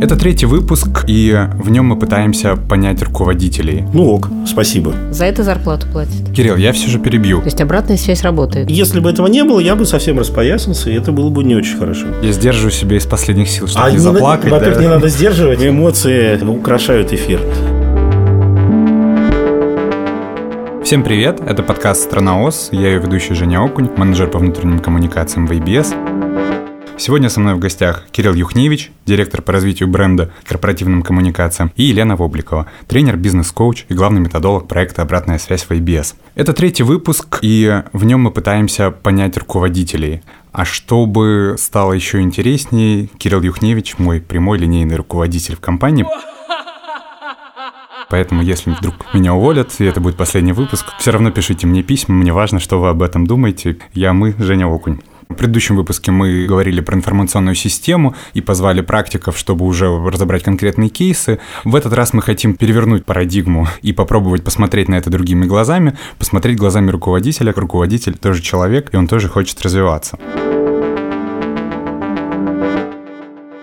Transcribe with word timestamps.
Это 0.00 0.14
третий 0.14 0.46
выпуск, 0.46 1.04
и 1.08 1.36
в 1.54 1.70
нем 1.70 1.86
мы 1.86 1.98
пытаемся 1.98 2.54
понять 2.54 3.02
руководителей. 3.02 3.84
Ну 3.92 4.06
ок, 4.10 4.28
спасибо. 4.46 4.94
За 5.10 5.24
это 5.24 5.42
зарплату 5.42 5.88
платят. 5.90 6.30
Кирилл, 6.32 6.54
я 6.54 6.72
все 6.72 6.88
же 6.88 7.00
перебью. 7.00 7.38
То 7.40 7.46
есть 7.46 7.60
обратная 7.60 7.96
связь 7.96 8.22
работает. 8.22 8.70
Если 8.70 9.00
бы 9.00 9.10
этого 9.10 9.26
не 9.26 9.42
было, 9.42 9.58
я 9.58 9.74
бы 9.74 9.84
совсем 9.86 10.20
распоясался, 10.20 10.90
и 10.90 10.94
это 10.94 11.10
было 11.10 11.30
бы 11.30 11.42
не 11.42 11.56
очень 11.56 11.76
хорошо. 11.76 12.06
Я 12.22 12.30
сдерживаю 12.30 12.70
себя 12.70 12.96
из 12.96 13.06
последних 13.06 13.48
сил, 13.48 13.66
чтобы 13.66 13.86
А 13.86 13.90
не 13.90 13.96
не 13.96 14.00
заплакать. 14.00 14.52
Во-первых, 14.52 14.76
да. 14.76 14.82
не 14.84 14.88
надо 14.88 15.08
сдерживать, 15.08 15.66
эмоции 15.66 16.38
украшают 16.46 17.12
эфир. 17.12 17.40
Всем 20.84 21.02
привет, 21.02 21.40
это 21.44 21.64
подкаст 21.64 22.02
«Страна 22.02 22.40
ОС», 22.40 22.68
я 22.70 22.92
ее 22.92 23.00
ведущий 23.00 23.34
Женя 23.34 23.64
Окунь, 23.64 23.90
менеджер 23.96 24.28
по 24.28 24.38
внутренним 24.38 24.78
коммуникациям 24.78 25.48
в 25.48 25.50
ABS. 25.50 25.92
Сегодня 26.98 27.28
со 27.30 27.38
мной 27.38 27.54
в 27.54 27.60
гостях 27.60 28.06
Кирилл 28.10 28.34
Юхневич, 28.34 28.90
директор 29.06 29.40
по 29.40 29.52
развитию 29.52 29.88
бренда 29.88 30.32
корпоративным 30.44 31.02
коммуникациям, 31.02 31.70
и 31.76 31.84
Елена 31.84 32.16
Вобликова, 32.16 32.66
тренер, 32.88 33.16
бизнес-коуч 33.16 33.86
и 33.88 33.94
главный 33.94 34.20
методолог 34.20 34.66
проекта 34.66 35.02
«Обратная 35.02 35.38
связь» 35.38 35.62
в 35.62 35.70
ABS. 35.70 36.16
Это 36.34 36.52
третий 36.52 36.82
выпуск, 36.82 37.38
и 37.40 37.84
в 37.92 38.04
нем 38.04 38.22
мы 38.22 38.32
пытаемся 38.32 38.90
понять 38.90 39.36
руководителей. 39.36 40.22
А 40.50 40.64
чтобы 40.64 41.54
стало 41.56 41.92
еще 41.92 42.20
интереснее, 42.20 43.06
Кирилл 43.06 43.42
Юхневич, 43.42 43.96
мой 43.98 44.20
прямой 44.20 44.58
линейный 44.58 44.96
руководитель 44.96 45.54
в 45.54 45.60
компании, 45.60 46.04
Поэтому, 48.10 48.40
если 48.40 48.70
вдруг 48.70 48.94
меня 49.12 49.34
уволят, 49.34 49.70
и 49.80 49.84
это 49.84 50.00
будет 50.00 50.16
последний 50.16 50.54
выпуск, 50.54 50.86
все 50.98 51.10
равно 51.10 51.30
пишите 51.30 51.66
мне 51.66 51.82
письма, 51.82 52.14
мне 52.14 52.32
важно, 52.32 52.58
что 52.58 52.80
вы 52.80 52.88
об 52.88 53.02
этом 53.02 53.26
думаете. 53.26 53.76
Я, 53.92 54.14
мы, 54.14 54.34
Женя 54.38 54.66
Окунь. 54.66 55.00
В 55.28 55.34
предыдущем 55.34 55.76
выпуске 55.76 56.10
мы 56.10 56.46
говорили 56.46 56.80
про 56.80 56.96
информационную 56.96 57.54
систему 57.54 58.14
и 58.32 58.40
позвали 58.40 58.80
практиков, 58.80 59.36
чтобы 59.36 59.66
уже 59.66 59.86
разобрать 59.86 60.42
конкретные 60.42 60.88
кейсы. 60.88 61.38
В 61.64 61.76
этот 61.76 61.92
раз 61.92 62.12
мы 62.12 62.22
хотим 62.22 62.54
перевернуть 62.54 63.04
парадигму 63.04 63.68
и 63.82 63.92
попробовать 63.92 64.42
посмотреть 64.42 64.88
на 64.88 64.94
это 64.96 65.10
другими 65.10 65.44
глазами, 65.44 65.96
посмотреть 66.18 66.58
глазами 66.58 66.90
руководителя. 66.90 67.52
Руководитель 67.54 68.16
тоже 68.16 68.42
человек, 68.42 68.92
и 68.92 68.96
он 68.96 69.06
тоже 69.06 69.28
хочет 69.28 69.60
развиваться. 69.62 70.18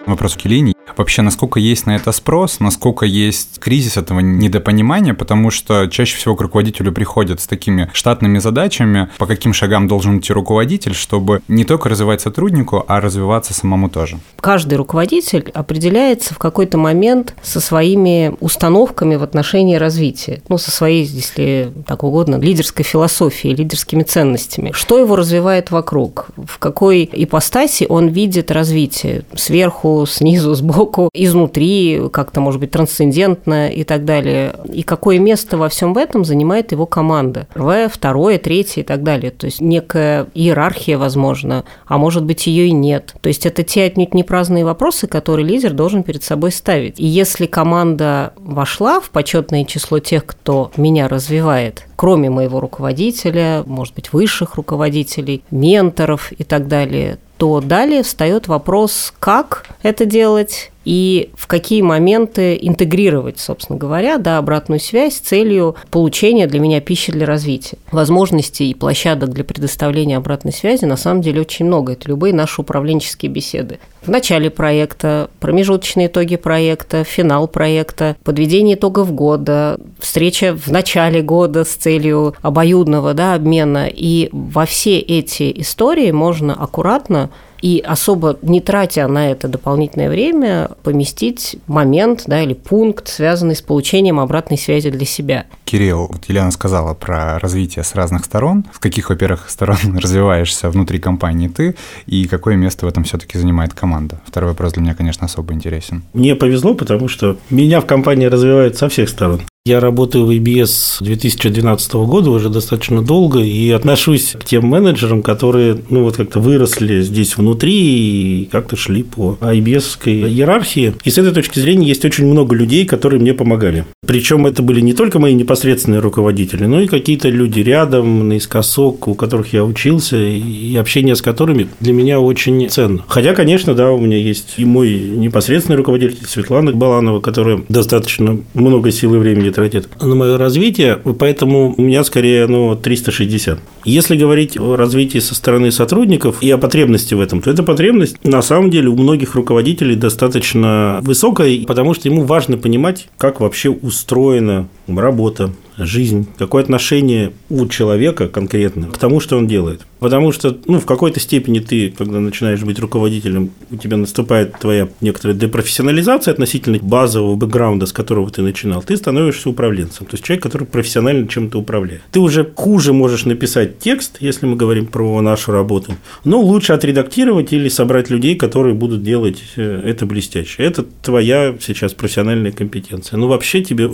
Вопрос 0.05 0.35
к 0.35 0.41
Елене. 0.41 0.75
Вообще, 0.97 1.21
насколько 1.23 1.59
есть 1.59 1.87
на 1.87 1.95
это 1.95 2.11
спрос, 2.11 2.59
насколько 2.59 3.05
есть 3.05 3.59
кризис 3.59 3.97
этого 3.97 4.19
недопонимания, 4.19 5.13
потому 5.13 5.51
что 5.51 5.87
чаще 5.87 6.15
всего 6.15 6.35
к 6.35 6.41
руководителю 6.41 6.91
приходят 6.91 7.41
с 7.41 7.47
такими 7.47 7.89
штатными 7.93 8.39
задачами, 8.39 9.09
по 9.17 9.25
каким 9.25 9.53
шагам 9.53 9.87
должен 9.87 10.19
идти 10.19 10.31
руководитель, 10.31 10.93
чтобы 10.93 11.41
не 11.47 11.65
только 11.65 11.89
развивать 11.89 12.21
сотруднику, 12.21 12.85
а 12.87 13.01
развиваться 13.01 13.53
самому 13.53 13.89
тоже. 13.89 14.19
Каждый 14.39 14.75
руководитель 14.75 15.49
определяется 15.53 16.33
в 16.33 16.37
какой-то 16.37 16.77
момент 16.77 17.35
со 17.41 17.59
своими 17.59 18.35
установками 18.39 19.15
в 19.15 19.23
отношении 19.23 19.75
развития. 19.75 20.41
Ну, 20.49 20.57
со 20.57 20.71
своей, 20.71 21.03
если 21.03 21.73
так 21.87 22.03
угодно, 22.03 22.35
лидерской 22.35 22.85
философией, 22.85 23.55
лидерскими 23.55 24.03
ценностями. 24.03 24.71
Что 24.73 24.99
его 24.99 25.15
развивает 25.15 25.71
вокруг? 25.71 26.27
В 26.37 26.59
какой 26.59 27.09
ипостаси 27.11 27.85
он 27.89 28.09
видит 28.09 28.51
развитие? 28.51 29.23
Сверху, 29.35 29.94
снизу, 30.05 30.53
сбоку, 30.55 31.09
изнутри, 31.13 32.09
как-то, 32.11 32.41
может 32.41 32.59
быть, 32.59 32.71
трансцендентно 32.71 33.69
и 33.69 33.83
так 33.83 34.03
далее. 34.03 34.55
И 34.73 34.83
какое 34.83 35.19
место 35.19 35.57
во 35.57 35.69
всем 35.69 35.97
этом 35.97 36.25
занимает 36.25 36.71
его 36.71 36.85
команда? 36.85 37.47
Первое, 37.53 37.87
второе, 37.87 38.37
третье 38.37 38.81
и 38.81 38.83
так 38.83 39.03
далее. 39.03 39.31
То 39.31 39.45
есть 39.45 39.61
некая 39.61 40.27
иерархия, 40.33 40.97
возможно, 40.97 41.63
а 41.85 41.97
может 41.97 42.25
быть, 42.25 42.47
ее 42.47 42.67
и 42.67 42.71
нет. 42.71 43.15
То 43.21 43.29
есть 43.29 43.45
это 43.45 43.63
те 43.63 43.83
отнюдь 43.83 44.13
не 44.13 44.23
праздные 44.23 44.65
вопросы, 44.65 45.07
которые 45.07 45.47
лидер 45.47 45.73
должен 45.73 46.03
перед 46.03 46.23
собой 46.23 46.51
ставить. 46.51 46.99
И 46.99 47.05
если 47.05 47.45
команда 47.45 48.33
вошла 48.37 48.99
в 48.99 49.09
почетное 49.09 49.63
число 49.63 49.99
тех, 49.99 50.25
кто 50.25 50.71
меня 50.77 51.07
развивает, 51.07 51.85
кроме 51.95 52.29
моего 52.29 52.59
руководителя, 52.59 53.63
может 53.65 53.95
быть, 53.95 54.13
высших 54.13 54.55
руководителей, 54.55 55.43
менторов 55.51 56.31
и 56.31 56.43
так 56.43 56.67
далее, 56.67 57.17
то 57.37 57.61
далее 57.61 58.03
встает 58.03 58.47
вопрос, 58.47 59.13
как 59.19 59.65
это 59.83 60.05
делать 60.05 60.71
и 60.85 61.31
в 61.35 61.47
какие 61.47 61.81
моменты 61.81 62.57
интегрировать, 62.61 63.39
собственно 63.39 63.77
говоря, 63.77 64.17
да, 64.17 64.37
обратную 64.37 64.79
связь 64.79 65.15
с 65.15 65.19
целью 65.19 65.75
получения 65.89 66.47
для 66.47 66.59
меня 66.59 66.79
пищи 66.79 67.11
для 67.11 67.25
развития. 67.25 67.77
Возможностей 67.91 68.69
и 68.69 68.75
площадок 68.75 69.31
для 69.31 69.43
предоставления 69.43 70.17
обратной 70.17 70.53
связи 70.53 70.85
на 70.85 70.95
самом 70.95 71.21
деле 71.21 71.41
очень 71.41 71.65
много. 71.65 71.93
Это 71.93 72.07
любые 72.07 72.33
наши 72.33 72.61
управленческие 72.61 73.31
беседы. 73.31 73.79
В 74.03 74.09
начале 74.09 74.51
проекта, 74.51 75.31
промежуточные 75.39 76.07
итоги 76.07 76.35
проекта, 76.35 77.03
финал 77.03 77.47
проекта, 77.47 78.15
подведение 78.23 78.75
итогов 78.75 79.11
года, 79.11 79.79
встреча 79.99 80.55
в 80.55 80.67
начале 80.67 81.23
года 81.23 81.63
с 81.63 81.69
целью 81.69 82.35
обоюдного 82.43 83.15
да, 83.15 83.33
обмена. 83.33 83.87
И 83.91 84.29
во 84.31 84.67
все 84.67 84.99
эти 84.99 85.51
истории 85.59 86.11
можно 86.11 86.53
аккуратно 86.53 87.31
и 87.65 87.79
особо 87.79 88.37
не 88.43 88.61
тратя 88.61 89.07
на 89.07 89.31
это 89.31 89.47
дополнительное 89.47 90.07
время, 90.07 90.69
поместить 90.83 91.57
момент 91.65 92.25
да, 92.27 92.43
или 92.43 92.53
пункт, 92.53 93.07
связанный 93.07 93.55
с 93.55 93.63
получением 93.63 94.19
обратной 94.19 94.59
связи 94.59 94.91
для 94.91 95.03
себя. 95.03 95.47
Кирилл, 95.63 96.05
вот 96.11 96.25
Елена 96.27 96.51
сказала 96.51 96.93
про 96.93 97.39
развитие 97.39 97.83
с 97.83 97.95
разных 97.95 98.25
сторон. 98.25 98.65
С 98.71 98.77
каких, 98.77 99.09
во-первых, 99.09 99.49
сторон 99.49 99.77
развиваешься 99.97 100.69
внутри 100.69 100.99
компании 100.99 101.47
ты, 101.47 101.75
и 102.05 102.27
какое 102.27 102.55
место 102.55 102.85
в 102.85 102.89
этом 102.89 103.03
все-таки 103.03 103.39
занимает 103.39 103.73
команда? 103.73 104.21
Второй 104.27 104.51
вопрос 104.51 104.73
для 104.73 104.83
меня, 104.83 104.93
конечно, 104.93 105.25
особо 105.25 105.51
интересен. 105.55 106.03
Мне 106.13 106.35
повезло, 106.35 106.75
потому 106.75 107.07
что 107.07 107.35
меня 107.49 107.81
в 107.81 107.87
компании 107.87 108.27
развивают 108.27 108.77
со 108.77 108.89
всех 108.89 109.09
сторон. 109.09 109.41
Я 109.67 109.79
работаю 109.79 110.27
в 110.27 110.29
IBS 110.29 110.67
с 110.67 110.97
2012 111.01 111.93
года 111.93 112.29
уже 112.29 112.49
достаточно 112.49 113.01
долго 113.01 113.39
и 113.39 113.71
отношусь 113.71 114.35
к 114.39 114.43
тем 114.43 114.67
менеджерам, 114.67 115.23
которые 115.23 115.79
ну 115.89 116.03
вот 116.03 116.17
как-то 116.17 116.39
выросли 116.39 117.01
здесь 117.01 117.35
внутри 117.35 117.73
и 117.73 118.45
как-то 118.45 118.75
шли 118.75 119.01
по 119.01 119.39
IBS 119.41 119.97
иерархии. 120.05 120.93
И 121.03 121.09
с 121.09 121.17
этой 121.17 121.33
точки 121.33 121.57
зрения 121.57 121.87
есть 121.87 122.05
очень 122.05 122.27
много 122.27 122.55
людей, 122.55 122.85
которые 122.85 123.19
мне 123.19 123.33
помогали. 123.33 123.85
Причем 124.05 124.45
это 124.45 124.61
были 124.61 124.81
не 124.81 124.93
только 124.93 125.17
мои 125.17 125.33
непосредственные 125.33 125.99
руководители, 125.99 126.65
но 126.65 126.81
и 126.81 126.85
какие-то 126.85 127.29
люди 127.29 127.61
рядом, 127.61 128.29
наискосок, 128.29 129.07
у 129.07 129.15
которых 129.15 129.51
я 129.53 129.65
учился, 129.65 130.15
и 130.15 130.75
общение 130.75 131.15
с 131.15 131.23
которыми 131.23 131.69
для 131.79 131.93
меня 131.93 132.19
очень 132.19 132.69
ценно. 132.69 133.03
Хотя, 133.07 133.33
конечно, 133.33 133.73
да, 133.73 133.91
у 133.91 133.99
меня 133.99 134.17
есть 134.17 134.53
и 134.57 134.65
мой 134.65 134.93
непосредственный 134.93 135.77
руководитель 135.77 136.23
Светлана 136.27 136.71
Баланова, 136.71 137.19
которая 137.19 137.63
достаточно 137.67 138.37
много 138.53 138.91
сил 138.91 139.15
и 139.15 139.17
времени 139.17 139.54
тратит 139.55 139.87
на 140.01 140.15
мое 140.15 140.37
развитие, 140.37 140.99
поэтому 141.17 141.73
у 141.77 141.81
меня 141.81 142.03
скорее 142.03 142.45
ну, 142.47 142.75
360. 142.75 143.57
Если 143.85 144.17
говорить 144.17 144.59
о 144.59 144.75
развитии 144.75 145.19
со 145.19 145.33
стороны 145.33 145.71
сотрудников 145.71 146.41
и 146.41 146.51
о 146.51 146.57
потребности 146.57 147.13
в 147.13 147.21
этом, 147.21 147.41
то 147.41 147.49
эта 147.49 147.63
потребность 147.63 148.17
на 148.23 148.41
самом 148.41 148.69
деле 148.69 148.89
у 148.89 148.97
многих 148.97 149.35
руководителей 149.35 149.95
достаточно 149.95 150.99
высокая, 151.01 151.63
потому 151.65 151.93
что 151.93 152.09
ему 152.09 152.25
важно 152.25 152.57
понимать, 152.57 153.07
как 153.17 153.39
вообще 153.39 153.69
устроена 153.69 154.67
работа, 154.87 155.51
жизнь, 155.77 156.27
какое 156.37 156.63
отношение 156.63 157.33
у 157.49 157.67
человека 157.67 158.27
конкретно 158.27 158.87
к 158.87 158.97
тому, 158.97 159.19
что 159.19 159.37
он 159.37 159.47
делает. 159.47 159.81
Потому 159.99 160.31
что, 160.31 160.57
ну, 160.67 160.79
в 160.79 160.85
какой-то 160.85 161.19
степени 161.19 161.59
ты, 161.59 161.89
когда 161.89 162.19
начинаешь 162.19 162.61
быть 162.61 162.79
руководителем, 162.79 163.51
у 163.71 163.75
тебя 163.75 163.97
наступает 163.97 164.57
твоя 164.59 164.87
некоторая 165.01 165.35
депрофессионализация 165.35 166.31
относительно 166.31 166.77
базового 166.79 167.35
бэкграунда, 167.35 167.85
с 167.85 167.93
которого 167.93 168.29
ты 168.29 168.41
начинал. 168.41 168.83
Ты 168.83 168.97
становишься 168.97 169.49
управленцем, 169.49 170.05
то 170.05 170.13
есть 170.13 170.23
человек, 170.23 170.43
который 170.43 170.67
профессионально 170.67 171.27
чем-то 171.27 171.59
управляет. 171.59 172.01
Ты 172.11 172.19
уже 172.19 172.49
хуже 172.55 172.93
можешь 172.93 173.25
написать 173.25 173.79
текст, 173.79 174.17
если 174.19 174.45
мы 174.45 174.55
говорим 174.55 174.85
про 174.85 175.21
нашу 175.21 175.51
работу, 175.51 175.95
но 176.23 176.39
лучше 176.39 176.73
отредактировать 176.73 177.51
или 177.53 177.69
собрать 177.69 178.09
людей, 178.09 178.35
которые 178.35 178.75
будут 178.75 179.03
делать 179.03 179.41
э, 179.55 179.81
это 179.85 180.05
блестяще. 180.05 180.63
Это 180.63 180.83
твоя 180.83 181.55
сейчас 181.59 181.93
профессиональная 181.93 182.51
компетенция. 182.51 183.17
Ну, 183.17 183.27
вообще 183.27 183.63
тебе 183.63 183.89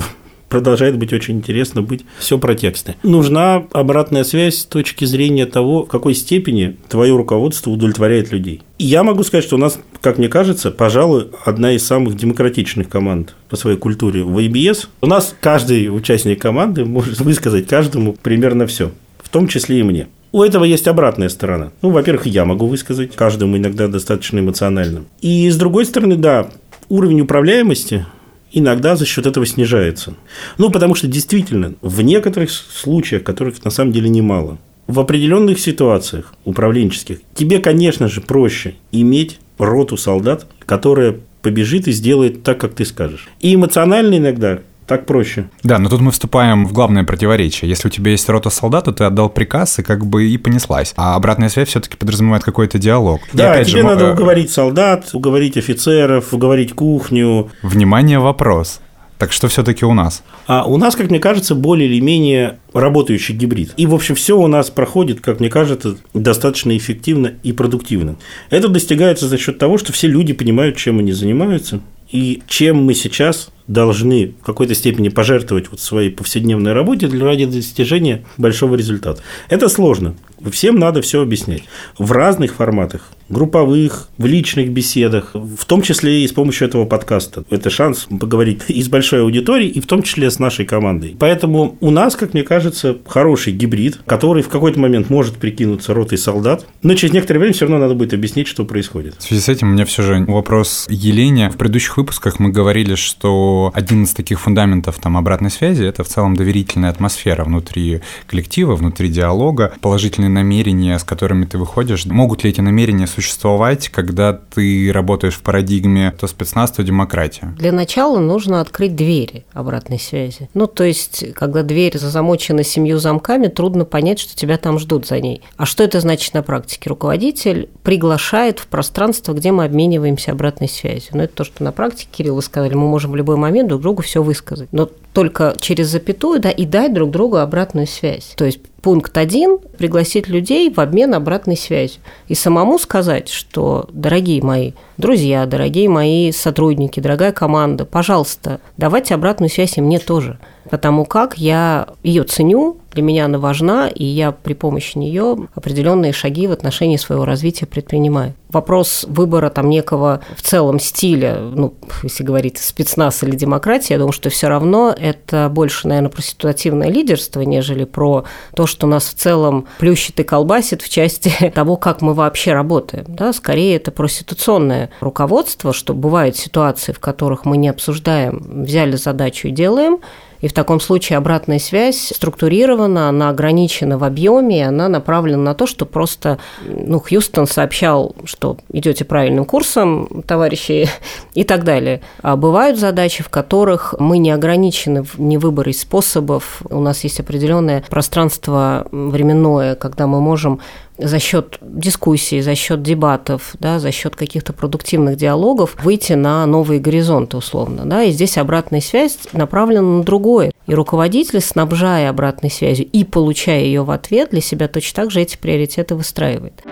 продолжает 0.51 0.97
быть 0.97 1.13
очень 1.13 1.37
интересно 1.37 1.81
быть 1.81 2.05
все 2.19 2.37
про 2.37 2.53
тексты. 2.53 2.95
Нужна 3.01 3.63
обратная 3.71 4.23
связь 4.23 4.57
с 4.57 4.65
точки 4.65 5.05
зрения 5.05 5.45
того, 5.47 5.85
в 5.85 5.87
какой 5.87 6.13
степени 6.13 6.77
твое 6.89 7.15
руководство 7.15 7.71
удовлетворяет 7.71 8.31
людей. 8.31 8.61
И 8.77 8.83
я 8.85 9.03
могу 9.03 9.23
сказать, 9.23 9.45
что 9.45 9.55
у 9.55 9.59
нас, 9.59 9.79
как 10.01 10.17
мне 10.17 10.27
кажется, 10.27 10.69
пожалуй, 10.69 11.29
одна 11.45 11.71
из 11.71 11.85
самых 11.85 12.17
демократичных 12.17 12.89
команд 12.89 13.33
по 13.49 13.55
своей 13.55 13.77
культуре 13.77 14.23
в 14.23 14.37
ABS. 14.37 14.87
У 15.01 15.07
нас 15.07 15.33
каждый 15.39 15.87
участник 15.87 16.41
команды 16.41 16.83
может 16.83 17.21
высказать 17.21 17.67
каждому 17.67 18.13
примерно 18.21 18.67
все, 18.67 18.91
в 19.23 19.29
том 19.29 19.47
числе 19.47 19.79
и 19.79 19.83
мне. 19.83 20.07
У 20.33 20.43
этого 20.43 20.65
есть 20.65 20.87
обратная 20.87 21.29
сторона. 21.29 21.71
Ну, 21.81 21.91
во-первых, 21.91 22.25
я 22.25 22.43
могу 22.43 22.67
высказать 22.67 23.15
каждому 23.15 23.57
иногда 23.57 23.87
достаточно 23.87 24.39
эмоционально. 24.39 25.03
И 25.21 25.49
с 25.49 25.55
другой 25.57 25.85
стороны, 25.85 26.15
да, 26.15 26.49
уровень 26.89 27.21
управляемости 27.21 28.05
иногда 28.51 28.95
за 28.95 29.05
счет 29.05 29.25
этого 29.25 29.45
снижается. 29.45 30.15
Ну, 30.57 30.69
потому 30.69 30.95
что 30.95 31.07
действительно, 31.07 31.73
в 31.81 32.01
некоторых 32.01 32.51
случаях, 32.51 33.23
которых 33.23 33.63
на 33.63 33.71
самом 33.71 33.91
деле 33.91 34.09
немало, 34.09 34.57
в 34.87 34.99
определенных 34.99 35.59
ситуациях 35.59 36.33
управленческих 36.43 37.19
тебе, 37.33 37.59
конечно 37.59 38.07
же, 38.07 38.21
проще 38.21 38.75
иметь 38.91 39.39
роту 39.57 39.95
солдат, 39.95 40.47
которая 40.65 41.17
побежит 41.41 41.87
и 41.87 41.91
сделает 41.91 42.43
так, 42.43 42.59
как 42.59 42.73
ты 42.73 42.85
скажешь. 42.85 43.27
И 43.39 43.55
эмоционально 43.55 44.17
иногда 44.17 44.59
так 44.91 45.05
проще. 45.05 45.45
Да, 45.63 45.79
но 45.79 45.87
тут 45.87 46.01
мы 46.01 46.11
вступаем 46.11 46.65
в 46.65 46.73
главное 46.73 47.05
противоречие. 47.05 47.69
Если 47.69 47.87
у 47.87 47.91
тебя 47.91 48.11
есть 48.11 48.27
рота 48.27 48.49
солдат, 48.49 48.83
то 48.83 48.91
ты 48.91 49.05
отдал 49.05 49.29
приказ 49.29 49.79
и 49.79 49.83
как 49.83 50.05
бы 50.05 50.27
и 50.27 50.37
понеслась. 50.37 50.93
А 50.97 51.15
обратная 51.15 51.47
связь 51.47 51.69
все-таки 51.69 51.95
подразумевает 51.95 52.43
какой-то 52.43 52.77
диалог. 52.77 53.21
Да, 53.31 53.61
и, 53.61 53.63
тебе 53.63 53.83
же, 53.83 53.87
надо 53.87 54.11
уговорить 54.11 54.51
солдат, 54.51 55.11
уговорить 55.13 55.55
офицеров, 55.55 56.33
уговорить 56.33 56.73
кухню. 56.73 57.49
Внимание, 57.61 58.19
вопрос. 58.19 58.81
Так 59.17 59.31
что 59.31 59.47
все-таки 59.47 59.85
у 59.85 59.93
нас? 59.93 60.23
А 60.45 60.65
у 60.65 60.75
нас, 60.75 60.97
как 60.97 61.09
мне 61.09 61.19
кажется, 61.19 61.55
более 61.55 61.87
или 61.87 62.01
менее 62.01 62.59
работающий 62.73 63.33
гибрид. 63.33 63.71
И, 63.77 63.85
в 63.85 63.95
общем, 63.95 64.15
все 64.15 64.37
у 64.37 64.47
нас 64.47 64.69
проходит, 64.71 65.21
как 65.21 65.39
мне 65.39 65.49
кажется, 65.49 65.95
достаточно 66.13 66.75
эффективно 66.75 67.35
и 67.43 67.53
продуктивно. 67.53 68.17
Это 68.49 68.67
достигается 68.67 69.29
за 69.29 69.37
счет 69.37 69.57
того, 69.57 69.77
что 69.77 69.93
все 69.93 70.07
люди 70.07 70.33
понимают, 70.33 70.75
чем 70.75 70.99
они 70.99 71.13
занимаются, 71.13 71.79
и 72.11 72.43
чем 72.47 72.83
мы 72.83 72.93
сейчас 72.93 73.51
должны 73.67 74.33
в 74.41 74.45
какой-то 74.45 74.75
степени 74.75 75.09
пожертвовать 75.09 75.69
вот 75.71 75.79
своей 75.79 76.09
повседневной 76.09 76.73
работе 76.73 77.07
для 77.07 77.25
ради 77.25 77.45
достижения 77.45 78.23
большого 78.37 78.75
результата. 78.75 79.21
Это 79.49 79.69
сложно. 79.69 80.15
Всем 80.49 80.75
надо 80.75 81.01
все 81.01 81.21
объяснять. 81.21 81.63
В 81.97 82.11
разных 82.11 82.55
форматах. 82.55 83.11
Групповых, 83.29 84.09
в 84.17 84.25
личных 84.25 84.71
беседах, 84.71 85.31
в 85.33 85.65
том 85.65 85.81
числе 85.81 86.23
и 86.23 86.27
с 86.27 86.33
помощью 86.33 86.67
этого 86.67 86.85
подкаста. 86.85 87.45
Это 87.49 87.69
шанс 87.69 88.07
поговорить 88.19 88.61
и 88.67 88.81
с 88.81 88.89
большой 88.89 89.21
аудиторией, 89.21 89.69
и 89.69 89.79
в 89.79 89.85
том 89.85 90.01
числе 90.01 90.31
с 90.31 90.39
нашей 90.39 90.65
командой. 90.65 91.15
Поэтому 91.17 91.77
у 91.79 91.91
нас, 91.91 92.15
как 92.15 92.33
мне 92.33 92.43
кажется, 92.43 92.97
хороший 93.05 93.53
гибрид, 93.53 93.99
который 94.05 94.41
в 94.43 94.49
какой-то 94.49 94.79
момент 94.79 95.09
может 95.09 95.35
прикинуться 95.35 95.93
ротой 95.93 96.17
солдат, 96.17 96.65
но 96.81 96.95
через 96.95 97.13
некоторое 97.13 97.39
время 97.39 97.53
все 97.53 97.65
равно 97.65 97.77
надо 97.77 97.93
будет 97.93 98.13
объяснить, 98.13 98.47
что 98.47 98.65
происходит. 98.65 99.15
В 99.19 99.23
связи 99.23 99.41
с 99.41 99.49
этим 99.49 99.69
у 99.69 99.71
меня 99.73 99.85
все 99.85 100.01
же 100.01 100.25
вопрос 100.27 100.87
Елене. 100.89 101.49
В 101.49 101.57
предыдущих 101.57 101.97
выпусках 101.97 102.39
мы 102.39 102.49
говорили, 102.49 102.95
что 102.95 103.50
один 103.73 104.03
из 104.03 104.13
таких 104.13 104.39
фундаментов 104.39 104.99
там 104.99 105.17
обратной 105.17 105.49
связи– 105.49 105.83
это 105.85 106.03
в 106.03 106.07
целом 106.07 106.35
доверительная 106.35 106.89
атмосфера 106.89 107.43
внутри 107.43 108.01
коллектива, 108.27 108.75
внутри 108.75 109.09
диалога, 109.09 109.73
положительные 109.81 110.29
намерения, 110.29 110.97
с 110.97 111.03
которыми 111.03 111.45
ты 111.45 111.57
выходишь, 111.57 112.05
могут 112.05 112.43
ли 112.43 112.49
эти 112.49 112.61
намерения 112.61 113.07
существовать, 113.07 113.89
когда 113.89 114.33
ты 114.33 114.91
работаешь 114.91 115.35
в 115.35 115.41
парадигме 115.41 116.13
то 116.19 116.27
спецназ, 116.27 116.71
то 116.71 116.83
демократия? 116.83 117.53
Для 117.57 117.71
начала 117.71 118.19
нужно 118.19 118.61
открыть 118.61 118.95
двери 118.95 119.45
обратной 119.53 119.99
связи. 119.99 120.49
Ну, 120.53 120.67
то 120.67 120.83
есть, 120.83 121.33
когда 121.33 121.63
дверь 121.63 121.97
замочена 121.97 122.63
семью 122.63 122.97
замками, 122.99 123.47
трудно 123.47 123.85
понять, 123.85 124.19
что 124.19 124.35
тебя 124.35 124.57
там 124.57 124.79
ждут 124.79 125.07
за 125.07 125.19
ней. 125.19 125.41
А 125.57 125.65
что 125.65 125.83
это 125.83 125.99
значит 125.99 126.33
на 126.33 126.43
практике? 126.43 126.89
Руководитель 126.89 127.69
приглашает 127.83 128.59
в 128.59 128.67
пространство, 128.67 129.33
где 129.33 129.51
мы 129.51 129.65
обмениваемся 129.65 130.31
обратной 130.31 130.69
связью. 130.69 131.11
Но 131.13 131.23
это 131.23 131.35
то, 131.35 131.43
что 131.43 131.63
на 131.63 131.71
практике, 131.71 132.09
Кирилл, 132.11 132.35
вы 132.35 132.41
сказали, 132.41 132.73
мы 132.73 132.87
можем 132.87 133.11
в 133.11 133.15
любой 133.15 133.37
момент 133.41 133.69
друг 133.69 133.81
другу 133.81 134.01
все 134.01 134.23
высказать. 134.23 134.69
Но 134.71 134.89
только 135.13 135.55
через 135.59 135.87
запятую, 135.87 136.39
да, 136.39 136.49
и 136.49 136.65
дать 136.65 136.93
друг 136.93 137.11
другу 137.11 137.37
обратную 137.37 137.87
связь. 137.87 138.33
То 138.37 138.45
есть 138.45 138.59
пункт 138.81 139.17
один– 139.17 139.59
пригласить 139.77 140.27
людей 140.27 140.71
в 140.73 140.79
обмен 140.79 141.13
обратной 141.13 141.57
связью. 141.57 142.01
И 142.27 142.35
самому 142.35 142.79
сказать, 142.79 143.29
что, 143.29 143.87
дорогие 143.91 144.41
мои 144.41 144.71
друзья, 145.01 145.47
дорогие 145.47 145.89
мои 145.89 146.31
сотрудники, 146.31 146.99
дорогая 146.99 147.31
команда, 147.31 147.85
пожалуйста, 147.85 148.61
давайте 148.77 149.15
обратную 149.15 149.49
связь 149.49 149.77
и 149.77 149.81
мне 149.81 149.97
тоже. 149.97 150.37
Потому 150.69 151.05
как 151.05 151.37
я 151.37 151.87
ее 152.03 152.23
ценю, 152.23 152.77
для 152.93 153.03
меня 153.03 153.25
она 153.25 153.39
важна, 153.39 153.87
и 153.87 154.03
я 154.03 154.31
при 154.31 154.53
помощи 154.53 154.97
нее 154.97 155.47
определенные 155.55 156.11
шаги 156.13 156.45
в 156.45 156.51
отношении 156.51 156.97
своего 156.97 157.25
развития 157.25 157.65
предпринимаю. 157.65 158.35
Вопрос 158.49 159.05
выбора 159.07 159.49
там 159.49 159.69
некого 159.69 160.21
в 160.35 160.41
целом 160.41 160.79
стиля, 160.79 161.37
ну, 161.39 161.73
если 162.03 162.23
говорить 162.23 162.57
спецназ 162.57 163.23
или 163.23 163.35
демократия, 163.35 163.93
я 163.93 163.97
думаю, 163.97 164.11
что 164.11 164.29
все 164.29 164.49
равно 164.49 164.93
это 164.95 165.49
больше, 165.49 165.87
наверное, 165.87 166.09
про 166.09 166.21
ситуативное 166.21 166.89
лидерство, 166.89 167.41
нежели 167.41 167.85
про 167.85 168.25
то, 168.55 168.67
что 168.67 168.87
нас 168.87 169.05
в 169.05 169.13
целом 169.13 169.67
плющит 169.79 170.19
и 170.19 170.23
колбасит 170.23 170.81
в 170.81 170.89
части 170.89 171.31
того, 171.55 171.77
как 171.77 172.01
мы 172.01 172.13
вообще 172.13 172.51
работаем. 172.53 173.05
Да? 173.07 173.31
Скорее, 173.31 173.77
это 173.77 173.91
про 173.91 174.07
ситуационное 174.09 174.89
руководство, 174.99 175.73
что 175.73 175.93
бывают 175.93 176.35
ситуации, 176.35 176.91
в 176.91 176.99
которых 176.99 177.45
мы 177.45 177.57
не 177.57 177.69
обсуждаем, 177.69 178.63
взяли 178.63 178.95
задачу 178.95 179.47
и 179.47 179.51
делаем, 179.51 179.99
и 180.41 180.47
в 180.47 180.53
таком 180.53 180.79
случае 180.79 181.17
обратная 181.17 181.59
связь 181.59 182.11
структурирована, 182.15 183.09
она 183.09 183.29
ограничена 183.29 183.97
в 183.97 184.03
объеме, 184.03 184.67
она 184.67 184.89
направлена 184.89 185.41
на 185.41 185.53
то, 185.53 185.67
что 185.67 185.85
просто 185.85 186.39
ну, 186.65 186.99
Хьюстон 186.99 187.47
сообщал, 187.47 188.15
что 188.25 188.57
идете 188.71 189.05
правильным 189.05 189.45
курсом, 189.45 190.23
товарищи, 190.25 190.89
и 191.33 191.43
так 191.43 191.63
далее. 191.63 192.01
А 192.21 192.35
бывают 192.35 192.79
задачи, 192.79 193.23
в 193.23 193.29
которых 193.29 193.95
мы 193.99 194.17
не 194.17 194.31
ограничены 194.31 195.03
в 195.03 195.19
невыборе 195.19 195.73
способов, 195.73 196.63
у 196.69 196.79
нас 196.79 197.03
есть 197.03 197.19
определенное 197.19 197.83
пространство 197.89 198.87
временное, 198.91 199.75
когда 199.75 200.07
мы 200.07 200.21
можем 200.21 200.59
за 201.01 201.19
счет 201.19 201.57
дискуссий, 201.61 202.41
за 202.41 202.55
счет 202.55 202.81
дебатов, 202.81 203.55
да, 203.59 203.79
за 203.79 203.91
счет 203.91 204.15
каких-то 204.15 204.53
продуктивных 204.53 205.15
диалогов 205.17 205.75
выйти 205.83 206.13
на 206.13 206.45
новые 206.45 206.79
горизонты 206.79 207.37
условно. 207.37 207.83
Да, 207.85 208.03
и 208.03 208.11
здесь 208.11 208.37
обратная 208.37 208.81
связь 208.81 209.17
направлена 209.33 209.97
на 209.97 210.03
другое. 210.03 210.51
И 210.67 210.73
руководитель, 210.73 211.41
снабжая 211.41 212.09
обратной 212.09 212.49
связью 212.49 212.87
и 212.91 213.03
получая 213.03 213.61
ее 213.61 213.83
в 213.83 213.91
ответ, 213.91 214.29
для 214.31 214.41
себя 214.41 214.67
точно 214.67 215.03
так 215.03 215.11
же 215.11 215.21
эти 215.21 215.37
приоритеты 215.37 215.95
выстраивает. 215.95 216.63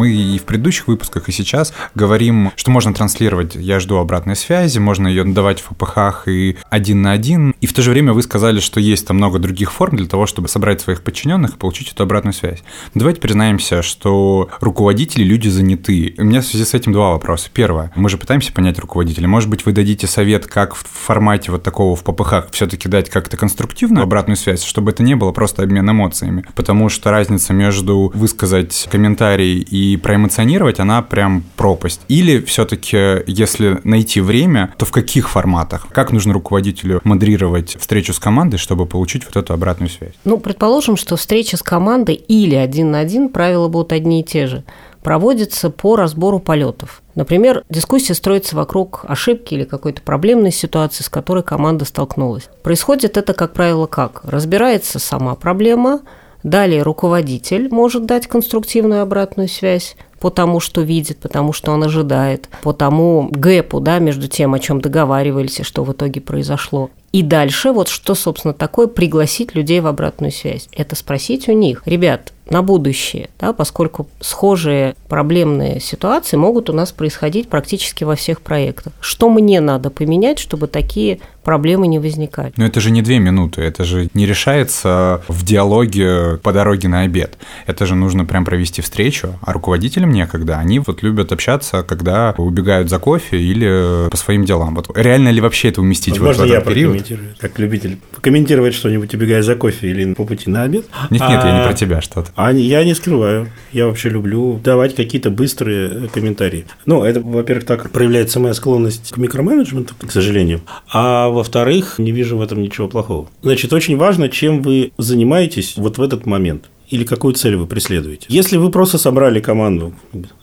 Мы 0.00 0.12
и 0.12 0.38
в 0.38 0.44
предыдущих 0.44 0.88
выпусках, 0.88 1.28
и 1.28 1.32
сейчас 1.32 1.74
говорим, 1.94 2.52
что 2.56 2.70
можно 2.70 2.94
транслировать 2.94 3.54
«я 3.54 3.80
жду 3.80 3.98
обратной 3.98 4.34
связи», 4.34 4.78
можно 4.78 5.06
ее 5.06 5.24
давать 5.24 5.60
в 5.60 5.74
ППХ 5.74 6.26
и 6.26 6.56
один 6.70 7.02
на 7.02 7.12
один. 7.12 7.54
И 7.60 7.66
в 7.66 7.74
то 7.74 7.82
же 7.82 7.90
время 7.90 8.14
вы 8.14 8.22
сказали, 8.22 8.60
что 8.60 8.80
есть 8.80 9.06
там 9.06 9.18
много 9.18 9.38
других 9.38 9.70
форм 9.70 9.98
для 9.98 10.06
того, 10.06 10.24
чтобы 10.24 10.48
собрать 10.48 10.80
своих 10.80 11.02
подчиненных 11.02 11.50
и 11.50 11.58
получить 11.58 11.92
эту 11.92 12.04
обратную 12.04 12.32
связь. 12.32 12.62
давайте 12.94 13.20
признаемся, 13.20 13.82
что 13.82 14.48
руководители– 14.62 15.22
люди 15.24 15.50
занятые. 15.50 16.14
У 16.16 16.24
меня 16.24 16.40
в 16.40 16.46
связи 16.46 16.64
с 16.64 16.72
этим 16.72 16.94
два 16.94 17.10
вопроса. 17.10 17.50
Первое. 17.52 17.92
Мы 17.94 18.08
же 18.08 18.16
пытаемся 18.16 18.54
понять 18.54 18.78
руководителя. 18.78 19.28
Может 19.28 19.50
быть, 19.50 19.66
вы 19.66 19.72
дадите 19.72 20.06
совет, 20.06 20.46
как 20.46 20.76
в 20.76 20.82
формате 20.82 21.52
вот 21.52 21.62
такого 21.62 21.94
в 21.94 22.04
ППХ 22.04 22.50
все-таки 22.52 22.88
дать 22.88 23.10
как-то 23.10 23.36
конструктивную 23.36 24.04
обратную 24.04 24.38
связь, 24.38 24.64
чтобы 24.64 24.92
это 24.92 25.02
не 25.02 25.14
было 25.14 25.32
просто 25.32 25.62
обмен 25.62 25.90
эмоциями. 25.90 26.46
Потому 26.54 26.88
что 26.88 27.10
разница 27.10 27.52
между 27.52 28.10
высказать 28.14 28.88
комментарий 28.90 29.58
и 29.58 29.89
и 29.92 29.96
проэмоционировать, 29.96 30.80
она 30.80 31.02
прям 31.02 31.44
пропасть. 31.56 32.00
Или 32.08 32.40
все-таки, 32.40 33.22
если 33.26 33.80
найти 33.84 34.20
время, 34.20 34.74
то 34.76 34.84
в 34.84 34.90
каких 34.90 35.28
форматах? 35.28 35.88
Как 35.90 36.12
нужно 36.12 36.32
руководителю 36.32 37.00
модерировать 37.04 37.76
встречу 37.78 38.12
с 38.12 38.18
командой, 38.18 38.56
чтобы 38.56 38.86
получить 38.86 39.24
вот 39.24 39.36
эту 39.36 39.52
обратную 39.52 39.90
связь? 39.90 40.12
Ну, 40.24 40.38
предположим, 40.38 40.96
что 40.96 41.16
встреча 41.16 41.56
с 41.56 41.62
командой 41.62 42.14
или 42.14 42.54
один 42.54 42.90
на 42.90 43.00
один, 43.00 43.28
правила 43.28 43.68
будут 43.68 43.92
одни 43.92 44.20
и 44.20 44.24
те 44.24 44.46
же 44.46 44.64
проводится 45.02 45.70
по 45.70 45.96
разбору 45.96 46.38
полетов. 46.40 47.02
Например, 47.14 47.64
дискуссия 47.68 48.14
строится 48.14 48.56
вокруг 48.56 49.04
ошибки 49.08 49.54
или 49.54 49.64
какой-то 49.64 50.02
проблемной 50.02 50.52
ситуации, 50.52 51.02
с 51.02 51.08
которой 51.08 51.42
команда 51.42 51.84
столкнулась. 51.84 52.48
Происходит 52.62 53.16
это, 53.16 53.32
как 53.34 53.52
правило, 53.52 53.86
как? 53.86 54.22
Разбирается 54.24 54.98
сама 54.98 55.34
проблема, 55.34 56.00
Далее 56.42 56.82
руководитель 56.82 57.68
может 57.70 58.06
дать 58.06 58.26
конструктивную 58.26 59.02
обратную 59.02 59.48
связь 59.48 59.96
по 60.20 60.30
тому, 60.30 60.60
что 60.60 60.82
видит, 60.82 61.18
потому 61.18 61.52
что 61.52 61.72
он 61.72 61.84
ожидает, 61.84 62.48
по 62.62 62.72
тому 62.72 63.28
гэпу, 63.30 63.80
да, 63.80 63.98
между 63.98 64.28
тем, 64.28 64.54
о 64.54 64.58
чем 64.58 64.80
договаривались 64.80 65.60
и 65.60 65.64
что 65.64 65.84
в 65.84 65.92
итоге 65.92 66.20
произошло. 66.20 66.90
И 67.12 67.22
дальше 67.22 67.72
вот 67.72 67.88
что, 67.88 68.14
собственно, 68.14 68.54
такое 68.54 68.86
пригласить 68.86 69.54
людей 69.54 69.80
в 69.80 69.86
обратную 69.86 70.30
связь. 70.30 70.68
Это 70.72 70.94
спросить 70.94 71.48
у 71.48 71.52
них, 71.52 71.82
ребят, 71.86 72.32
на 72.50 72.62
будущее, 72.62 73.30
да, 73.38 73.52
поскольку 73.52 74.08
схожие 74.20 74.96
проблемные 75.08 75.80
ситуации 75.80 76.36
могут 76.36 76.68
у 76.68 76.72
нас 76.72 76.90
происходить 76.90 77.48
практически 77.48 78.02
во 78.02 78.16
всех 78.16 78.40
проектах. 78.42 78.92
Что 79.00 79.30
мне 79.30 79.60
надо 79.60 79.88
поменять, 79.88 80.40
чтобы 80.40 80.66
такие 80.66 81.20
проблемы 81.44 81.86
не 81.86 82.00
возникали? 82.00 82.52
Но 82.56 82.66
это 82.66 82.80
же 82.80 82.90
не 82.90 83.02
две 83.02 83.20
минуты, 83.20 83.62
это 83.62 83.84
же 83.84 84.08
не 84.14 84.26
решается 84.26 85.22
в 85.28 85.44
диалоге 85.44 86.38
по 86.42 86.52
дороге 86.52 86.88
на 86.88 87.02
обед. 87.02 87.38
Это 87.66 87.86
же 87.86 87.94
нужно 87.94 88.24
прям 88.24 88.44
провести 88.44 88.82
встречу, 88.82 89.38
а 89.42 89.52
руководителям 89.52 90.10
некогда. 90.10 90.58
Они 90.58 90.80
вот 90.80 91.04
любят 91.04 91.30
общаться, 91.30 91.84
когда 91.84 92.34
убегают 92.36 92.90
за 92.90 92.98
кофе 92.98 93.40
или 93.40 94.10
по 94.10 94.16
своим 94.16 94.44
делам. 94.44 94.74
Вот 94.74 94.90
реально 94.96 95.28
ли 95.28 95.40
вообще 95.40 95.68
это 95.68 95.80
уместить 95.80 96.18
Возможно, 96.18 96.42
вот 96.42 96.48
в 96.48 96.52
этот 96.52 96.66
я 96.66 96.74
период? 96.74 96.99
Как 97.38 97.58
любитель, 97.58 97.98
комментировать 98.20 98.74
что-нибудь, 98.74 99.14
убегая 99.14 99.42
за 99.42 99.54
кофе 99.54 99.90
или 99.90 100.14
по 100.14 100.24
пути 100.24 100.50
на 100.50 100.62
обед? 100.62 100.86
Нет, 101.10 101.20
нет, 101.20 101.40
а... 101.42 101.48
я 101.48 101.58
не 101.58 101.64
про 101.64 101.74
тебя 101.74 102.00
что-то. 102.00 102.30
А 102.36 102.52
я 102.52 102.84
не 102.84 102.94
скрываю. 102.94 103.48
Я 103.72 103.86
вообще 103.86 104.08
люблю 104.08 104.60
давать 104.62 104.94
какие-то 104.94 105.30
быстрые 105.30 106.08
комментарии. 106.08 106.66
Ну, 106.86 107.04
это, 107.04 107.20
во-первых, 107.20 107.66
так 107.66 107.90
проявляется 107.90 108.40
моя 108.40 108.54
склонность 108.54 109.12
к 109.12 109.16
микроменеджменту, 109.16 109.94
к 109.98 110.10
сожалению. 110.10 110.60
А 110.92 111.28
во-вторых, 111.28 111.98
не 111.98 112.12
вижу 112.12 112.36
в 112.36 112.42
этом 112.42 112.62
ничего 112.62 112.88
плохого. 112.88 113.28
Значит, 113.42 113.72
очень 113.72 113.96
важно, 113.96 114.28
чем 114.28 114.62
вы 114.62 114.92
занимаетесь 114.98 115.74
вот 115.76 115.98
в 115.98 116.02
этот 116.02 116.26
момент. 116.26 116.66
Или 116.90 117.04
какую 117.04 117.34
цель 117.34 117.56
вы 117.56 117.66
преследуете. 117.66 118.26
Если 118.28 118.56
вы 118.56 118.70
просто 118.70 118.98
собрали 118.98 119.40
команду, 119.40 119.94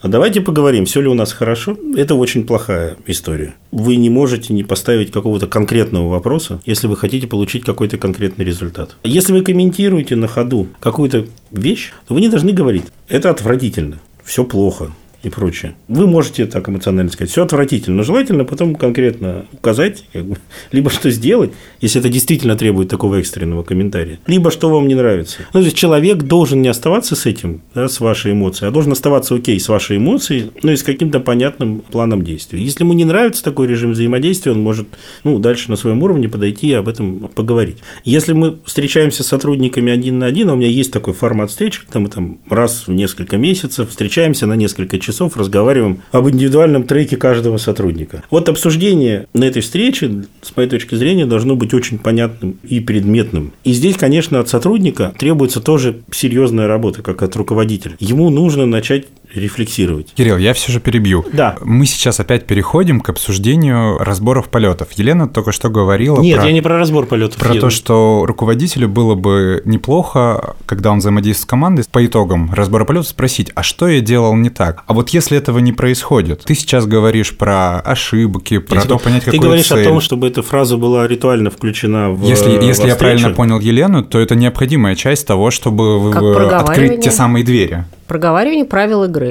а 0.01 0.08
давайте 0.08 0.42
поговорим, 0.42 0.86
все 0.86 1.01
ли 1.01 1.08
у 1.08 1.13
нас 1.13 1.34
хорошо, 1.34 1.77
это 1.96 2.16
очень 2.16 2.46
плохая 2.46 2.98
история. 3.06 3.54
Вы 3.72 3.98
не 3.98 4.10
можете 4.10 4.54
не 4.54 4.63
поставить 4.63 5.12
какого-то 5.12 5.48
конкретного 5.48 6.10
вопроса, 6.10 6.62
если 6.66 6.88
вы 6.88 6.96
хотите 6.96 7.27
получить 7.27 7.63
какой-то 7.63 7.98
конкретный 7.98 8.46
результат. 8.46 8.96
Если 9.04 9.34
вы 9.34 9.42
комментируете 9.42 10.16
на 10.16 10.27
ходу 10.27 10.68
какую-то 10.80 11.27
вещь, 11.51 11.92
то 12.08 12.13
вы 12.13 12.22
не 12.22 12.30
должны 12.30 12.51
говорить, 12.51 12.86
это 13.10 13.30
отвратительно, 13.30 14.00
все 14.24 14.44
плохо, 14.44 14.92
и 15.27 15.29
прочее. 15.29 15.75
Вы 15.88 16.07
можете 16.07 16.46
так 16.46 16.67
эмоционально 16.69 17.12
сказать, 17.12 17.31
все 17.31 17.43
отвратительно, 17.43 17.98
но 17.98 18.03
желательно 18.03 18.46
потом 18.46 18.75
конкретно 18.75 19.46
указать, 19.53 20.03
как 20.13 20.25
бы, 20.25 20.38
либо 20.72 20.89
что 20.89 21.10
сделать, 21.12 21.51
если 21.81 22.00
это 22.00 22.10
действительно 22.10 22.55
требует 22.55 22.89
такого 22.89 23.15
экстренного 23.15 23.63
комментария, 23.63 24.19
либо 24.27 24.51
что 24.51 24.69
вам 24.69 24.88
не 24.88 24.96
нравится. 24.96 25.39
Ну, 25.53 25.60
то 25.60 25.65
есть 25.65 25.77
человек 25.77 26.24
должен 26.24 26.62
не 26.62 26.67
оставаться 26.67 27.15
с 27.15 27.25
этим, 27.25 27.62
да, 27.74 27.88
с 27.88 28.00
вашей 28.00 28.31
эмоцией, 28.31 28.69
а 28.69 28.72
должен 28.72 28.91
оставаться 28.91 29.36
окей 29.36 29.60
с 29.60 29.69
вашей 29.69 29.98
эмоцией, 29.98 30.51
ну 30.63 30.72
и 30.72 30.75
с 30.75 30.84
каким-то 30.84 31.19
понятным 31.19 31.79
планом 31.79 32.24
действия. 32.24 32.62
Если 32.62 32.84
ему 32.84 32.93
не 32.93 33.05
нравится 33.05 33.43
такой 33.43 33.67
режим 33.67 33.91
взаимодействия, 33.91 34.51
он 34.51 34.62
может 34.62 34.88
ну, 35.24 35.39
дальше 35.39 35.69
на 35.69 35.75
своем 35.75 36.01
уровне 36.03 36.29
подойти 36.29 36.67
и 36.67 36.74
об 36.74 36.88
этом 36.88 37.29
поговорить. 37.34 37.77
Если 38.03 38.34
мы 38.34 38.57
встречаемся 38.65 39.24
с 39.24 39.27
сотрудниками 39.27 39.91
один 39.91 40.19
на 40.19 40.25
один, 40.25 40.50
а 40.50 40.53
у 40.53 40.55
меня 40.55 40.69
есть 40.69 40.91
такой 40.91 41.13
формат 41.13 41.50
встреч, 41.50 41.81
мы 41.93 42.10
там 42.10 42.39
раз 42.50 42.88
в 42.88 42.91
несколько 42.91 43.38
месяцев 43.38 43.89
встречаемся 43.89 44.46
на 44.46 44.53
несколько 44.53 45.00
часов, 45.00 45.17
часов 45.18 45.36
разговариваем 45.36 46.04
об 46.12 46.30
индивидуальном 46.30 46.84
треке 46.84 47.18
каждого 47.18 47.58
сотрудника. 47.58 48.24
Вот 48.30 48.50
обсуждение 48.50 49.26
на 49.34 49.46
этой 49.46 49.64
встрече, 49.64 50.26
с 50.44 50.56
моей 50.56 50.70
точки 50.70 50.94
зрения, 50.94 51.26
должно 51.26 51.56
быть 51.56 51.74
очень 51.74 51.98
понятным 51.98 52.60
и 52.64 52.80
предметным. 52.80 53.52
И 53.64 53.74
здесь, 53.74 53.98
конечно, 53.98 54.40
от 54.40 54.48
сотрудника 54.48 55.16
требуется 55.18 55.60
тоже 55.60 56.02
серьезная 56.12 56.68
работа, 56.68 57.02
как 57.02 57.24
от 57.24 57.36
руководителя. 57.36 57.96
Ему 58.00 58.30
нужно 58.30 58.68
начать 58.68 59.08
рефлексировать. 59.39 60.13
Кирилл, 60.13 60.38
я 60.38 60.53
все 60.53 60.72
же 60.72 60.79
перебью. 60.79 61.25
Да. 61.34 61.58
Мы 61.62 61.86
сейчас 61.86 62.20
опять 62.20 62.46
переходим 62.46 63.00
к 63.01 63.10
обсуждению 63.10 63.98
разборов 64.00 64.50
полетов. 64.50 64.89
Елена 64.94 65.27
только 65.27 65.51
что 65.51 65.70
говорила 65.70 66.20
Нет, 66.22 66.39
про... 66.39 66.48
я 66.48 66.53
не 66.53 66.62
про 66.62 66.77
разбор 66.77 67.06
полетов. 67.06 67.38
Про 67.39 67.56
то, 67.56 67.70
что 67.70 68.25
руководителю 68.25 68.88
было 68.89 69.15
бы 69.15 69.62
неплохо, 69.65 70.56
когда 70.65 70.91
он 70.91 71.00
взаимодействует 71.00 71.44
с 71.44 71.46
командой, 71.46 71.86
по 71.91 72.06
итогам 72.06 72.51
разбора 72.53 72.86
полетов 72.86 73.08
спросить, 73.10 73.51
а 73.56 73.63
что 73.63 73.88
я 73.88 74.01
делал 74.01 74.36
не 74.36 74.50
так? 74.50 74.84
А 74.88 74.94
вот 74.94 75.10
если 75.10 75.38
этого 75.38 75.60
не 75.60 75.74
происходит, 75.74 76.44
ты 76.44 76.56
сейчас 76.56 76.86
говоришь 76.86 77.38
про 77.38 77.79
ошибки, 77.79 78.58
про 78.60 78.82
то, 78.82 78.98
понять, 78.98 79.24
Ты 79.24 79.32
какую 79.32 79.41
говоришь 79.41 79.67
цель. 79.67 79.82
о 79.82 79.89
том, 79.89 80.01
чтобы 80.01 80.27
эта 80.27 80.41
фраза 80.41 80.77
была 80.77 81.08
ритуально 81.08 81.50
включена 81.50 82.12
в 82.12 82.24
Если, 82.24 82.58
во 82.58 82.63
если 82.63 82.88
я 82.88 82.96
встречу. 82.96 82.98
правильно 82.98 83.29
понял 83.32 83.60
Елену, 83.60 84.03
то 84.03 84.20
это 84.20 84.36
необходимая 84.36 84.96
часть 84.96 85.27
того, 85.27 85.51
чтобы 85.51 86.12
Как 86.12 86.24
э, 86.24 86.56
открыть 86.56 87.01
те 87.01 87.12
самые 87.12 87.44
двери. 87.44 87.86
Проговаривание 88.08 88.65
правил 88.65 89.03
игры. 89.03 89.26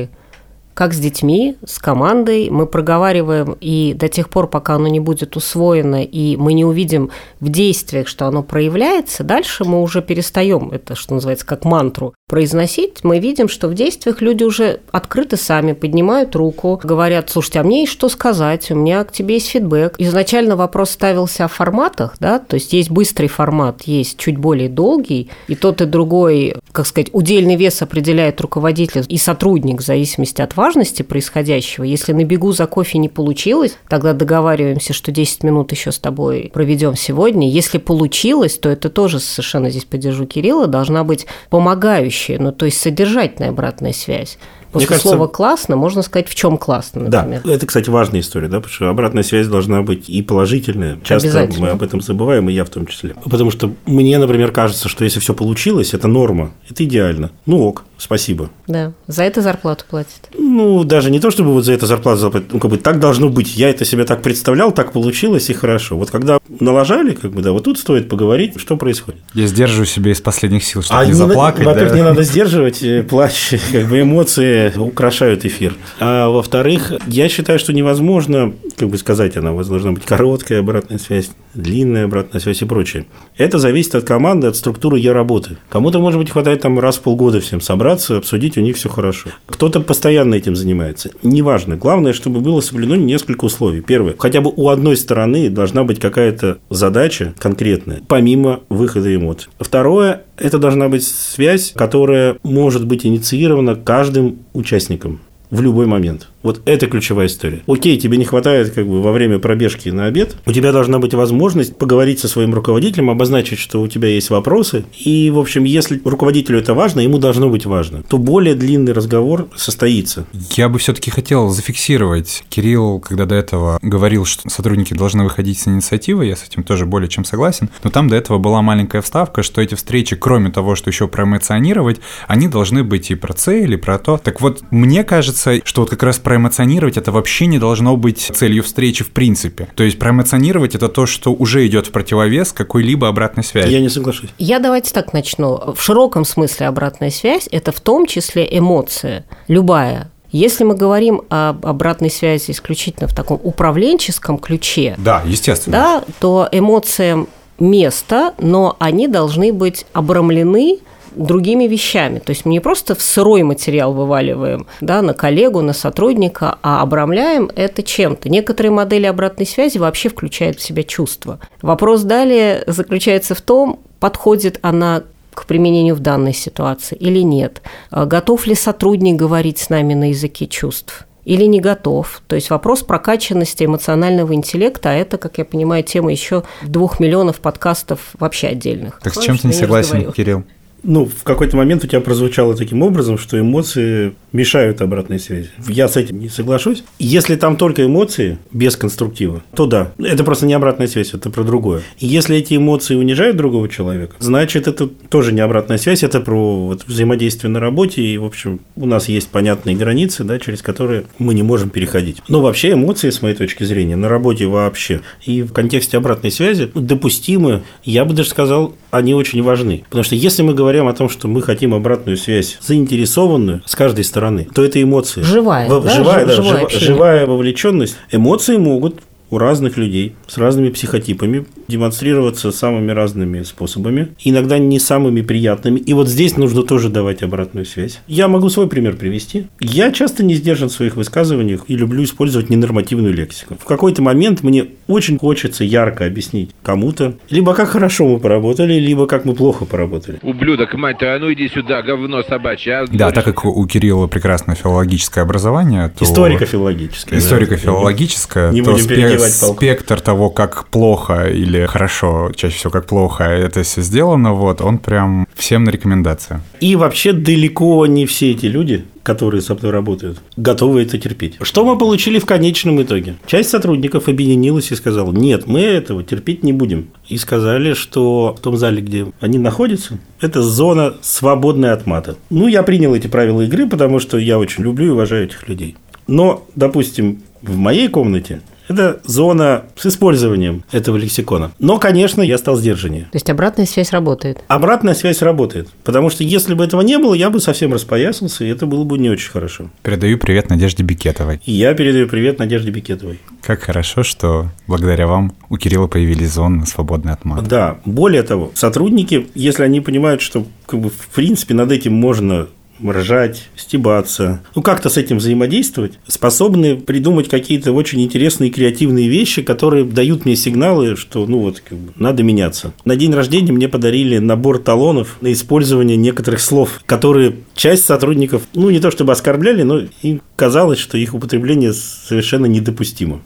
Как 0.74 0.92
с 0.92 0.98
детьми, 0.98 1.56
с 1.64 1.78
командой. 1.78 2.50
Мы 2.50 2.66
проговариваем, 2.66 3.56
и 3.60 3.94
до 3.94 4.08
тех 4.08 4.28
пор, 4.28 4.46
пока 4.46 4.74
оно 4.74 4.88
не 4.88 5.00
будет 5.00 5.34
усвоено, 5.34 6.04
и 6.04 6.36
мы 6.36 6.52
не 6.52 6.66
увидим 6.66 7.10
в 7.40 7.48
действиях, 7.48 8.08
что 8.08 8.26
оно 8.26 8.42
проявляется, 8.42 9.24
дальше 9.24 9.64
мы 9.64 9.80
уже 9.80 10.02
перестаем 10.02 10.70
это, 10.70 10.94
что 10.94 11.14
называется, 11.14 11.46
как 11.46 11.64
мантру 11.64 12.14
произносить. 12.28 13.04
Мы 13.04 13.20
видим, 13.20 13.48
что 13.48 13.68
в 13.68 13.74
действиях 13.74 14.20
люди 14.20 14.42
уже 14.42 14.80
открыты 14.90 15.36
сами, 15.36 15.74
поднимают 15.74 16.34
руку, 16.34 16.80
говорят, 16.82 17.30
слушайте, 17.30 17.60
а 17.60 17.62
мне 17.62 17.82
есть 17.82 17.92
что 17.92 18.08
сказать, 18.08 18.68
у 18.72 18.74
меня 18.74 19.04
к 19.04 19.12
тебе 19.12 19.34
есть 19.34 19.46
фидбэк. 19.46 19.94
Изначально 19.98 20.56
вопрос 20.56 20.90
ставился 20.90 21.44
о 21.44 21.48
форматах, 21.48 22.16
да, 22.18 22.40
то 22.40 22.54
есть 22.54 22.72
есть 22.72 22.90
быстрый 22.90 23.28
формат, 23.28 23.82
есть 23.82 24.18
чуть 24.18 24.38
более 24.38 24.68
долгий, 24.68 25.30
и 25.46 25.54
тот 25.54 25.80
и 25.82 25.84
другой, 25.84 26.56
как 26.72 26.88
сказать, 26.88 27.10
удельный 27.12 27.54
вес 27.54 27.80
определяет 27.80 28.40
руководитель 28.40 29.04
и 29.08 29.18
сотрудник 29.18 29.80
в 29.80 29.84
зависимости 29.84 30.42
от 30.42 30.56
важности 30.56 31.02
происходящего. 31.02 31.84
Если 31.84 32.12
на 32.12 32.24
бегу 32.24 32.50
за 32.50 32.66
кофе 32.66 32.98
не 32.98 33.08
получилось, 33.08 33.76
тогда 33.88 34.14
договариваемся, 34.14 34.94
что 34.94 35.12
10 35.12 35.44
минут 35.44 35.70
еще 35.70 35.92
с 35.92 36.00
тобой 36.00 36.50
проведем 36.52 36.96
сегодня. 36.96 37.48
Если 37.48 37.78
получилось, 37.78 38.58
то 38.58 38.68
это 38.68 38.90
тоже 38.90 39.20
совершенно 39.20 39.70
здесь 39.70 39.84
поддержу 39.84 40.26
Кирилла, 40.26 40.66
должна 40.66 41.04
быть 41.04 41.26
помогающая, 41.50 42.15
ну 42.38 42.52
то 42.52 42.64
есть 42.66 42.80
содержательная 42.80 43.50
обратная 43.50 43.92
связь. 43.92 44.38
После 44.72 44.88
кажется- 44.88 45.08
слова 45.10 45.26
классно 45.28 45.76
можно 45.76 46.02
сказать, 46.02 46.28
в 46.28 46.34
чем 46.34 46.58
классно, 46.58 47.08
Да, 47.08 47.22
например. 47.22 47.56
это, 47.56 47.66
кстати, 47.66 47.88
важная 47.88 48.20
история, 48.20 48.48
да, 48.48 48.56
потому 48.58 48.74
что 48.74 48.88
обратная 48.90 49.22
связь 49.22 49.46
должна 49.46 49.80
быть 49.82 50.10
и 50.10 50.20
положительная. 50.22 50.98
Часто 51.02 51.48
мы 51.58 51.68
об 51.68 51.82
этом 51.82 52.00
забываем, 52.02 52.50
и 52.50 52.52
я 52.52 52.64
в 52.64 52.68
том 52.68 52.86
числе. 52.86 53.14
Потому 53.24 53.50
что 53.50 53.72
мне, 53.86 54.18
например, 54.18 54.52
кажется, 54.52 54.88
что 54.88 55.04
если 55.04 55.18
все 55.20 55.32
получилось, 55.34 55.94
это 55.94 56.08
норма, 56.08 56.50
это 56.68 56.84
идеально. 56.84 57.30
Ну 57.46 57.62
ок, 57.62 57.84
спасибо. 57.98 58.50
Да, 58.66 58.92
за 59.06 59.22
это 59.24 59.42
зарплату 59.42 59.84
платят. 59.88 60.28
Ну, 60.38 60.84
даже 60.84 61.10
не 61.10 61.20
то, 61.20 61.30
чтобы 61.30 61.52
вот 61.52 61.64
за 61.64 61.72
это 61.72 61.86
зарплату 61.86 62.18
заплатить, 62.20 62.52
ну, 62.52 62.58
как 62.60 62.70
бы 62.70 62.76
так 62.78 63.00
должно 63.00 63.28
быть. 63.28 63.56
Я 63.56 63.70
это 63.70 63.84
себе 63.84 64.04
так 64.04 64.22
представлял, 64.22 64.72
так 64.72 64.92
получилось, 64.92 65.50
и 65.50 65.52
хорошо. 65.54 65.96
Вот 65.96 66.10
когда 66.10 66.38
налажали, 66.60 67.14
как 67.14 67.32
бы, 67.32 67.42
да, 67.42 67.52
вот 67.52 67.64
тут 67.64 67.78
стоит 67.78 68.08
поговорить, 68.08 68.58
что 68.60 68.76
происходит. 68.76 69.20
Я 69.34 69.46
сдерживаю 69.46 69.86
себя 69.86 70.12
из 70.12 70.20
последних 70.20 70.64
сил, 70.64 70.82
чтобы 70.82 71.00
А 71.00 71.04
не 71.04 71.12
не 71.12 71.18
на- 71.18 71.26
заплакать. 71.28 71.64
Во-первых, 71.64 71.92
да. 71.92 71.96
не 71.98 72.04
надо 72.04 72.22
сдерживать 72.24 72.82
э, 72.82 73.02
плач, 73.02 73.54
как 73.72 73.86
бы 73.88 74.00
эмоции 74.00 74.72
украшают 74.76 75.44
эфир. 75.44 75.74
А 76.00 76.28
во-вторых, 76.28 76.92
я 77.06 77.28
считаю, 77.28 77.58
что 77.58 77.72
невозможно, 77.72 78.52
как 78.76 78.88
бы 78.88 78.98
сказать, 78.98 79.36
она 79.36 79.52
у 79.52 79.56
вас 79.56 79.68
должна 79.68 79.92
быть 79.92 80.04
короткая 80.04 80.60
обратная 80.60 80.98
связь, 80.98 81.30
длинная 81.56 82.04
обратная 82.04 82.40
связь 82.40 82.62
и 82.62 82.64
прочее. 82.64 83.06
Это 83.36 83.58
зависит 83.58 83.94
от 83.94 84.04
команды, 84.04 84.46
от 84.46 84.56
структуры 84.56 84.98
ее 84.98 85.12
работы. 85.12 85.56
Кому-то, 85.68 85.98
может 85.98 86.20
быть, 86.20 86.30
хватает 86.30 86.60
там 86.60 86.78
раз 86.78 86.96
в 86.96 87.02
полгода 87.02 87.40
всем 87.40 87.60
собраться, 87.60 88.16
обсудить, 88.16 88.56
у 88.56 88.60
них 88.60 88.76
все 88.76 88.88
хорошо. 88.88 89.30
Кто-то 89.46 89.80
постоянно 89.80 90.34
этим 90.34 90.56
занимается. 90.56 91.10
Неважно. 91.22 91.76
Главное, 91.76 92.12
чтобы 92.12 92.40
было 92.40 92.60
соблюдено 92.60 92.96
несколько 92.96 93.44
условий. 93.44 93.80
Первое. 93.80 94.14
Хотя 94.18 94.40
бы 94.40 94.52
у 94.54 94.68
одной 94.68 94.96
стороны 94.96 95.50
должна 95.50 95.84
быть 95.84 96.00
какая-то 96.00 96.58
задача 96.70 97.34
конкретная, 97.38 98.00
помимо 98.06 98.60
выхода 98.68 99.14
эмоций. 99.14 99.50
Второе. 99.58 100.22
Это 100.36 100.58
должна 100.58 100.88
быть 100.88 101.04
связь, 101.04 101.72
которая 101.74 102.36
может 102.42 102.86
быть 102.86 103.06
инициирована 103.06 103.74
каждым 103.74 104.40
участником 104.52 105.20
в 105.50 105.60
любой 105.60 105.86
момент. 105.86 106.28
Вот 106.46 106.62
это 106.64 106.86
ключевая 106.86 107.26
история. 107.26 107.62
Окей, 107.66 107.98
тебе 107.98 108.16
не 108.18 108.24
хватает 108.24 108.70
как 108.70 108.86
бы 108.86 109.02
во 109.02 109.10
время 109.10 109.40
пробежки 109.40 109.88
на 109.88 110.06
обед, 110.06 110.36
у 110.46 110.52
тебя 110.52 110.70
должна 110.70 111.00
быть 111.00 111.12
возможность 111.12 111.76
поговорить 111.76 112.20
со 112.20 112.28
своим 112.28 112.54
руководителем, 112.54 113.10
обозначить, 113.10 113.58
что 113.58 113.82
у 113.82 113.88
тебя 113.88 114.10
есть 114.10 114.30
вопросы. 114.30 114.84
И, 114.96 115.28
в 115.30 115.40
общем, 115.40 115.64
если 115.64 116.00
руководителю 116.04 116.60
это 116.60 116.72
важно, 116.72 117.00
ему 117.00 117.18
должно 117.18 117.48
быть 117.48 117.66
важно, 117.66 118.04
то 118.04 118.16
более 118.16 118.54
длинный 118.54 118.92
разговор 118.92 119.48
состоится. 119.56 120.24
Я 120.52 120.68
бы 120.68 120.78
все-таки 120.78 121.10
хотел 121.10 121.48
зафиксировать. 121.48 122.44
Кирилл, 122.48 123.00
когда 123.00 123.24
до 123.24 123.34
этого 123.34 123.80
говорил, 123.82 124.24
что 124.24 124.48
сотрудники 124.48 124.94
должны 124.94 125.24
выходить 125.24 125.58
с 125.58 125.66
инициативы, 125.66 126.26
я 126.26 126.36
с 126.36 126.44
этим 126.44 126.62
тоже 126.62 126.86
более 126.86 127.08
чем 127.08 127.24
согласен, 127.24 127.70
но 127.82 127.90
там 127.90 128.06
до 128.06 128.14
этого 128.14 128.38
была 128.38 128.62
маленькая 128.62 129.02
вставка, 129.02 129.42
что 129.42 129.60
эти 129.60 129.74
встречи, 129.74 130.14
кроме 130.14 130.52
того, 130.52 130.76
что 130.76 130.90
еще 130.90 131.08
проэмоционировать, 131.08 131.98
они 132.28 132.46
должны 132.46 132.84
быть 132.84 133.10
и 133.10 133.16
про 133.16 133.32
цели, 133.32 133.74
и 133.74 133.76
про 133.76 133.98
то. 133.98 134.16
Так 134.18 134.40
вот, 134.40 134.62
мне 134.70 135.02
кажется, 135.02 135.60
что 135.64 135.80
вот 135.80 135.90
как 135.90 136.04
раз 136.04 136.20
проэмоционировать 136.36 136.98
это 136.98 137.12
вообще 137.12 137.46
не 137.46 137.58
должно 137.58 137.96
быть 137.96 138.30
целью 138.34 138.62
встречи 138.62 139.02
в 139.02 139.08
принципе. 139.10 139.68
То 139.74 139.84
есть 139.84 139.98
проэмоционировать 139.98 140.74
это 140.74 140.88
то, 140.88 141.06
что 141.06 141.32
уже 141.32 141.66
идет 141.66 141.86
в 141.86 141.92
противовес 141.92 142.52
какой-либо 142.52 143.08
обратной 143.08 143.42
связи. 143.42 143.72
Я 143.72 143.80
не 143.80 143.88
соглашусь. 143.88 144.28
Я 144.36 144.58
давайте 144.58 144.92
так 144.92 145.14
начну. 145.14 145.72
В 145.74 145.80
широком 145.80 146.26
смысле 146.26 146.66
обратная 146.66 147.10
связь– 147.10 147.48
это 147.50 147.72
в 147.72 147.80
том 147.80 148.06
числе 148.06 148.46
эмоция, 148.50 149.24
любая. 149.48 150.10
Если 150.30 150.64
мы 150.64 150.74
говорим 150.74 151.22
об 151.30 151.64
обратной 151.64 152.10
связи 152.10 152.50
исключительно 152.50 153.08
в 153.08 153.14
таком 153.14 153.40
управленческом 153.42 154.36
ключе, 154.36 154.94
Да, 154.98 155.22
естественно. 155.24 155.76
да, 155.76 156.04
то 156.20 156.48
эмоциям 156.52 157.28
место, 157.58 158.34
но 158.38 158.76
они 158.78 159.08
должны 159.08 159.54
быть 159.54 159.86
обрамлены 159.94 160.80
другими 161.16 161.64
вещами. 161.64 162.18
То 162.18 162.30
есть 162.30 162.44
мы 162.44 162.52
не 162.52 162.60
просто 162.60 162.94
в 162.94 163.02
сырой 163.02 163.42
материал 163.42 163.92
вываливаем 163.92 164.66
да, 164.80 165.02
на 165.02 165.14
коллегу, 165.14 165.62
на 165.62 165.72
сотрудника, 165.72 166.58
а 166.62 166.82
обрамляем 166.82 167.50
это 167.54 167.82
чем-то. 167.82 168.28
Некоторые 168.28 168.72
модели 168.72 169.06
обратной 169.06 169.46
связи 169.46 169.78
вообще 169.78 170.08
включают 170.08 170.58
в 170.58 170.62
себя 170.62 170.82
чувства. 170.82 171.40
Вопрос 171.62 172.02
далее 172.02 172.62
заключается 172.66 173.34
в 173.34 173.40
том, 173.40 173.80
подходит 173.98 174.58
она 174.62 175.02
к 175.34 175.46
применению 175.46 175.94
в 175.94 176.00
данной 176.00 176.32
ситуации 176.32 176.96
или 176.96 177.20
нет. 177.20 177.60
А 177.90 178.06
Готов 178.06 178.46
ли 178.46 178.54
сотрудник 178.54 179.16
говорить 179.16 179.58
с 179.58 179.68
нами 179.68 179.94
на 179.94 180.10
языке 180.10 180.46
чувств? 180.46 181.06
или 181.26 181.44
не 181.44 181.60
готов. 181.60 182.22
То 182.28 182.36
есть 182.36 182.50
вопрос 182.50 182.84
прокачанности 182.84 183.64
эмоционального 183.64 184.32
интеллекта, 184.32 184.90
а 184.90 184.92
это, 184.92 185.18
как 185.18 185.38
я 185.38 185.44
понимаю, 185.44 185.82
тема 185.82 186.12
еще 186.12 186.44
двух 186.62 187.00
миллионов 187.00 187.40
подкастов 187.40 188.12
вообще 188.20 188.46
отдельных. 188.46 189.00
Так 189.02 189.14
с 189.14 189.18
чем 189.18 189.36
ты 189.36 189.48
не 189.48 189.52
согласен. 189.52 190.12
Кирилл? 190.12 190.44
Ну, 190.86 191.04
в 191.04 191.24
какой-то 191.24 191.56
момент 191.56 191.84
у 191.84 191.86
тебя 191.86 192.00
прозвучало 192.00 192.56
таким 192.56 192.82
образом, 192.82 193.18
что 193.18 193.38
эмоции 193.38 194.14
мешают 194.32 194.80
обратной 194.80 195.18
связи. 195.18 195.50
Я 195.68 195.88
с 195.88 195.96
этим 195.96 196.20
не 196.20 196.28
соглашусь. 196.28 196.84
Если 196.98 197.36
там 197.36 197.56
только 197.56 197.84
эмоции, 197.84 198.38
без 198.52 198.76
конструктива, 198.76 199.42
то 199.54 199.66
да. 199.66 199.92
Это 199.98 200.24
просто 200.24 200.46
не 200.46 200.54
обратная 200.54 200.86
связь, 200.86 201.12
это 201.12 201.28
про 201.30 201.42
другое. 201.42 201.82
Если 201.98 202.36
эти 202.36 202.56
эмоции 202.56 202.94
унижают 202.94 203.36
другого 203.36 203.68
человека, 203.68 204.14
значит, 204.20 204.68
это 204.68 204.86
тоже 204.86 205.32
не 205.32 205.40
обратная 205.40 205.78
связь, 205.78 206.02
это 206.02 206.20
про 206.20 206.66
вот, 206.66 206.84
взаимодействие 206.86 207.50
на 207.50 207.60
работе. 207.60 208.02
И, 208.02 208.16
в 208.18 208.24
общем, 208.24 208.60
у 208.76 208.86
нас 208.86 209.08
есть 209.08 209.28
понятные 209.28 209.74
границы, 209.74 210.22
да, 210.24 210.38
через 210.38 210.62
которые 210.62 211.04
мы 211.18 211.34
не 211.34 211.42
можем 211.42 211.70
переходить. 211.70 212.22
Но 212.28 212.40
вообще 212.40 212.72
эмоции, 212.72 213.10
с 213.10 213.22
моей 213.22 213.34
точки 213.34 213.64
зрения, 213.64 213.96
на 213.96 214.08
работе 214.08 214.46
вообще 214.46 215.00
и 215.24 215.42
в 215.42 215.52
контексте 215.52 215.96
обратной 215.96 216.30
связи 216.30 216.70
допустимы, 216.74 217.62
я 217.84 218.04
бы 218.04 218.14
даже 218.14 218.28
сказал, 218.28 218.74
они 218.90 219.14
очень 219.14 219.42
важны. 219.42 219.82
Потому 219.88 220.04
что 220.04 220.14
если 220.14 220.42
мы 220.42 220.54
говорим 220.54 220.75
о 220.84 220.92
том, 220.92 221.08
что 221.08 221.28
мы 221.28 221.42
хотим 221.42 221.74
обратную 221.74 222.16
связь 222.16 222.58
заинтересованную 222.60 223.62
с 223.64 223.74
каждой 223.74 224.04
стороны, 224.04 224.46
то 224.54 224.64
это 224.64 224.82
эмоции. 224.82 225.22
Живая, 225.22 225.68
Во- 225.68 225.80
да? 225.80 225.90
живая, 225.90 226.26
да, 226.26 226.32
Живое 226.34 226.52
жив- 226.52 226.62
общение. 226.64 226.86
живая 226.86 227.26
вовлеченность. 227.26 227.96
Эмоции 228.12 228.56
могут 228.56 229.00
у 229.30 229.38
разных 229.38 229.76
людей 229.76 230.14
с 230.26 230.38
разными 230.38 230.70
психотипами 230.70 231.46
демонстрироваться 231.68 232.52
самыми 232.52 232.92
разными 232.92 233.42
способами, 233.42 234.08
иногда 234.22 234.58
не 234.58 234.78
самыми 234.78 235.20
приятными. 235.22 235.78
И 235.80 235.92
вот 235.94 236.08
здесь 236.08 236.36
нужно 236.36 236.62
тоже 236.62 236.88
давать 236.88 237.22
обратную 237.22 237.66
связь. 237.66 238.00
Я 238.06 238.28
могу 238.28 238.48
свой 238.50 238.68
пример 238.68 238.96
привести. 238.96 239.46
Я 239.60 239.90
часто 239.92 240.24
не 240.24 240.34
сдержан 240.34 240.68
в 240.68 240.72
своих 240.72 240.96
высказываниях 240.96 241.64
и 241.68 241.76
люблю 241.76 242.04
использовать 242.04 242.50
ненормативную 242.50 243.12
лексику. 243.14 243.56
В 243.60 243.64
какой-то 243.64 244.02
момент 244.02 244.42
мне 244.42 244.66
очень 244.86 245.18
хочется 245.18 245.64
ярко 245.64 246.06
объяснить 246.06 246.50
кому-то, 246.62 247.14
либо 247.30 247.54
как 247.54 247.68
хорошо 247.70 248.06
мы 248.06 248.20
поработали, 248.20 248.74
либо 248.74 249.06
как 249.06 249.24
мы 249.24 249.34
плохо 249.34 249.64
поработали. 249.64 250.18
Ублюдок, 250.22 250.74
мать 250.74 250.98
твою, 250.98 251.16
а 251.16 251.18
ну 251.18 251.32
иди 251.32 251.48
сюда, 251.48 251.82
говно 251.82 252.22
собачье. 252.22 252.74
а? 252.78 252.86
Да, 252.86 253.10
так 253.10 253.24
как 253.24 253.44
у- 253.44 253.66
Кирилла 253.66 254.06
прекрасное 254.06 254.54
филологическое 254.54 255.24
образование, 255.24 255.92
то... 255.98 256.04
Историко-филологическое. 256.04 257.18
да. 257.18 257.24
Историко-филологическое, 257.26 258.52
Не 258.52 258.62
то 258.62 258.72
будем 258.72 258.84
спе- 258.86 258.96
перебивать 259.16 259.40
палку. 259.40 259.56
спектр 259.56 260.00
того, 260.00 260.30
как 260.30 260.68
плохо 260.68 261.28
или 261.28 261.66
хорошо, 261.66 262.32
чаще 262.34 262.56
всего 262.56 262.70
как 262.70 262.86
плохо 262.86 263.24
это 263.24 263.62
все 263.62 263.82
сделано, 263.82 264.32
вот, 264.32 264.60
он 264.60 264.78
прям 264.78 265.26
всем 265.34 265.64
на 265.64 265.70
рекомендацию. 265.70 266.40
И 266.60 266.76
вообще 266.76 267.12
далеко 267.12 267.86
не 267.86 268.06
все 268.06 268.30
эти 268.32 268.46
люди, 268.46 268.84
которые 269.02 269.40
со 269.40 269.54
мной 269.54 269.70
работают, 269.70 270.18
готовы 270.36 270.82
это 270.82 270.98
терпеть. 270.98 271.36
Что 271.40 271.64
мы 271.64 271.78
получили 271.78 272.18
в 272.18 272.26
конечном 272.26 272.82
итоге? 272.82 273.14
Часть 273.26 273.50
сотрудников 273.50 274.08
объединилась 274.08 274.72
и 274.72 274.74
сказала, 274.74 275.12
нет, 275.12 275.46
мы 275.46 275.60
этого 275.60 276.02
терпеть 276.02 276.42
не 276.42 276.52
будем. 276.52 276.88
И 277.08 277.16
сказали, 277.16 277.74
что 277.74 278.34
в 278.36 278.40
том 278.40 278.56
зале, 278.56 278.82
где 278.82 279.06
они 279.20 279.38
находятся, 279.38 280.00
это 280.20 280.42
зона 280.42 280.94
свободная 281.02 281.72
от 281.72 281.86
мата. 281.86 282.16
Ну, 282.30 282.48
я 282.48 282.64
принял 282.64 282.96
эти 282.96 283.06
правила 283.06 283.42
игры, 283.42 283.68
потому 283.68 284.00
что 284.00 284.18
я 284.18 284.40
очень 284.40 284.64
люблю 284.64 284.86
и 284.86 284.90
уважаю 284.90 285.26
этих 285.26 285.46
людей. 285.48 285.76
Но, 286.08 286.44
допустим, 286.56 287.22
в 287.42 287.56
моей 287.56 287.86
комнате 287.86 288.40
это 288.68 289.00
зона 289.04 289.64
с 289.76 289.86
использованием 289.86 290.64
этого 290.72 290.96
лексикона. 290.96 291.52
Но, 291.58 291.78
конечно, 291.78 292.22
я 292.22 292.38
стал 292.38 292.56
сдержаннее. 292.56 293.04
То 293.04 293.16
есть 293.16 293.30
обратная 293.30 293.66
связь 293.66 293.92
работает. 293.92 294.38
Обратная 294.48 294.94
связь 294.94 295.22
работает. 295.22 295.68
Потому 295.84 296.10
что 296.10 296.24
если 296.24 296.54
бы 296.54 296.64
этого 296.64 296.82
не 296.82 296.98
было, 296.98 297.14
я 297.14 297.30
бы 297.30 297.40
совсем 297.40 297.72
распоясался, 297.72 298.44
и 298.44 298.48
это 298.48 298.66
было 298.66 298.84
бы 298.84 298.98
не 298.98 299.10
очень 299.10 299.30
хорошо. 299.30 299.70
Передаю 299.82 300.18
привет 300.18 300.50
Надежде 300.50 300.82
Бикетовой. 300.82 301.40
И 301.44 301.52
я 301.52 301.74
передаю 301.74 302.08
привет 302.08 302.38
Надежде 302.38 302.70
Бикетовой. 302.70 303.20
Как 303.42 303.62
хорошо, 303.62 304.02
что 304.02 304.48
благодаря 304.66 305.06
вам 305.06 305.34
у 305.48 305.56
Кирилла 305.56 305.86
появились 305.86 306.32
зоны, 306.32 306.66
свободные 306.66 307.14
от 307.14 307.24
мата. 307.24 307.42
Да, 307.42 307.78
более 307.84 308.22
того, 308.22 308.50
сотрудники, 308.54 309.28
если 309.34 309.62
они 309.62 309.80
понимают, 309.80 310.20
что 310.20 310.46
как 310.66 310.80
бы, 310.80 310.90
в 310.90 311.08
принципе 311.14 311.54
над 311.54 311.70
этим 311.70 311.94
можно 311.94 312.48
ржать, 312.84 313.48
стебаться, 313.56 314.42
ну 314.54 314.62
как-то 314.62 314.88
с 314.88 314.96
этим 314.96 315.18
взаимодействовать, 315.18 315.98
способны 316.06 316.76
придумать 316.76 317.28
какие-то 317.28 317.72
очень 317.72 318.02
интересные 318.02 318.50
креативные 318.50 319.08
вещи, 319.08 319.42
которые 319.42 319.84
дают 319.84 320.24
мне 320.24 320.36
сигналы, 320.36 320.96
что 320.96 321.26
ну 321.26 321.38
вот 321.38 321.60
как 321.60 321.78
бы, 321.78 321.92
надо 321.96 322.22
меняться. 322.22 322.72
На 322.84 322.96
день 322.96 323.12
рождения 323.12 323.52
мне 323.52 323.68
подарили 323.68 324.18
набор 324.18 324.58
талонов 324.58 325.16
на 325.20 325.32
использование 325.32 325.96
некоторых 325.96 326.40
слов, 326.40 326.80
которые 326.86 327.36
часть 327.54 327.84
сотрудников, 327.84 328.42
ну 328.54 328.70
не 328.70 328.80
то 328.80 328.90
чтобы 328.90 329.12
оскорбляли, 329.12 329.62
но 329.62 329.82
им 330.02 330.22
казалось, 330.36 330.78
что 330.78 330.98
их 330.98 331.14
употребление 331.14 331.72
совершенно 331.72 332.46
недопустимо. 332.46 333.22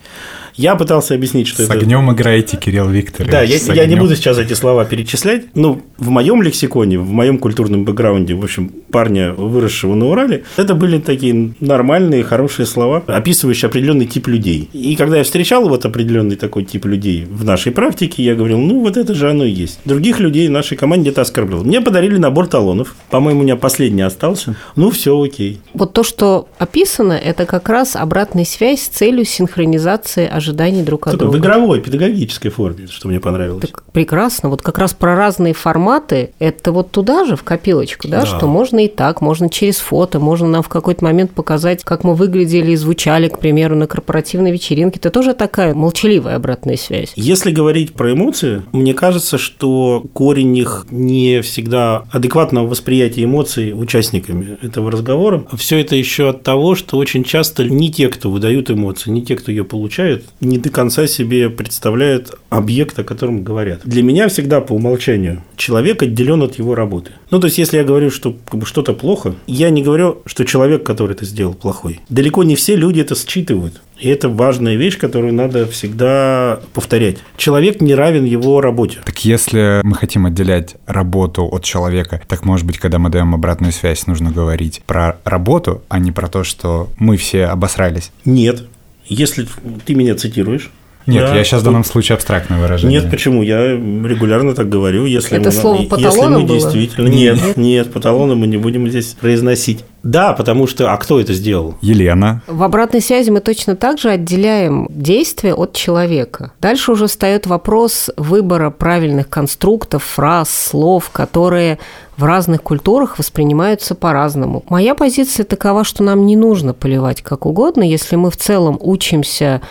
Я 0.54 0.74
пытался 0.76 1.14
объяснить, 1.14 1.48
что 1.48 1.62
С 1.62 1.66
это... 1.66 1.74
огнем 1.74 2.10
играете, 2.12 2.56
Кирилл 2.56 2.88
Викторович. 2.88 3.32
Да, 3.32 3.42
я, 3.42 3.58
с 3.58 3.68
я 3.68 3.86
не 3.86 3.96
буду 3.96 4.16
сейчас 4.16 4.38
эти 4.38 4.54
слова 4.54 4.84
перечислять. 4.84 5.46
Ну, 5.54 5.82
в 5.98 6.10
моем 6.10 6.42
лексиконе, 6.42 6.98
в 6.98 7.10
моем 7.10 7.38
культурном 7.38 7.84
бэкграунде, 7.84 8.34
в 8.34 8.44
общем, 8.44 8.68
парня, 8.90 9.32
выросшего 9.32 9.94
на 9.94 10.06
Урале, 10.06 10.44
это 10.56 10.74
были 10.74 10.98
такие 10.98 11.54
нормальные, 11.60 12.24
хорошие 12.24 12.66
слова, 12.66 13.02
описывающие 13.06 13.68
определенный 13.68 14.06
тип 14.06 14.28
людей. 14.28 14.68
И 14.72 14.96
когда 14.96 15.18
я 15.18 15.24
встречал 15.24 15.68
вот 15.68 15.84
определенный 15.84 16.36
такой 16.36 16.64
тип 16.64 16.86
людей 16.86 17.24
в 17.24 17.44
нашей 17.44 17.72
практике, 17.72 18.22
я 18.22 18.34
говорил, 18.34 18.58
ну, 18.58 18.80
вот 18.80 18.96
это 18.96 19.14
же 19.14 19.30
оно 19.30 19.44
и 19.44 19.50
есть. 19.50 19.80
Других 19.84 20.20
людей 20.20 20.48
в 20.48 20.50
нашей 20.50 20.76
команде 20.76 21.10
это 21.10 21.22
оскорбило. 21.22 21.62
Мне 21.62 21.80
подарили 21.80 22.16
набор 22.16 22.46
талонов. 22.46 22.94
По-моему, 23.10 23.40
у 23.40 23.42
меня 23.44 23.56
последний 23.56 24.02
остался. 24.02 24.56
Ну, 24.76 24.90
все 24.90 25.20
окей. 25.20 25.60
Вот 25.74 25.92
то, 25.92 26.02
что 26.02 26.48
описано, 26.58 27.12
это 27.12 27.46
как 27.46 27.68
раз 27.68 27.96
обратная 27.96 28.44
связь 28.44 28.82
с 28.82 28.88
целью 28.88 29.24
синхронизации 29.24 30.26
ожиданий 30.40 30.82
друг 30.82 31.06
от 31.06 31.12
Такой 31.12 31.28
в 31.28 31.30
друга. 31.32 31.46
игровой, 31.46 31.80
педагогической 31.80 32.50
форме, 32.50 32.86
что 32.88 33.08
мне 33.08 33.20
понравилось. 33.20 33.62
Так 33.62 33.84
прекрасно. 33.92 34.48
Вот 34.48 34.62
как 34.62 34.78
раз 34.78 34.92
про 34.94 35.14
разные 35.14 35.54
форматы, 35.54 36.32
это 36.38 36.72
вот 36.72 36.90
туда 36.90 37.24
же, 37.24 37.36
в 37.36 37.42
копилочку, 37.44 38.08
да, 38.08 38.20
Да. 38.20 38.26
что 38.26 38.46
можно 38.46 38.84
и 38.84 38.88
так, 38.88 39.20
можно 39.20 39.48
через 39.48 39.78
фото, 39.78 40.18
можно 40.18 40.48
нам 40.48 40.62
в 40.62 40.68
какой-то 40.68 41.04
момент 41.04 41.30
показать, 41.32 41.84
как 41.84 42.04
мы 42.04 42.14
выглядели 42.14 42.72
и 42.72 42.76
звучали, 42.76 43.28
к 43.28 43.38
примеру, 43.38 43.76
на 43.76 43.86
корпоративной 43.86 44.50
вечеринке. 44.52 44.98
Это 44.98 45.10
тоже 45.10 45.34
такая 45.34 45.74
молчаливая 45.74 46.36
обратная 46.36 46.76
связь. 46.76 47.12
Если 47.16 47.50
говорить 47.52 47.92
про 47.94 48.12
эмоции, 48.12 48.62
мне 48.72 48.94
кажется, 48.94 49.38
что 49.38 50.04
корень 50.12 50.56
их 50.56 50.86
не 50.90 51.42
всегда 51.42 52.04
адекватного 52.10 52.66
восприятия 52.66 53.24
эмоций 53.24 53.72
участниками 53.74 54.58
этого 54.62 54.90
разговора. 54.90 55.44
Все 55.56 55.78
это 55.80 55.94
еще 55.96 56.30
от 56.30 56.42
того, 56.42 56.74
что 56.74 56.96
очень 56.96 57.24
часто 57.24 57.64
не 57.64 57.90
те, 57.92 58.08
кто 58.08 58.30
выдают 58.30 58.70
эмоции, 58.70 59.10
не 59.10 59.22
те, 59.22 59.36
кто 59.36 59.50
ее 59.50 59.64
получают, 59.64 60.24
не 60.40 60.58
до 60.58 60.70
конца 60.70 61.06
себе 61.06 61.50
представляют 61.50 62.38
объект, 62.48 62.98
о 62.98 63.04
котором 63.04 63.44
говорят. 63.44 63.80
Для 63.84 64.02
меня 64.02 64.28
всегда 64.28 64.60
по 64.60 64.72
умолчанию 64.72 65.42
человек 65.56 66.02
отделен 66.02 66.42
от 66.42 66.58
его 66.58 66.74
работы. 66.74 67.12
Ну, 67.30 67.38
то 67.38 67.46
есть, 67.46 67.58
если 67.58 67.76
я 67.76 67.84
говорю, 67.84 68.10
что 68.10 68.36
как 68.50 68.60
бы, 68.60 68.66
что-то 68.66 68.94
плохо, 68.94 69.34
я 69.46 69.70
не 69.70 69.82
говорю, 69.82 70.22
что 70.26 70.44
человек, 70.44 70.84
который 70.84 71.12
это 71.12 71.24
сделал, 71.24 71.54
плохой. 71.54 72.00
Далеко 72.08 72.42
не 72.42 72.56
все 72.56 72.76
люди 72.76 73.00
это 73.00 73.14
считывают. 73.14 73.80
И 73.98 74.08
это 74.08 74.30
важная 74.30 74.76
вещь, 74.76 74.96
которую 74.96 75.34
надо 75.34 75.66
всегда 75.66 76.60
повторять. 76.72 77.18
Человек 77.36 77.82
не 77.82 77.94
равен 77.94 78.24
его 78.24 78.62
работе. 78.62 78.98
Так 79.04 79.24
если 79.26 79.80
мы 79.84 79.94
хотим 79.94 80.24
отделять 80.24 80.76
работу 80.86 81.44
от 81.44 81.64
человека, 81.64 82.22
так 82.26 82.46
может 82.46 82.66
быть, 82.66 82.78
когда 82.78 82.98
мы 82.98 83.10
даем 83.10 83.34
обратную 83.34 83.72
связь, 83.72 84.06
нужно 84.06 84.30
говорить 84.30 84.80
про 84.86 85.18
работу, 85.24 85.82
а 85.88 85.98
не 85.98 86.12
про 86.12 86.28
то, 86.28 86.44
что 86.44 86.88
мы 86.98 87.18
все 87.18 87.44
обосрались. 87.44 88.10
Нет. 88.24 88.64
Если 89.10 89.46
ты 89.84 89.94
меня 89.94 90.14
цитируешь. 90.14 90.70
Нет, 91.06 91.26
да, 91.26 91.36
я 91.36 91.44
сейчас 91.44 91.62
в 91.62 91.64
данном 91.64 91.84
случае 91.84 92.14
абстрактное 92.16 92.60
выражение. 92.60 93.00
Нет, 93.00 93.10
почему? 93.10 93.42
Я 93.42 93.72
регулярно 93.72 94.54
так 94.54 94.68
говорю. 94.68 95.06
Если 95.06 95.38
Это 95.38 95.46
мы, 95.46 95.52
слово 95.52 95.76
если 95.96 96.26
мы 96.26 96.40
было? 96.42 96.58
действительно... 96.58 97.08
Нет, 97.08 97.56
нет, 97.56 97.92
по 97.92 98.00
талонам 98.00 98.38
мы 98.38 98.46
не 98.46 98.58
будем 98.58 98.88
здесь 98.88 99.16
произносить. 99.20 99.84
Да, 100.02 100.32
потому 100.32 100.66
что... 100.66 100.92
А 100.92 100.96
кто 100.96 101.20
это 101.20 101.32
сделал? 101.34 101.74
Елена. 101.82 102.42
В 102.46 102.62
обратной 102.62 103.00
связи 103.00 103.30
мы 103.30 103.40
точно 103.40 103.76
так 103.76 103.98
же 103.98 104.10
отделяем 104.10 104.86
действие 104.90 105.54
от 105.54 105.74
человека. 105.74 106.52
Дальше 106.60 106.92
уже 106.92 107.06
встает 107.06 107.46
вопрос 107.46 108.10
выбора 108.16 108.70
правильных 108.70 109.28
конструктов, 109.28 110.02
фраз, 110.04 110.50
слов, 110.50 111.10
которые 111.10 111.78
в 112.16 112.24
разных 112.24 112.62
культурах 112.62 113.18
воспринимаются 113.18 113.94
по-разному. 113.94 114.64
Моя 114.68 114.94
позиция 114.94 115.44
такова, 115.44 115.84
что 115.84 116.02
нам 116.02 116.26
не 116.26 116.36
нужно 116.36 116.74
поливать 116.74 117.22
как 117.22 117.46
угодно, 117.46 117.82
если 117.82 118.16
мы 118.16 118.30
в 118.30 118.36
целом 118.36 118.78
учимся 118.80 119.62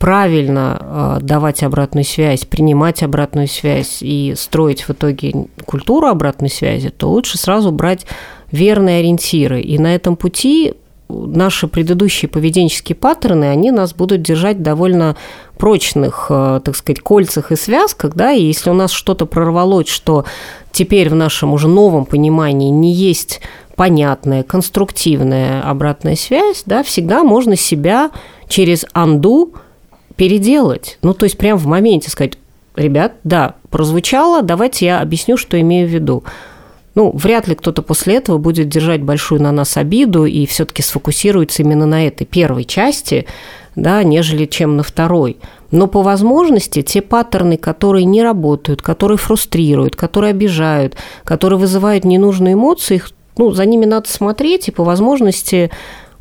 правильно 0.00 0.78
э, 0.80 1.18
давать 1.20 1.62
обратную 1.62 2.04
связь, 2.04 2.46
принимать 2.46 3.02
обратную 3.02 3.46
связь 3.46 3.98
и 4.00 4.32
строить 4.34 4.88
в 4.88 4.90
итоге 4.90 5.46
культуру 5.66 6.06
обратной 6.06 6.48
связи, 6.48 6.88
то 6.88 7.10
лучше 7.10 7.36
сразу 7.36 7.70
брать 7.70 8.06
верные 8.50 9.00
ориентиры. 9.00 9.60
И 9.60 9.78
на 9.78 9.94
этом 9.94 10.16
пути 10.16 10.72
наши 11.10 11.68
предыдущие 11.68 12.30
поведенческие 12.30 12.96
паттерны, 12.96 13.44
они 13.44 13.70
нас 13.70 13.92
будут 13.92 14.22
держать 14.22 14.62
довольно 14.62 15.16
прочных, 15.58 16.28
э, 16.30 16.62
так 16.64 16.76
сказать, 16.76 17.00
кольцах 17.00 17.52
и 17.52 17.56
связках, 17.56 18.14
да, 18.14 18.32
и 18.32 18.42
если 18.42 18.70
у 18.70 18.74
нас 18.74 18.92
что-то 18.92 19.26
прорвалось, 19.26 19.88
что 19.88 20.24
теперь 20.72 21.10
в 21.10 21.14
нашем 21.14 21.52
уже 21.52 21.68
новом 21.68 22.06
понимании 22.06 22.70
не 22.70 22.94
есть 22.94 23.42
понятная, 23.76 24.44
конструктивная 24.44 25.60
обратная 25.60 26.16
связь, 26.16 26.62
да, 26.64 26.82
всегда 26.82 27.22
можно 27.22 27.54
себя 27.54 28.10
через 28.48 28.86
анду 28.94 29.52
переделать. 30.20 30.98
Ну, 31.00 31.14
то 31.14 31.24
есть 31.24 31.38
прямо 31.38 31.56
в 31.58 31.64
моменте 31.66 32.10
сказать, 32.10 32.34
ребят, 32.76 33.14
да, 33.24 33.54
прозвучало, 33.70 34.42
давайте 34.42 34.84
я 34.84 35.00
объясню, 35.00 35.38
что 35.38 35.58
имею 35.58 35.88
в 35.88 35.90
виду. 35.90 36.24
ну, 36.94 37.10
вряд 37.16 37.48
ли 37.48 37.54
кто-то 37.54 37.80
после 37.80 38.16
этого 38.16 38.36
будет 38.36 38.68
держать 38.68 39.00
большую 39.00 39.40
на 39.40 39.50
нас 39.50 39.78
обиду 39.78 40.26
и 40.26 40.44
все-таки 40.44 40.82
сфокусируется 40.82 41.62
именно 41.62 41.86
на 41.86 42.06
этой 42.06 42.26
первой 42.26 42.64
части, 42.64 43.26
да, 43.76 44.02
нежели 44.02 44.44
чем 44.44 44.76
на 44.76 44.82
второй. 44.82 45.38
Но 45.70 45.86
по 45.86 46.02
возможности 46.02 46.82
те 46.82 47.00
паттерны, 47.00 47.56
которые 47.56 48.04
не 48.04 48.22
работают, 48.22 48.82
которые 48.82 49.16
фрустрируют, 49.16 49.96
которые 49.96 50.32
обижают, 50.32 50.96
которые 51.24 51.58
вызывают 51.58 52.04
ненужные 52.04 52.52
эмоции, 52.52 52.96
их, 52.96 53.12
ну, 53.38 53.52
за 53.52 53.64
ними 53.64 53.86
надо 53.86 54.10
смотреть 54.10 54.68
и 54.68 54.70
по 54.70 54.84
возможности 54.84 55.70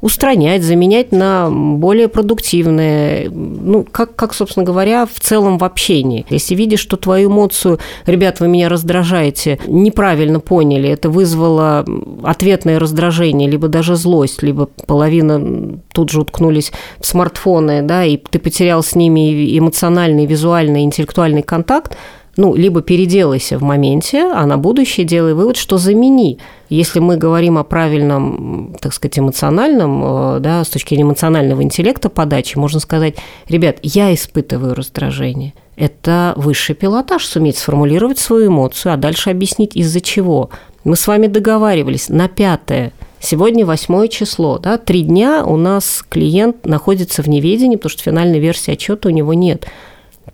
устранять, 0.02 0.64
заменять 0.64 1.12
на 1.12 1.50
более 1.52 2.08
продуктивные, 2.08 3.30
ну, 3.30 3.86
как, 3.90 4.16
как, 4.16 4.34
собственно 4.34 4.66
говоря, 4.66 5.06
в 5.06 5.20
целом 5.20 5.58
в 5.58 5.64
общении. 5.64 6.26
Если 6.30 6.56
видишь, 6.56 6.80
что 6.80 6.96
твою 6.98 7.30
эмоцию, 7.30 7.80
ребят, 8.06 8.40
вы 8.40 8.48
меня 8.48 8.70
раздражаете, 8.70 9.60
неправильно 9.68 10.40
поняли, 10.40 10.90
это 10.90 11.10
вызвало 11.10 11.86
ответное 12.24 12.80
раздражение, 12.80 13.50
либо 13.50 13.68
даже 13.68 13.96
злость, 13.96 14.42
либо 14.42 14.70
половина 14.88 15.80
тут 15.92 16.10
же 16.10 16.22
уткнулись 16.22 16.72
в 17.00 17.06
смартфоны, 17.06 17.82
да, 17.82 18.06
и 18.06 18.18
ты 18.18 18.40
потерял 18.40 18.82
с 18.84 18.96
ними 18.96 19.58
эмоциональный, 19.58 20.26
визуальный, 20.26 20.84
интеллектуальный 20.84 21.44
контакт, 21.44 21.98
ну, 22.40 22.56
либо 22.56 22.82
переделайся 22.82 23.58
в 23.58 23.64
моменте, 23.64 24.32
а 24.34 24.46
на 24.46 24.58
будущее 24.58 25.06
делай 25.06 25.34
вывод, 25.34 25.58
что 25.58 25.78
замени. 25.78 26.40
Если 26.70 27.00
мы 27.00 27.18
говорим 27.18 27.58
о 27.58 27.66
правильном, 27.66 28.78
так 28.80 28.94
сказать, 28.94 29.20
эмоциональном, 29.20 30.38
э, 30.38 30.40
да, 30.40 30.64
с 30.64 30.70
точки 30.70 30.94
зрения 30.94 31.04
эмоционального 31.04 31.62
интеллекта 31.62 32.08
подачи, 32.08 32.58
можно 32.58 32.80
сказать, 32.80 33.16
ребят, 33.50 33.80
я 33.84 34.14
испытываю 34.14 34.74
раздражение. 34.74 35.54
Это 35.76 36.32
высший 36.38 36.76
пилотаж, 36.76 37.26
суметь 37.26 37.58
сформулировать 37.58 38.20
свою 38.20 38.48
эмоцию, 38.48 38.94
а 38.94 38.98
дальше 38.98 39.32
объяснить, 39.32 39.76
из-за 39.76 40.00
чего. 40.00 40.50
Мы 40.86 40.96
с 40.96 41.08
вами 41.08 41.28
договаривались 41.28 42.08
на 42.08 42.30
пятое. 42.30 42.94
Сегодня 43.20 43.66
восьмое 43.66 44.08
число, 44.08 44.60
да, 44.60 44.78
три 44.78 45.02
дня 45.02 45.44
у 45.46 45.58
нас 45.58 46.06
клиент 46.08 46.66
находится 46.66 47.22
в 47.22 47.28
неведении, 47.28 47.76
потому 47.76 47.90
что 47.90 48.04
финальной 48.04 48.40
версии 48.40 48.72
отчета 48.72 49.10
у 49.10 49.12
него 49.12 49.34
нет. 49.34 49.68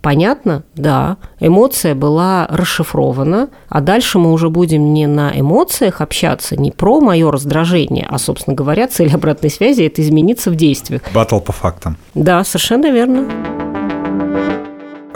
Понятно? 0.06 0.62
Да. 0.76 1.16
Эмоция 1.40 1.96
была 1.96 2.46
расшифрована, 2.48 3.48
а 3.68 3.80
дальше 3.80 4.20
мы 4.20 4.30
уже 4.30 4.50
будем 4.50 4.94
не 4.94 5.08
на 5.08 5.32
эмоциях 5.34 6.00
общаться, 6.00 6.54
не 6.54 6.70
про 6.70 7.00
мое 7.00 7.28
раздражение, 7.28 8.06
а, 8.08 8.16
собственно 8.18 8.54
говоря, 8.54 8.86
цель 8.86 9.12
обратной 9.12 9.50
связи– 9.50 9.82
это 9.84 10.02
измениться 10.02 10.52
в 10.52 10.54
действиях. 10.54 11.02
Батл 11.12 11.40
по 11.40 11.50
фактам. 11.50 11.96
Да, 12.14 12.44
совершенно 12.44 12.92
верно 12.92 13.55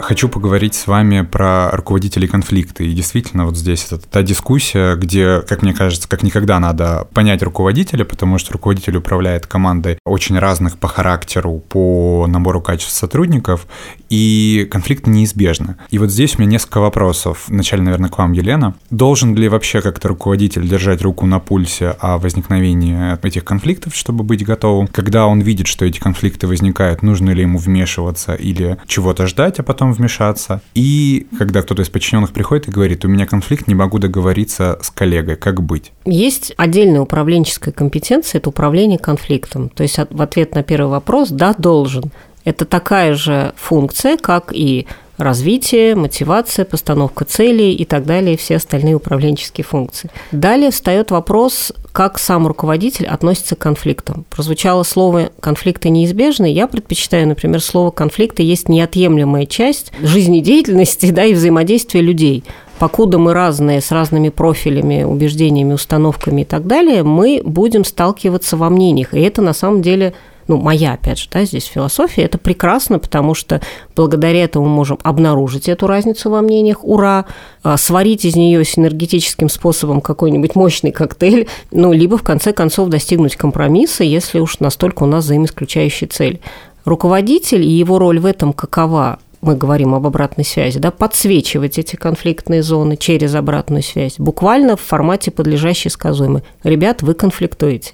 хочу 0.01 0.29
поговорить 0.29 0.75
с 0.75 0.87
вами 0.87 1.21
про 1.21 1.71
руководителей 1.71 2.27
конфликта. 2.27 2.83
И 2.83 2.93
действительно, 2.93 3.45
вот 3.45 3.57
здесь 3.57 3.85
это 3.85 3.99
та 3.99 4.21
дискуссия, 4.21 4.95
где, 4.95 5.41
как 5.41 5.61
мне 5.61 5.73
кажется, 5.73 6.07
как 6.07 6.23
никогда 6.23 6.59
надо 6.59 7.07
понять 7.13 7.43
руководителя, 7.43 8.05
потому 8.05 8.37
что 8.37 8.53
руководитель 8.53 8.97
управляет 8.97 9.45
командой 9.45 9.97
очень 10.05 10.37
разных 10.37 10.77
по 10.77 10.87
характеру, 10.87 11.63
по 11.69 12.25
набору 12.27 12.61
качеств 12.61 12.97
сотрудников, 12.97 13.67
и 14.09 14.67
конфликты 14.69 15.09
неизбежны. 15.09 15.77
И 15.89 15.97
вот 15.97 16.11
здесь 16.11 16.35
у 16.35 16.41
меня 16.41 16.51
несколько 16.51 16.79
вопросов. 16.79 17.45
Вначале, 17.47 17.81
наверное, 17.83 18.09
к 18.09 18.17
вам, 18.17 18.33
Елена. 18.33 18.75
Должен 18.89 19.35
ли 19.35 19.47
вообще 19.47 19.81
как-то 19.81 20.09
руководитель 20.09 20.67
держать 20.67 21.01
руку 21.01 21.25
на 21.25 21.39
пульсе 21.39 21.95
о 21.99 22.17
возникновении 22.17 23.17
этих 23.25 23.45
конфликтов, 23.45 23.95
чтобы 23.95 24.23
быть 24.23 24.43
готовым? 24.45 24.87
Когда 24.87 25.27
он 25.27 25.39
видит, 25.39 25.67
что 25.67 25.85
эти 25.85 25.99
конфликты 25.99 26.47
возникают, 26.47 27.03
нужно 27.03 27.29
ли 27.29 27.41
ему 27.43 27.57
вмешиваться 27.57 28.33
или 28.33 28.77
чего-то 28.87 29.27
ждать, 29.27 29.59
а 29.59 29.63
потом 29.63 29.90
вмешаться. 29.93 30.61
И 30.73 31.27
когда 31.37 31.61
кто-то 31.61 31.81
из 31.81 31.89
подчиненных 31.89 32.31
приходит 32.31 32.67
и 32.67 32.71
говорит, 32.71 33.05
у 33.05 33.07
меня 33.07 33.25
конфликт, 33.25 33.67
не 33.67 33.75
могу 33.75 33.99
договориться 33.99 34.79
с 34.81 34.89
коллегой, 34.89 35.35
как 35.35 35.61
быть? 35.61 35.91
Есть 36.05 36.53
отдельная 36.57 37.01
управленческая 37.01 37.73
компетенция, 37.73 38.39
это 38.39 38.49
управление 38.49 38.99
конфликтом. 38.99 39.69
То 39.69 39.83
есть 39.83 39.97
в 40.09 40.21
ответ 40.21 40.55
на 40.55 40.63
первый 40.63 40.89
вопрос 40.89 41.29
«да, 41.29 41.53
должен». 41.57 42.11
Это 42.43 42.65
такая 42.65 43.13
же 43.13 43.53
функция, 43.55 44.17
как 44.17 44.51
и 44.51 44.87
развитие, 45.21 45.95
мотивация, 45.95 46.65
постановка 46.65 47.25
целей 47.25 47.73
и 47.73 47.85
так 47.85 48.05
далее, 48.05 48.37
все 48.37 48.57
остальные 48.57 48.95
управленческие 48.95 49.65
функции. 49.65 50.09
Далее 50.31 50.71
встает 50.71 51.11
вопрос, 51.11 51.73
как 51.91 52.19
сам 52.19 52.47
руководитель 52.47 53.07
относится 53.07 53.55
к 53.55 53.59
конфликтам. 53.59 54.25
Прозвучало 54.29 54.83
слово 54.83 55.29
«конфликты 55.39 55.89
неизбежны». 55.89 56.51
Я 56.51 56.67
предпочитаю, 56.67 57.27
например, 57.27 57.61
слово 57.61 57.91
«конфликты» 57.91 58.43
есть 58.43 58.69
неотъемлемая 58.69 59.45
часть 59.45 59.91
жизнедеятельности 60.01 61.11
да, 61.11 61.25
и 61.25 61.33
взаимодействия 61.33 62.01
людей 62.01 62.43
покуда 62.81 63.19
мы 63.19 63.35
разные, 63.35 63.79
с 63.79 63.91
разными 63.91 64.29
профилями, 64.29 65.03
убеждениями, 65.03 65.73
установками 65.73 66.41
и 66.41 66.45
так 66.45 66.65
далее, 66.65 67.03
мы 67.03 67.39
будем 67.45 67.85
сталкиваться 67.85 68.57
во 68.57 68.71
мнениях. 68.71 69.13
И 69.13 69.21
это 69.21 69.43
на 69.43 69.53
самом 69.53 69.83
деле 69.83 70.15
ну, 70.47 70.57
моя, 70.57 70.93
опять 70.93 71.19
же, 71.19 71.29
да, 71.31 71.45
здесь 71.45 71.65
философия, 71.65 72.23
это 72.23 72.37
прекрасно, 72.37 72.99
потому 72.99 73.33
что 73.33 73.61
благодаря 73.95 74.43
этому 74.43 74.65
мы 74.65 74.71
можем 74.71 74.99
обнаружить 75.03 75.69
эту 75.69 75.87
разницу 75.87 76.29
во 76.29 76.41
мнениях, 76.41 76.83
ура, 76.83 77.25
а, 77.63 77.77
сварить 77.77 78.25
из 78.25 78.35
нее 78.35 78.63
синергетическим 78.65 79.49
способом 79.49 80.01
какой-нибудь 80.01 80.55
мощный 80.55 80.91
коктейль, 80.91 81.47
ну, 81.71 81.93
либо 81.93 82.17
в 82.17 82.23
конце 82.23 82.53
концов 82.53 82.89
достигнуть 82.89 83.35
компромисса, 83.35 84.03
если 84.03 84.39
уж 84.39 84.59
настолько 84.59 85.03
у 85.03 85.07
нас 85.07 85.25
взаимоисключающая 85.25 86.07
цель. 86.07 86.41
Руководитель 86.85 87.63
и 87.63 87.69
его 87.69 87.99
роль 87.99 88.19
в 88.19 88.25
этом 88.25 88.53
какова? 88.53 89.19
мы 89.41 89.55
говорим 89.55 89.95
об 89.95 90.05
обратной 90.05 90.45
связи, 90.45 90.79
да, 90.79 90.91
подсвечивать 90.91 91.79
эти 91.79 91.95
конфликтные 91.95 92.61
зоны 92.63 92.95
через 92.95 93.35
обратную 93.35 93.83
связь, 93.83 94.15
буквально 94.17 94.77
в 94.77 94.81
формате 94.81 95.31
подлежащей 95.31 95.89
сказуемой. 95.89 96.43
Ребят, 96.63 97.01
вы 97.01 97.15
конфликтуете 97.15 97.93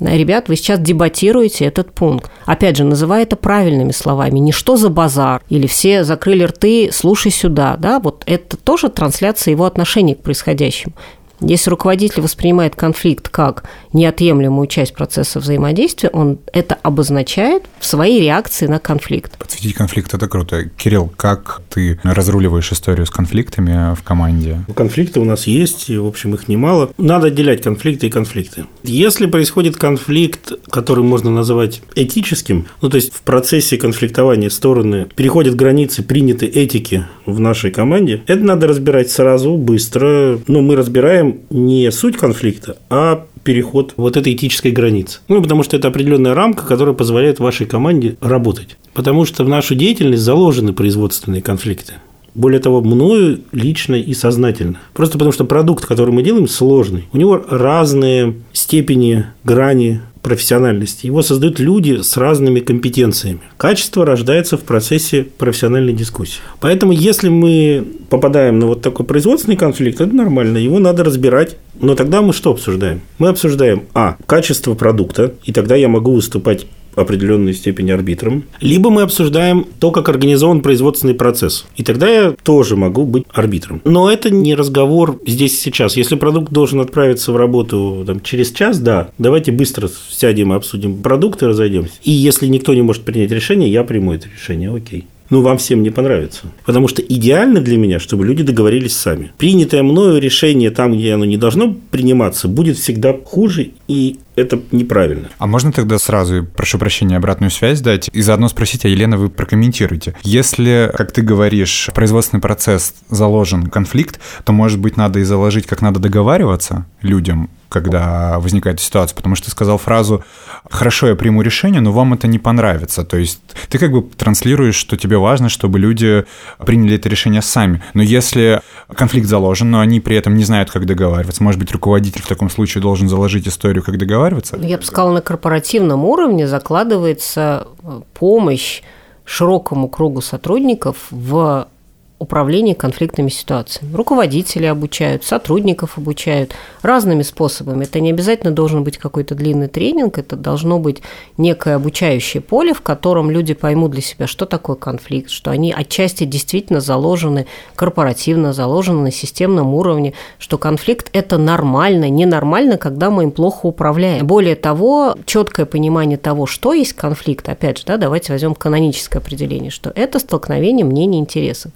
ребят, 0.00 0.48
вы 0.48 0.56
сейчас 0.56 0.80
дебатируете 0.80 1.64
этот 1.64 1.92
пункт. 1.92 2.30
Опять 2.46 2.76
же, 2.76 2.84
называя 2.84 3.22
это 3.22 3.36
правильными 3.36 3.92
словами, 3.92 4.38
не 4.38 4.52
что 4.52 4.76
за 4.76 4.88
базар, 4.88 5.42
или 5.48 5.66
все 5.66 6.04
закрыли 6.04 6.44
рты, 6.44 6.90
слушай 6.92 7.32
сюда, 7.32 7.76
да, 7.78 7.98
вот 8.00 8.22
это 8.26 8.56
тоже 8.56 8.88
трансляция 8.88 9.52
его 9.52 9.64
отношений 9.64 10.14
к 10.14 10.22
происходящему. 10.22 10.94
Если 11.40 11.70
руководитель 11.70 12.22
воспринимает 12.22 12.74
конфликт 12.74 13.28
как 13.28 13.64
неотъемлемую 13.92 14.66
часть 14.66 14.94
процесса 14.94 15.40
взаимодействия, 15.40 16.10
он 16.10 16.38
это 16.52 16.76
обозначает 16.82 17.64
в 17.78 17.86
своей 17.86 18.20
реакции 18.20 18.66
на 18.66 18.78
конфликт. 18.78 19.38
Подсветить 19.38 19.74
конфликт– 19.74 20.12
это 20.14 20.28
круто. 20.28 20.64
Кирилл, 20.76 21.12
как 21.16 21.62
ты 21.70 22.00
разруливаешь 22.02 22.72
историю 22.72 23.06
с 23.06 23.10
конфликтами 23.10 23.94
в 23.94 24.02
команде? 24.02 24.60
Конфликты 24.74 25.20
у 25.20 25.24
нас 25.24 25.46
есть, 25.46 25.90
и, 25.90 25.96
в 25.96 26.06
общем, 26.06 26.34
их 26.34 26.48
немало. 26.48 26.90
Надо 26.98 27.28
отделять 27.28 27.62
конфликты 27.62 28.08
и 28.08 28.10
конфликты. 28.10 28.64
Если 28.82 29.26
происходит 29.26 29.76
конфликт, 29.76 30.52
который 30.70 31.04
можно 31.04 31.30
назвать 31.30 31.82
этическим, 31.94 32.66
ну, 32.82 32.90
то 32.90 32.96
есть 32.96 33.14
в 33.14 33.22
процессе 33.22 33.76
конфликтования 33.76 34.50
стороны 34.50 35.06
переходят 35.14 35.54
границы 35.54 36.02
принятой 36.02 36.48
этики 36.48 37.06
в 37.26 37.38
нашей 37.40 37.70
команде, 37.70 38.22
это 38.26 38.42
надо 38.42 38.66
разбирать 38.66 39.10
сразу, 39.10 39.56
быстро. 39.56 40.38
Но 40.46 40.62
мы 40.62 40.76
разбираем 40.76 41.27
не 41.50 41.90
суть 41.90 42.16
конфликта, 42.16 42.78
а 42.90 43.26
переход 43.42 43.94
вот 43.96 44.16
этой 44.16 44.34
этической 44.34 44.72
границы. 44.72 45.20
Ну, 45.28 45.42
потому 45.42 45.62
что 45.62 45.76
это 45.76 45.88
определенная 45.88 46.34
рамка, 46.34 46.66
которая 46.66 46.94
позволяет 46.94 47.38
вашей 47.38 47.66
команде 47.66 48.16
работать. 48.20 48.76
Потому 48.92 49.24
что 49.24 49.44
в 49.44 49.48
нашу 49.48 49.74
деятельность 49.74 50.22
заложены 50.22 50.72
производственные 50.72 51.40
конфликты. 51.40 51.94
Более 52.34 52.60
того, 52.60 52.82
мною 52.82 53.40
лично 53.52 53.94
и 53.94 54.14
сознательно. 54.14 54.78
Просто 54.92 55.14
потому 55.14 55.32
что 55.32 55.44
продукт, 55.44 55.86
который 55.86 56.12
мы 56.12 56.22
делаем, 56.22 56.46
сложный. 56.46 57.08
У 57.12 57.16
него 57.16 57.42
разные 57.48 58.34
степени, 58.52 59.26
грани 59.44 60.02
профессиональности. 60.22 61.06
Его 61.06 61.22
создают 61.22 61.58
люди 61.58 62.02
с 62.02 62.16
разными 62.16 62.60
компетенциями. 62.60 63.40
Качество 63.56 64.04
рождается 64.04 64.56
в 64.56 64.62
процессе 64.62 65.24
профессиональной 65.24 65.92
дискуссии. 65.92 66.40
Поэтому, 66.60 66.92
если 66.92 67.28
мы 67.28 67.86
попадаем 68.10 68.58
на 68.58 68.66
вот 68.66 68.82
такой 68.82 69.06
производственный 69.06 69.56
конфликт, 69.56 70.00
это 70.00 70.14
нормально, 70.14 70.58
его 70.58 70.78
надо 70.78 71.04
разбирать. 71.04 71.56
Но 71.80 71.94
тогда 71.94 72.22
мы 72.22 72.32
что 72.32 72.50
обсуждаем? 72.50 73.02
Мы 73.18 73.28
обсуждаем, 73.28 73.84
а, 73.94 74.16
качество 74.26 74.74
продукта, 74.74 75.34
и 75.44 75.52
тогда 75.52 75.76
я 75.76 75.88
могу 75.88 76.12
выступать 76.12 76.66
определенной 77.00 77.54
степени 77.54 77.90
арбитром. 77.90 78.44
Либо 78.60 78.90
мы 78.90 79.02
обсуждаем 79.02 79.66
то, 79.78 79.90
как 79.90 80.08
организован 80.08 80.60
производственный 80.60 81.14
процесс. 81.14 81.66
И 81.76 81.82
тогда 81.82 82.08
я 82.08 82.34
тоже 82.42 82.76
могу 82.76 83.04
быть 83.04 83.24
арбитром. 83.32 83.80
Но 83.84 84.10
это 84.10 84.30
не 84.30 84.54
разговор 84.54 85.20
здесь 85.26 85.54
и 85.54 85.56
сейчас. 85.56 85.96
Если 85.96 86.16
продукт 86.16 86.52
должен 86.52 86.80
отправиться 86.80 87.32
в 87.32 87.36
работу 87.36 88.04
там, 88.06 88.20
через 88.20 88.52
час, 88.52 88.78
да, 88.78 89.10
давайте 89.18 89.52
быстро 89.52 89.88
сядем 90.10 90.52
и 90.52 90.56
обсудим 90.56 91.02
продукт 91.02 91.42
и 91.42 91.46
разойдемся. 91.46 91.94
И 92.02 92.10
если 92.10 92.46
никто 92.46 92.74
не 92.74 92.82
может 92.82 93.02
принять 93.02 93.30
решение, 93.30 93.70
я 93.70 93.84
приму 93.84 94.12
это 94.12 94.28
решение, 94.28 94.74
окей. 94.74 95.06
ну, 95.30 95.42
вам 95.42 95.58
всем 95.58 95.82
не 95.82 95.90
понравится. 95.90 96.46
Потому 96.64 96.88
что 96.88 97.02
идеально 97.02 97.60
для 97.60 97.76
меня, 97.76 97.98
чтобы 97.98 98.24
люди 98.24 98.42
договорились 98.42 98.96
сами. 98.96 99.32
Принятое 99.38 99.82
мною 99.82 100.20
решение 100.20 100.70
там, 100.70 100.96
где 100.96 101.12
оно 101.14 101.24
не 101.24 101.36
должно 101.36 101.76
приниматься, 101.90 102.48
будет 102.48 102.78
всегда 102.78 103.12
хуже 103.12 103.70
и 103.88 104.16
это 104.38 104.60
неправильно. 104.72 105.28
А 105.38 105.46
можно 105.46 105.72
тогда 105.72 105.98
сразу, 105.98 106.44
прошу 106.44 106.78
прощения, 106.78 107.16
обратную 107.16 107.50
связь 107.50 107.80
дать 107.80 108.08
и 108.12 108.22
заодно 108.22 108.48
спросить, 108.48 108.84
а 108.84 108.88
Елена, 108.88 109.16
вы 109.16 109.30
прокомментируете. 109.30 110.14
Если, 110.22 110.90
как 110.96 111.12
ты 111.12 111.22
говоришь, 111.22 111.90
производственный 111.94 112.40
процесс 112.40 112.94
заложен 113.08 113.66
конфликт, 113.66 114.20
то, 114.44 114.52
может 114.52 114.78
быть, 114.78 114.96
надо 114.96 115.18
и 115.20 115.24
заложить, 115.24 115.66
как 115.66 115.82
надо 115.82 116.00
договариваться 116.00 116.86
людям, 117.02 117.50
когда 117.68 118.38
возникает 118.38 118.80
ситуация, 118.80 119.14
потому 119.14 119.34
что 119.34 119.46
ты 119.46 119.50
сказал 119.50 119.78
фразу 119.78 120.24
«хорошо, 120.70 121.08
я 121.08 121.14
приму 121.14 121.42
решение, 121.42 121.80
но 121.80 121.92
вам 121.92 122.14
это 122.14 122.26
не 122.26 122.38
понравится». 122.38 123.04
То 123.04 123.18
есть 123.18 123.40
ты 123.68 123.78
как 123.78 123.92
бы 123.92 124.02
транслируешь, 124.02 124.74
что 124.74 124.96
тебе 124.96 125.18
важно, 125.18 125.48
чтобы 125.48 125.78
люди 125.78 126.24
приняли 126.64 126.96
это 126.96 127.08
решение 127.08 127.42
сами. 127.42 127.82
Но 127.94 128.02
если 128.02 128.60
конфликт 128.94 129.28
заложен, 129.28 129.70
но 129.70 129.80
они 129.80 130.00
при 130.00 130.16
этом 130.16 130.34
не 130.34 130.44
знают, 130.44 130.70
как 130.70 130.86
договариваться, 130.86 131.42
может 131.42 131.60
быть, 131.60 131.72
руководитель 131.72 132.22
в 132.22 132.26
таком 132.26 132.50
случае 132.50 132.82
должен 132.82 133.08
заложить 133.08 133.46
историю, 133.46 133.82
как 133.82 133.98
договариваться? 133.98 134.27
Я 134.66 134.78
бы 134.78 134.84
сказала, 134.84 135.12
на 135.12 135.20
корпоративном 135.20 136.04
уровне 136.04 136.46
закладывается 136.46 137.68
э, 137.82 138.00
помощь 138.14 138.82
широкому 139.24 139.88
кругу 139.88 140.20
сотрудников 140.20 141.08
в 141.10 141.68
управления 142.18 142.74
конфликтными 142.74 143.28
ситуациями. 143.28 143.94
Руководители 143.94 144.66
обучают, 144.66 145.24
сотрудников 145.24 145.98
обучают 145.98 146.52
разными 146.82 147.22
способами. 147.22 147.84
Это 147.84 148.00
не 148.00 148.10
обязательно 148.10 148.52
должен 148.52 148.82
быть 148.82 148.98
какой-то 148.98 149.34
длинный 149.34 149.68
тренинг, 149.68 150.18
это 150.18 150.34
должно 150.34 150.78
быть 150.80 151.00
некое 151.36 151.76
обучающее 151.76 152.40
поле, 152.40 152.74
в 152.74 152.80
котором 152.80 153.30
люди 153.30 153.54
поймут 153.54 153.92
для 153.92 154.02
себя, 154.02 154.26
что 154.26 154.46
такое 154.46 154.74
конфликт, 154.74 155.30
что 155.30 155.50
они 155.50 155.72
отчасти 155.72 156.24
действительно 156.24 156.80
заложены 156.80 157.46
корпоративно, 157.76 158.52
заложены 158.52 159.02
на 159.02 159.10
системном 159.12 159.74
уровне, 159.74 160.14
что 160.38 160.58
конфликт– 160.58 161.08
это 161.12 161.38
нормально, 161.38 162.08
ненормально, 162.08 162.78
когда 162.78 163.10
мы 163.10 163.24
им 163.24 163.30
плохо 163.30 163.66
управляем. 163.66 164.26
Более 164.26 164.56
того, 164.56 165.14
четкое 165.24 165.66
понимание 165.66 166.18
того, 166.18 166.46
что 166.46 166.72
есть 166.72 166.94
конфликт, 166.94 167.48
опять 167.48 167.78
же, 167.78 167.84
да, 167.86 167.96
давайте 167.96 168.32
возьмем 168.32 168.56
каноническое 168.56 169.22
определение, 169.22 169.70
что 169.70 169.92
это 169.94 170.18
столкновение 170.18 170.84
мнений 170.84 171.18
интересов. 171.18 171.70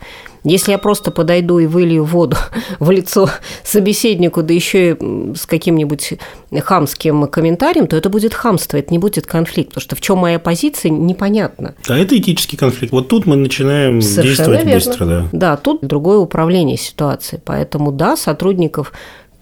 Если 0.44 0.72
я 0.72 0.78
просто 0.78 1.10
подойду 1.10 1.58
и 1.58 1.66
вылью 1.66 2.04
воду 2.04 2.36
в 2.80 2.90
лицо 2.90 3.28
собеседнику, 3.62 4.42
да 4.42 4.52
еще 4.52 4.92
и 4.92 5.34
с 5.34 5.46
каким-нибудь 5.46 6.14
хамским 6.62 7.26
комментарием, 7.28 7.86
то 7.86 7.96
это 7.96 8.08
будет 8.08 8.34
хамство, 8.34 8.76
это 8.76 8.90
не 8.92 8.98
будет 8.98 9.26
конфликт, 9.26 9.70
потому 9.70 9.82
что 9.82 9.96
в 9.96 10.00
чем 10.00 10.18
моя 10.18 10.38
позиция, 10.38 10.90
непонятно. 10.90 11.74
А 11.88 11.96
это 11.96 12.18
этический 12.18 12.56
конфликт. 12.56 12.92
Вот 12.92 13.08
тут 13.08 13.26
мы 13.26 13.36
начинаем 13.36 14.02
Совершенно 14.02 14.26
действовать 14.26 14.64
верно. 14.64 14.74
быстро. 14.74 15.06
Да. 15.06 15.28
да, 15.32 15.56
тут 15.56 15.80
другое 15.82 16.18
управление 16.18 16.76
ситуацией. 16.76 17.40
Поэтому, 17.44 17.92
да, 17.92 18.16
сотрудников 18.16 18.92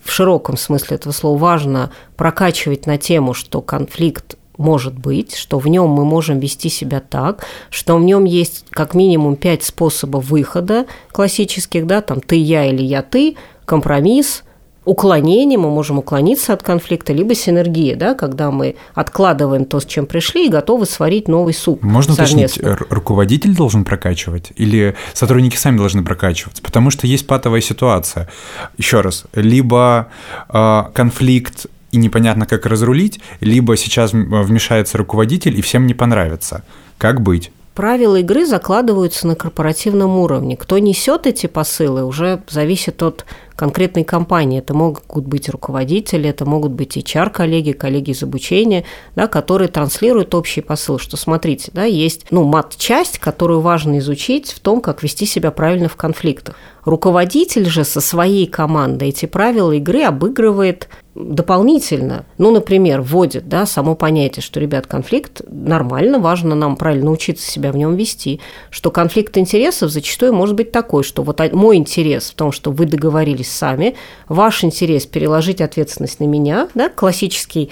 в 0.02 0.10
широком 0.10 0.56
смысле 0.56 0.96
этого 0.96 1.12
слова 1.12 1.38
важно 1.38 1.90
прокачивать 2.16 2.86
на 2.86 2.98
тему, 2.98 3.34
что 3.34 3.60
конфликт 3.60 4.36
может 4.60 4.98
быть, 4.98 5.34
что 5.34 5.58
в 5.58 5.66
нем 5.66 5.88
мы 5.88 6.04
можем 6.04 6.38
вести 6.38 6.68
себя 6.68 7.00
так, 7.00 7.46
что 7.70 7.96
в 7.96 8.02
нем 8.02 8.24
есть 8.24 8.66
как 8.70 8.94
минимум 8.94 9.36
пять 9.36 9.64
способов 9.64 10.26
выхода 10.26 10.86
классических, 11.12 11.86
да, 11.86 12.02
там 12.02 12.20
ты, 12.20 12.36
я 12.36 12.66
или 12.66 12.82
я, 12.82 13.02
ты, 13.02 13.36
компромисс, 13.64 14.42
уклонение, 14.84 15.58
мы 15.58 15.70
можем 15.70 15.98
уклониться 15.98 16.52
от 16.52 16.62
конфликта, 16.62 17.14
либо 17.14 17.34
синергия, 17.34 17.96
да, 17.96 18.14
когда 18.14 18.50
мы 18.50 18.76
откладываем 18.94 19.64
то, 19.64 19.80
с 19.80 19.86
чем 19.86 20.04
пришли, 20.04 20.46
и 20.46 20.50
готовы 20.50 20.84
сварить 20.84 21.26
новый 21.26 21.54
суп. 21.54 21.82
Можно 21.82 22.14
совместно. 22.14 22.72
уточнить, 22.72 22.90
руководитель 22.90 23.54
должен 23.54 23.84
прокачивать 23.84 24.52
или 24.56 24.94
сотрудники 25.14 25.56
сами 25.56 25.78
должны 25.78 26.04
прокачиваться? 26.04 26.62
Потому 26.62 26.90
что 26.90 27.06
есть 27.06 27.26
патовая 27.26 27.62
ситуация. 27.62 28.28
Еще 28.76 29.00
раз, 29.00 29.24
либо 29.34 30.08
э, 30.50 30.82
конфликт 30.92 31.66
и 31.90 31.96
непонятно, 31.96 32.46
как 32.46 32.66
разрулить, 32.66 33.20
либо 33.40 33.76
сейчас 33.76 34.12
вмешается 34.12 34.98
руководитель, 34.98 35.58
и 35.58 35.62
всем 35.62 35.86
не 35.86 35.94
понравится. 35.94 36.64
Как 36.98 37.20
быть? 37.20 37.50
Правила 37.74 38.16
игры 38.16 38.44
закладываются 38.44 39.26
на 39.26 39.36
корпоративном 39.36 40.18
уровне. 40.18 40.56
Кто 40.56 40.78
несет 40.78 41.26
эти 41.26 41.46
посылы, 41.46 42.04
уже 42.04 42.42
зависит 42.48 43.02
от 43.02 43.24
конкретной 43.60 44.04
компании. 44.04 44.58
Это 44.58 44.72
могут 44.72 45.26
быть 45.26 45.50
руководители, 45.50 46.30
это 46.30 46.46
могут 46.46 46.72
быть 46.72 46.96
HR-коллеги, 46.96 47.72
коллеги 47.72 48.12
из 48.12 48.22
обучения, 48.22 48.86
да, 49.16 49.26
которые 49.26 49.68
транслируют 49.68 50.34
общий 50.34 50.62
посыл, 50.62 50.98
что 50.98 51.18
смотрите, 51.18 51.70
да, 51.74 51.84
есть 51.84 52.24
ну, 52.30 52.44
мат-часть, 52.44 53.18
которую 53.18 53.60
важно 53.60 53.98
изучить 53.98 54.50
в 54.50 54.60
том, 54.60 54.80
как 54.80 55.02
вести 55.02 55.26
себя 55.26 55.50
правильно 55.50 55.90
в 55.90 55.96
конфликтах. 55.96 56.56
Руководитель 56.86 57.66
же 57.66 57.84
со 57.84 58.00
своей 58.00 58.46
командой 58.46 59.10
эти 59.10 59.26
правила 59.26 59.72
игры 59.72 60.04
обыгрывает 60.04 60.88
дополнительно, 61.14 62.24
ну, 62.38 62.50
например, 62.50 63.02
вводит 63.02 63.48
да, 63.48 63.66
само 63.66 63.94
понятие, 63.94 64.42
что, 64.42 64.60
ребят, 64.60 64.86
конфликт 64.86 65.42
нормально, 65.48 66.18
важно 66.18 66.54
нам 66.54 66.76
правильно 66.76 67.06
научиться 67.06 67.50
себя 67.50 67.72
в 67.72 67.76
нем 67.76 67.96
вести, 67.96 68.40
что 68.70 68.90
конфликт 68.90 69.36
интересов 69.36 69.90
зачастую 69.90 70.32
может 70.32 70.54
быть 70.54 70.72
такой, 70.72 71.02
что 71.02 71.22
вот 71.22 71.40
мой 71.52 71.76
интерес 71.76 72.30
в 72.30 72.34
том, 72.34 72.52
что 72.52 72.70
вы 72.70 72.86
договорились 72.86 73.49
сами, 73.50 73.96
ваш 74.28 74.64
интерес 74.64 75.06
переложить 75.06 75.60
ответственность 75.60 76.20
на 76.20 76.24
меня, 76.24 76.68
да, 76.74 76.88
классический 76.88 77.70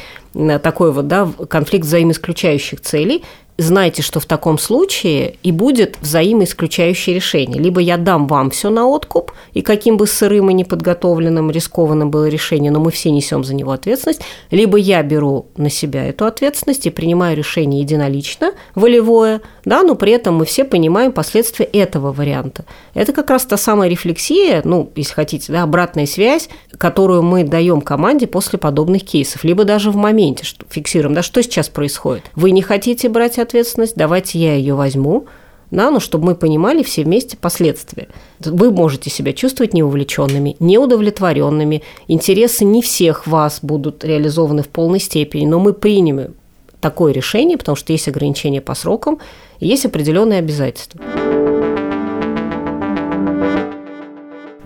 такой 0.63 0.93
вот, 0.93 1.07
да, 1.09 1.29
конфликт 1.49 1.85
взаимоисключающих 1.85 2.81
целей, 2.81 3.25
знайте, 3.59 4.03
что 4.03 4.21
в 4.21 4.27
таком 4.27 4.57
случае 4.57 5.35
и 5.43 5.51
будет 5.51 5.99
взаимоисключающее 6.01 7.15
решение. 7.15 7.61
Либо 7.61 7.81
я 7.81 7.97
дам 7.97 8.29
вам 8.29 8.51
все 8.51 8.71
на 8.71 8.87
откуп, 8.87 9.33
и 9.53 9.63
каким 9.63 9.97
бы 9.97 10.07
сырым 10.07 10.49
и 10.51 10.55
неподготовленным, 10.55 11.51
рискованным 11.51 12.11
было 12.11 12.29
решение, 12.29 12.71
но 12.71 12.79
мы 12.79 12.93
все 12.93 13.11
несем 13.11 13.43
за 13.43 13.55
него 13.55 13.73
ответственность, 13.73 14.23
либо 14.53 14.79
я 14.79 15.03
беру 15.03 15.47
на 15.57 15.71
себя 15.71 16.07
эту 16.07 16.25
ответственность 16.25 16.87
и 16.87 16.91
принимаю 16.91 17.37
решение 17.37 17.81
единолично, 17.81 18.53
волевое, 18.77 19.41
да, 19.65 19.83
но 19.83 19.97
при 19.97 20.13
этом 20.13 20.37
мы 20.37 20.45
все 20.45 20.65
понимаем 20.65 21.11
последствия 21.11 21.67
этого 21.67 22.13
варианта. 22.13 22.65
Это 22.95 23.13
как 23.13 23.29
раз 23.29 23.45
та 23.45 23.57
самая 23.57 23.89
рефлексия, 23.89 24.63
ну, 24.65 24.91
если 24.95 25.15
хотите, 25.15 25.53
да, 25.53 25.65
обратная 25.65 26.07
связь, 26.07 26.49
которую 26.79 27.23
мы 27.23 27.43
даем 27.43 27.81
команде 27.81 28.29
после 28.29 28.59
подобных 28.59 29.05
кейсов, 29.05 29.43
либо 29.43 29.65
даже 29.65 29.91
в 29.91 29.97
моменте, 29.97 30.45
что 30.45 30.65
фиксируем, 30.69 31.15
да, 31.15 31.23
что 31.23 31.43
сейчас 31.43 31.69
происходит. 31.69 32.23
Вы 32.37 32.53
не 32.53 32.63
хотите 32.63 33.09
брать 33.09 33.39
ответственность, 33.49 33.95
давайте 33.97 34.39
я 34.39 34.55
ее 34.55 34.75
возьму, 34.75 35.27
да, 35.71 35.91
ну, 35.91 36.01
чтобы 36.01 36.27
мы 36.27 36.35
понимали 36.35 36.83
все 36.83 37.05
вместе 37.05 37.37
последствия. 37.37 38.09
Вы 38.41 38.71
можете 38.71 39.11
себя 39.11 39.33
чувствовать 39.33 39.75
неувлеченными, 39.75 40.57
неудовлетворенными, 40.61 41.83
интересы 42.07 42.65
не 42.65 42.81
всех 42.81 43.27
вас 43.27 43.61
будут 43.63 44.05
реализованы 44.05 44.63
в 44.63 44.69
полной 44.69 45.01
степени, 45.01 45.47
но 45.47 45.59
мы 45.59 45.73
примем 45.73 46.35
такое 46.81 47.13
решение, 47.13 47.59
потому 47.59 47.77
что 47.77 47.93
есть 47.93 48.09
ограничения 48.09 48.61
по 48.61 48.75
срокам, 48.75 49.19
есть 49.61 49.85
определенные 49.85 50.39
обязательства. 50.39 51.01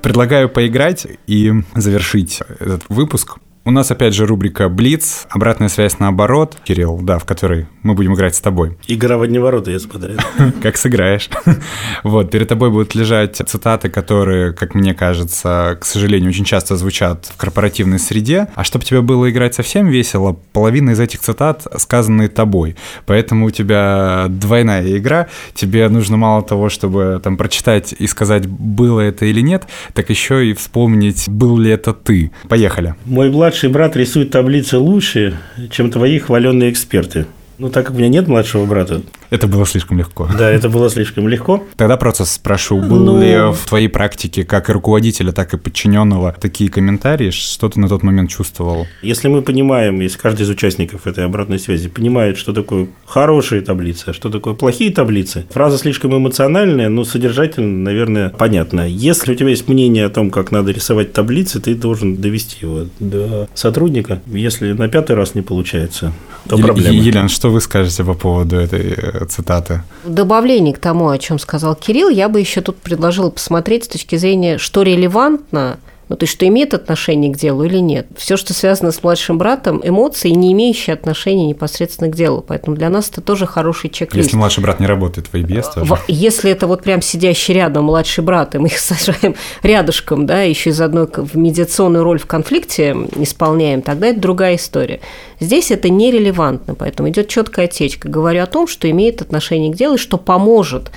Предлагаю 0.03 0.49
поиграть 0.49 1.07
и 1.27 1.53
завершить 1.75 2.41
этот 2.59 2.83
выпуск 2.89 3.39
у 3.65 3.71
нас 3.71 3.91
опять 3.91 4.15
же 4.15 4.27
рубрика 4.27 4.69
Блиц, 4.69 5.27
обратная 5.31 5.69
связь 5.69 5.99
наоборот, 6.01 6.57
Кирилл, 6.65 6.99
да, 7.01 7.19
в 7.19 7.25
которой 7.25 7.69
мы 7.83 7.95
будем 7.95 8.15
играть 8.15 8.35
с 8.35 8.41
тобой. 8.41 8.77
Игра 8.89 9.19
в 9.19 9.23
одни 9.23 9.39
ворота, 9.39 9.71
я 9.71 9.79
смотрю. 9.79 10.17
Как 10.63 10.77
сыграешь. 10.77 11.31
Вот, 12.03 12.31
перед 12.31 12.49
тобой 12.49 12.71
будут 12.71 12.95
лежать 12.95 13.37
цитаты, 13.37 13.89
которые, 13.89 14.53
как 14.53 14.75
мне 14.75 14.95
кажется, 14.95 15.79
к 15.81 15.85
сожалению, 15.85 16.31
очень 16.31 16.45
часто 16.45 16.77
звучат 16.77 17.27
в 17.27 17.37
корпоративной 17.37 17.99
среде. 17.99 18.49
А 18.55 18.65
чтобы 18.65 18.85
тебе 18.85 19.03
было 19.03 19.31
играть 19.31 19.55
совсем 19.55 19.89
весело, 19.89 20.37
половина 20.53 20.91
из 20.91 21.01
этих 21.01 21.21
цитат 21.21 21.67
сказаны 21.79 22.29
тобой. 22.29 22.77
Поэтому 23.07 23.47
у 23.47 23.51
тебя 23.51 24.27
двойная 24.29 24.97
игра. 24.97 25.29
Тебе 25.55 25.89
нужно 25.89 26.17
мало 26.17 26.43
того, 26.43 26.69
чтобы 26.69 27.21
там 27.23 27.37
прочитать 27.37 27.95
и 27.97 28.07
сказать, 28.07 28.47
было 28.47 29.01
это 29.01 29.27
или 29.27 29.41
нет, 29.41 29.65
так 29.95 30.11
еще 30.11 30.47
и 30.47 30.55
вспомнить, 30.55 31.29
был 31.29 31.59
ли 31.59 31.71
это 31.71 31.93
ты. 31.93 32.33
Поехали. 32.49 32.95
Мой 33.05 33.31
благ 33.31 33.52
младший 33.53 33.69
брат 33.69 33.97
рисует 33.97 34.31
таблицы 34.31 34.79
лучше, 34.79 35.37
чем 35.71 35.91
твои 35.91 36.19
хваленные 36.19 36.71
эксперты. 36.71 37.27
Ну, 37.63 37.71
так 37.71 37.87
как 37.87 37.95
у 37.95 37.99
меня 37.99 38.09
нет 38.09 38.27
младшего 38.27 38.67
брата, 38.67 39.03
это 39.31 39.47
было 39.47 39.65
слишком 39.65 39.97
легко. 39.97 40.29
Да, 40.37 40.51
это 40.51 40.69
было 40.69 40.91
слишком 40.91 41.29
легко. 41.29 41.63
Тогда 41.77 41.97
просто 41.97 42.25
спрошу, 42.25 42.81
был 42.81 43.05
ну... 43.05 43.23
ли 43.23 43.53
в 43.53 43.69
твоей 43.69 43.87
практике, 43.87 44.43
как 44.43 44.69
и 44.69 44.73
руководителя, 44.73 45.31
так 45.31 45.55
и 45.55 45.57
подчиненного, 45.57 46.35
такие 46.41 46.69
комментарии? 46.69 47.31
Что 47.31 47.69
ты 47.69 47.79
на 47.79 47.89
тот 47.89 48.03
момент 48.03 48.31
чувствовал? 48.31 48.89
Если 49.01 49.29
мы 49.29 49.43
понимаем, 49.43 50.01
если 50.01 50.19
каждый 50.19 50.43
из 50.43 50.51
участников 50.51 51.07
этой 51.07 51.25
обратной 51.25 51.61
связи 51.61 51.89
понимает, 51.89 52.37
что 52.37 52.53
такое 52.53 52.89
хорошие 53.07 53.61
таблицы, 53.61 54.09
а 54.09 54.13
что 54.13 54.29
такое 54.29 54.55
плохие 54.55 54.93
таблицы, 54.93 55.47
фраза 55.51 55.79
слишком 55.79 56.17
эмоциональная, 56.17 56.89
но 56.89 57.05
содержательно, 57.05 57.85
наверное, 57.85 58.31
понятно. 58.31 58.89
Если 58.89 59.31
у 59.31 59.35
тебя 59.37 59.51
есть 59.51 59.69
мнение 59.69 60.07
о 60.07 60.11
том, 60.11 60.33
как 60.33 60.51
надо 60.51 60.73
рисовать 60.73 61.13
таблицы, 61.13 61.61
ты 61.61 61.77
должен 61.77 62.17
довести 62.17 62.57
его 62.63 62.87
до 62.99 63.49
сотрудника. 63.55 64.21
Если 64.27 64.73
на 64.73 64.89
пятый 64.89 65.15
раз 65.15 65.37
не 65.37 65.43
получается, 65.43 66.13
то 66.49 66.59
проблема. 66.59 66.93
Елена, 66.93 67.29
что 67.29 67.52
вы 67.53 67.61
скажете 67.61 68.05
по 68.05 68.15
поводу 68.15 68.57
этой 68.57 69.27
цитаты. 69.29 69.83
В 70.05 70.11
добавлении 70.11 70.73
к 70.73 70.79
тому, 70.79 71.09
о 71.09 71.19
чем 71.19 71.39
сказал 71.39 71.75
Кирилл, 71.75 72.09
я 72.09 72.29
бы 72.29 72.41
еще 72.41 72.61
тут 72.61 72.77
предложила 72.79 73.31
посмотреть 73.31 73.85
с 73.85 73.89
точки 73.89 74.17
зрения, 74.17 74.59
что 74.59 74.83
релевантно– 74.83 75.79
ну, 76.13 76.17
то 76.17 76.25
есть, 76.25 76.35
что 76.35 76.47
имеет 76.47 76.75
отношение 76.75 77.33
к 77.33 77.39
делу 77.39 77.65
или 77.65 77.79
нет. 77.79 78.07
Все, 78.19 78.37
что 78.37 78.53
связано 78.53 78.93
с 78.93 79.03
младшим 79.03 79.39
братом, 79.39 79.81
эмоции, 79.83 80.29
не 80.29 80.53
имеющие 80.53 80.93
отношения 80.93 81.47
непосредственно 81.47 82.11
к 82.11 82.15
делу. 82.15 82.45
Поэтому 82.47 82.77
для 82.77 82.91
нас 82.91 83.09
это 83.09 83.23
тоже 83.23 83.47
хороший 83.47 83.89
чек-лист. 83.89 84.27
Если 84.27 84.37
младший 84.37 84.63
брат 84.63 84.79
не 84.79 84.87
работает 84.87 85.29
в 85.29 85.35
IBS, 85.35 85.73
тоже. 85.75 85.95
Если 86.09 86.51
это 86.51 86.67
вот 86.67 86.83
прям 86.83 87.01
сидящий 87.01 87.55
рядом 87.55 87.85
младший 87.85 88.23
брат, 88.23 88.55
и 88.55 88.59
мы 88.59 88.67
их 88.67 88.79
сажаем 88.79 89.37
рядышком, 89.63 90.27
да, 90.27 90.43
еще 90.43 90.69
из 90.69 90.83
одной 90.83 91.09
в 91.11 91.35
медиационную 91.35 92.05
роль 92.05 92.19
в 92.19 92.27
конфликте 92.27 92.95
исполняем, 93.17 93.81
тогда 93.81 94.09
это 94.09 94.21
другая 94.21 94.57
история. 94.57 95.01
Здесь 95.41 95.71
это 95.71 95.89
нерелевантно, 95.89 96.75
поэтому 96.75 97.09
идет 97.09 97.29
четкая 97.29 97.65
отечка. 97.65 98.11
Говорю 98.11 98.43
о 98.43 98.47
том, 98.47 98.67
что 98.67 98.91
имеет 98.91 99.23
отношение 99.23 99.73
к 99.73 99.77
делу 99.77 99.95
и 99.95 99.99
что 99.99 100.19
поможет 100.19 100.91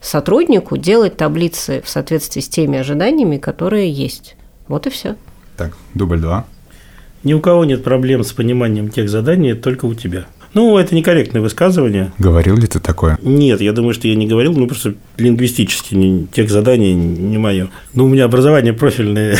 сотруднику 0.00 0.78
делать 0.78 1.18
таблицы 1.18 1.82
в 1.84 1.90
соответствии 1.90 2.40
с 2.40 2.48
теми 2.48 2.78
ожиданиями, 2.78 3.36
которые 3.36 3.90
есть. 3.90 4.34
Вот 4.68 4.86
и 4.86 4.90
все. 4.90 5.16
Так, 5.56 5.76
дубль 5.94 6.20
два. 6.20 6.46
Ни 7.24 7.34
у 7.34 7.40
кого 7.40 7.64
нет 7.64 7.84
проблем 7.84 8.24
с 8.24 8.32
пониманием 8.32 8.88
тех 8.88 9.08
заданий, 9.08 9.54
только 9.54 9.84
у 9.86 9.94
тебя. 9.94 10.26
Ну, 10.54 10.76
это 10.76 10.94
некорректное 10.94 11.40
высказывание. 11.40 12.12
Говорил 12.18 12.56
ли 12.56 12.66
ты 12.66 12.78
такое? 12.78 13.18
Нет, 13.22 13.60
я 13.60 13.72
думаю, 13.72 13.94
что 13.94 14.08
я 14.08 14.14
не 14.14 14.26
говорил, 14.26 14.52
ну, 14.54 14.66
просто 14.66 14.94
лингвистически 15.16 15.94
не, 15.94 16.26
тех 16.26 16.50
заданий 16.50 16.92
не 16.92 17.38
мое. 17.38 17.68
Ну, 17.94 18.04
у 18.04 18.08
меня 18.08 18.24
образование 18.24 18.74
профильное 18.74 19.38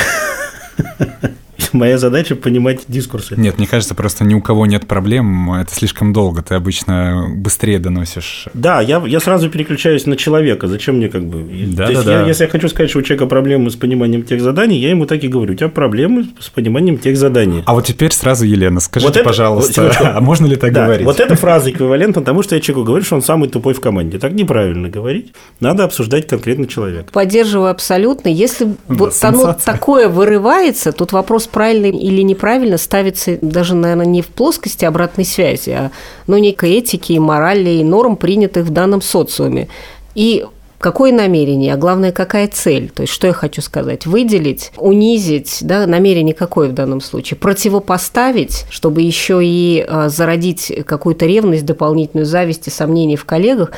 Моя 1.82 1.98
задача 1.98 2.36
понимать 2.36 2.80
дискурсы. 2.88 3.34
Нет, 3.36 3.58
мне 3.58 3.66
кажется, 3.66 3.94
просто 3.94 4.24
ни 4.24 4.34
у 4.34 4.40
кого 4.40 4.66
нет 4.66 4.86
проблем, 4.86 5.52
это 5.52 5.74
слишком 5.74 6.12
долго, 6.12 6.42
ты 6.42 6.54
обычно 6.54 7.26
быстрее 7.34 7.78
доносишь. 7.78 8.46
Да, 8.54 8.80
я, 8.80 9.02
я 9.06 9.20
сразу 9.20 9.48
переключаюсь 9.50 10.06
на 10.06 10.16
человека, 10.16 10.66
зачем 10.68 10.96
мне 10.96 11.08
как 11.08 11.24
бы... 11.24 11.42
Да, 11.68 11.86
То 11.86 11.92
да, 11.92 11.92
есть 11.92 12.04
да. 12.04 12.20
Я, 12.20 12.26
если 12.26 12.44
я 12.44 12.50
хочу 12.50 12.68
сказать, 12.68 12.90
что 12.90 12.98
у 13.00 13.02
человека 13.02 13.26
проблемы 13.26 13.70
с 13.70 13.76
пониманием 13.76 14.22
тех 14.22 14.40
заданий, 14.40 14.78
я 14.78 14.90
ему 14.90 15.06
так 15.06 15.22
и 15.24 15.28
говорю, 15.28 15.52
у 15.52 15.56
тебя 15.56 15.68
проблемы 15.68 16.28
с 16.40 16.48
пониманием 16.48 16.98
тех 16.98 17.16
заданий. 17.16 17.62
А 17.66 17.74
вот 17.74 17.86
теперь 17.86 18.12
сразу, 18.12 18.44
Елена, 18.44 18.80
скажите, 18.80 19.08
Вот 19.08 19.16
это- 19.16 19.24
пожалуйста, 19.24 19.72
секундочку. 19.72 20.04
а 20.14 20.20
можно 20.20 20.46
ли 20.46 20.56
так 20.56 20.72
Да, 20.72 20.84
говорить? 20.84 21.04
Вот 21.06 21.20
эта 21.20 21.34
фраза 21.36 21.70
эквивалентна 21.70 22.22
тому, 22.22 22.42
что 22.42 22.54
я 22.54 22.60
человеку 22.60 22.86
говорю, 22.86 23.04
что 23.04 23.16
он 23.16 23.22
самый 23.22 23.48
тупой 23.48 23.74
в 23.74 23.80
команде. 23.80 24.18
Так 24.18 24.32
неправильно 24.32 24.88
говорить. 24.88 25.32
Надо 25.60 25.84
обсуждать 25.84 26.26
конкретно 26.26 26.66
человека. 26.66 27.12
Поддерживаю 27.12 27.70
абсолютно. 27.70 28.28
Если 28.28 28.64
Да, 28.64 28.74
вот 28.88 29.14
оно 29.22 29.56
такое 29.64 30.08
вырывается, 30.08 30.92
тут 30.92 31.12
вопрос 31.12 31.46
правильно 31.62 31.86
или 31.86 32.22
неправильно 32.22 32.76
ставится 32.76 33.38
даже, 33.40 33.76
наверное, 33.76 34.04
не 34.04 34.20
в 34.20 34.26
плоскости 34.26 34.84
обратной 34.84 35.24
связи, 35.24 35.70
а 35.70 35.90
ну, 36.26 36.36
некой 36.36 36.72
этики 36.72 37.12
и 37.12 37.20
морали 37.20 37.70
и 37.70 37.84
норм, 37.84 38.16
принятых 38.16 38.66
в 38.66 38.70
данном 38.70 39.00
социуме. 39.00 39.68
И 40.16 40.44
какое 40.80 41.12
намерение, 41.12 41.72
а 41.72 41.76
главное, 41.76 42.10
какая 42.10 42.48
цель? 42.48 42.90
То 42.90 43.02
есть, 43.02 43.12
что 43.12 43.28
я 43.28 43.32
хочу 43.32 43.62
сказать? 43.62 44.06
Выделить, 44.06 44.72
унизить, 44.76 45.58
да, 45.60 45.86
намерение 45.86 46.34
какое 46.34 46.68
в 46.68 46.72
данном 46.72 47.00
случае? 47.00 47.38
Противопоставить, 47.38 48.64
чтобы 48.68 49.02
еще 49.02 49.38
и 49.40 49.86
а, 49.86 50.08
зародить 50.08 50.72
какую-то 50.84 51.26
ревность, 51.26 51.64
дополнительную 51.64 52.26
зависть 52.26 52.66
и 52.66 52.70
сомнения 52.70 53.16
в 53.16 53.24
коллегах. 53.24 53.70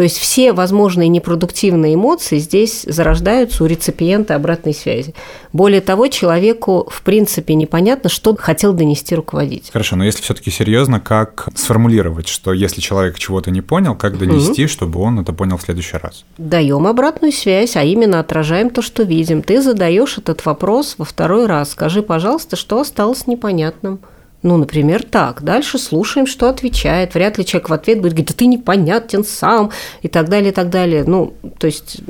То 0.00 0.04
есть 0.04 0.16
все 0.16 0.54
возможные 0.54 1.10
непродуктивные 1.10 1.94
эмоции 1.94 2.38
здесь 2.38 2.84
зарождаются 2.88 3.62
у 3.62 3.66
реципиента 3.66 4.34
обратной 4.34 4.72
связи. 4.72 5.14
Более 5.52 5.82
того, 5.82 6.06
человеку 6.08 6.88
в 6.90 7.02
принципе 7.02 7.52
непонятно, 7.52 8.08
что 8.08 8.34
хотел 8.34 8.72
донести 8.72 9.14
руководитель. 9.14 9.70
Хорошо, 9.70 9.96
но 9.96 10.04
если 10.06 10.22
все-таки 10.22 10.50
серьезно, 10.50 11.00
как 11.00 11.48
сформулировать, 11.54 12.28
что 12.28 12.54
если 12.54 12.80
человек 12.80 13.18
чего-то 13.18 13.50
не 13.50 13.60
понял, 13.60 13.94
как 13.94 14.16
донести, 14.16 14.68
чтобы 14.68 15.00
он 15.00 15.20
это 15.20 15.34
понял 15.34 15.58
в 15.58 15.62
следующий 15.62 15.98
раз? 15.98 16.24
Даем 16.38 16.86
обратную 16.86 17.32
связь, 17.32 17.76
а 17.76 17.84
именно 17.84 18.20
отражаем 18.20 18.70
то, 18.70 18.80
что 18.80 19.02
видим. 19.02 19.42
Ты 19.42 19.60
задаешь 19.60 20.16
этот 20.16 20.46
вопрос 20.46 20.94
во 20.96 21.04
второй 21.04 21.44
раз. 21.44 21.72
Скажи, 21.72 22.00
пожалуйста, 22.00 22.56
что 22.56 22.80
осталось 22.80 23.26
непонятным. 23.26 24.00
Ну, 24.42 24.56
например, 24.56 25.02
так. 25.02 25.42
Дальше 25.42 25.78
слушаем, 25.78 26.26
что 26.26 26.48
отвечает. 26.48 27.14
Вряд 27.14 27.36
ли 27.38 27.44
человек 27.44 27.68
в 27.68 27.72
ответ 27.72 28.00
будет 28.00 28.12
говорить, 28.12 28.28
да 28.28 28.34
ты 28.34 28.46
непонятен 28.46 29.24
сам, 29.24 29.70
и 30.02 30.08
так 30.08 30.28
далее, 30.28 30.50
и 30.50 30.54
так 30.54 30.70
далее. 30.70 31.04
Ну, 31.06 31.34
то 31.58 31.66
есть 31.66 32.00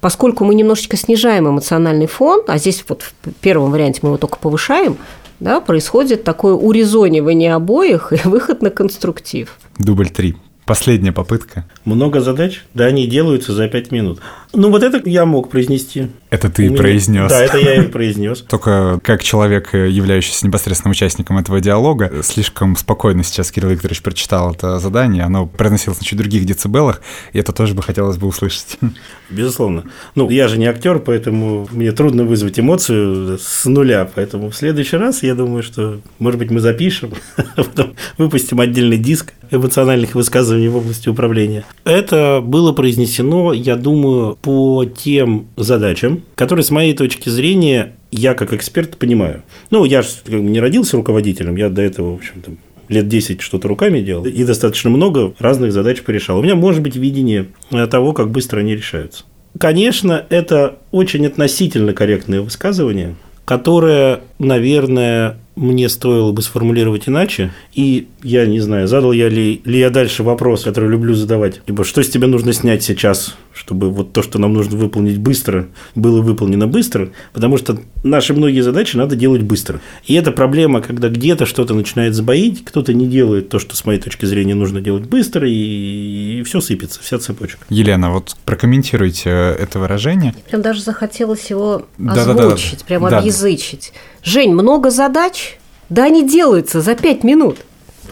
поскольку 0.00 0.44
мы 0.44 0.54
немножечко 0.54 0.98
снижаем 0.98 1.48
эмоциональный 1.48 2.06
фон, 2.06 2.42
а 2.46 2.58
здесь 2.58 2.84
вот 2.88 3.02
в 3.02 3.32
первом 3.40 3.70
варианте 3.70 4.00
мы 4.02 4.10
его 4.10 4.18
только 4.18 4.36
повышаем, 4.36 4.98
да, 5.40 5.60
происходит 5.60 6.24
такое 6.24 6.52
урезонивание 6.52 7.54
обоих 7.54 8.12
и 8.12 8.16
выход 8.28 8.60
на 8.60 8.70
конструктив. 8.70 9.56
Дубль 9.78 10.10
три. 10.10 10.36
Последняя 10.66 11.12
попытка. 11.12 11.66
Много 11.84 12.20
задач, 12.20 12.64
да, 12.72 12.86
они 12.86 13.06
делаются 13.06 13.52
за 13.52 13.68
пять 13.68 13.90
минут. 13.90 14.20
Ну, 14.54 14.70
вот 14.70 14.82
это 14.82 15.02
я 15.08 15.26
мог 15.26 15.50
произнести. 15.50 16.08
Это 16.30 16.48
ты 16.48 16.68
меня- 16.68 16.76
произнес. 16.76 17.30
Да, 17.30 17.42
это 17.42 17.58
я 17.58 17.74
и 17.74 17.86
произнес. 17.86 18.40
Только 18.48 18.98
как 19.02 19.22
человек, 19.22 19.74
являющийся 19.74 20.46
непосредственным 20.46 20.92
участником 20.92 21.36
этого 21.38 21.60
диалога, 21.60 22.10
слишком 22.22 22.76
спокойно 22.76 23.24
сейчас 23.24 23.50
Кирилл 23.50 23.70
Викторович 23.70 24.00
прочитал 24.00 24.52
это 24.54 24.78
задание. 24.78 25.24
Оно 25.24 25.46
произносилось 25.46 26.00
на 26.00 26.06
чуть 26.06 26.18
других 26.18 26.46
децибелах, 26.46 27.02
и 27.32 27.38
это 27.38 27.52
тоже 27.52 27.74
бы 27.74 27.82
хотелось 27.82 28.16
бы 28.16 28.26
услышать. 28.26 28.78
Безусловно. 29.30 29.84
Ну, 30.14 30.30
я 30.30 30.48
же 30.48 30.56
не 30.56 30.66
актер, 30.66 30.98
поэтому 30.98 31.68
мне 31.72 31.92
трудно 31.92 32.24
вызвать 32.24 32.58
эмоцию 32.58 33.38
с 33.38 33.64
нуля. 33.66 34.08
Поэтому 34.14 34.50
в 34.50 34.56
следующий 34.56 34.96
раз 34.96 35.22
я 35.22 35.34
думаю, 35.34 35.62
что, 35.62 36.00
может 36.18 36.38
быть, 36.38 36.50
мы 36.50 36.60
запишем, 36.60 37.12
а 37.36 37.64
потом 37.64 37.94
выпустим 38.16 38.60
отдельный 38.60 38.98
диск 38.98 39.34
эмоциональных 39.54 40.14
высказываний 40.14 40.68
в 40.68 40.76
области 40.76 41.08
управления. 41.08 41.64
Это 41.84 42.40
было 42.42 42.72
произнесено, 42.72 43.52
я 43.52 43.76
думаю, 43.76 44.36
по 44.42 44.84
тем 44.84 45.46
задачам, 45.56 46.22
которые, 46.34 46.64
с 46.64 46.70
моей 46.70 46.94
точки 46.94 47.28
зрения, 47.28 47.94
я 48.10 48.34
как 48.34 48.52
эксперт 48.52 48.96
понимаю. 48.96 49.42
Ну, 49.70 49.84
я 49.84 50.02
же 50.02 50.08
как 50.24 50.34
бы 50.34 50.40
не 50.40 50.60
родился 50.60 50.96
руководителем, 50.96 51.56
я 51.56 51.68
до 51.68 51.82
этого, 51.82 52.12
в 52.12 52.14
общем-то, 52.18 52.52
лет 52.88 53.08
10 53.08 53.40
что-то 53.40 53.66
руками 53.68 54.00
делал, 54.00 54.26
и 54.26 54.44
достаточно 54.44 54.90
много 54.90 55.32
разных 55.38 55.72
задач 55.72 56.02
порешал. 56.02 56.38
У 56.38 56.42
меня 56.42 56.54
может 56.54 56.82
быть 56.82 56.96
видение 56.96 57.46
того, 57.90 58.12
как 58.12 58.30
быстро 58.30 58.60
они 58.60 58.76
решаются. 58.76 59.24
Конечно, 59.58 60.26
это 60.30 60.78
очень 60.90 61.26
относительно 61.26 61.92
корректное 61.92 62.40
высказывание, 62.40 63.14
которое, 63.44 64.20
наверное, 64.38 65.38
мне 65.56 65.88
стоило 65.88 66.32
бы 66.32 66.42
сформулировать 66.42 67.08
иначе. 67.08 67.52
И 67.74 68.08
я 68.22 68.46
не 68.46 68.60
знаю, 68.60 68.88
задал 68.88 69.12
я 69.12 69.28
ли, 69.28 69.60
ли 69.64 69.78
я 69.78 69.90
дальше 69.90 70.22
вопрос, 70.22 70.64
который 70.64 70.90
люблю 70.90 71.14
задавать. 71.14 71.64
Типа, 71.64 71.84
что 71.84 72.02
с 72.02 72.08
тебя 72.08 72.26
нужно 72.26 72.52
снять 72.52 72.82
сейчас, 72.82 73.36
чтобы 73.52 73.90
вот 73.90 74.12
то, 74.12 74.22
что 74.22 74.38
нам 74.38 74.52
нужно 74.52 74.76
выполнить 74.76 75.18
быстро, 75.18 75.68
было 75.94 76.20
выполнено 76.22 76.66
быстро. 76.66 77.10
Потому 77.32 77.56
что 77.56 77.78
наши 78.02 78.34
многие 78.34 78.60
задачи 78.62 78.96
надо 78.96 79.14
делать 79.16 79.42
быстро. 79.42 79.80
И 80.06 80.14
это 80.14 80.32
проблема, 80.32 80.80
когда 80.80 81.08
где-то 81.08 81.46
что-то 81.46 81.74
начинает 81.74 82.14
сбоить, 82.14 82.64
кто-то 82.64 82.92
не 82.92 83.06
делает 83.06 83.48
то, 83.48 83.58
что 83.58 83.76
с 83.76 83.84
моей 83.84 84.00
точки 84.00 84.24
зрения 84.24 84.54
нужно 84.54 84.80
делать 84.80 85.04
быстро, 85.04 85.48
и, 85.48 86.40
и 86.40 86.42
все 86.42 86.60
сыпется, 86.60 87.00
вся 87.00 87.18
цепочка. 87.18 87.64
Елена, 87.68 88.10
вот 88.10 88.36
прокомментируйте 88.44 89.30
это 89.30 89.78
выражение. 89.78 90.34
Прям 90.48 90.62
даже 90.62 90.80
захотелось 90.80 91.48
его 91.50 91.86
озвучить, 91.98 92.84
прям 92.84 93.08
Да. 93.08 93.18
объязычить. 93.18 93.92
Жень, 94.22 94.52
много 94.52 94.90
задач? 94.90 95.43
Да 95.88 96.04
они 96.04 96.26
делаются 96.26 96.80
за 96.80 96.94
пять 96.94 97.24
минут. 97.24 97.58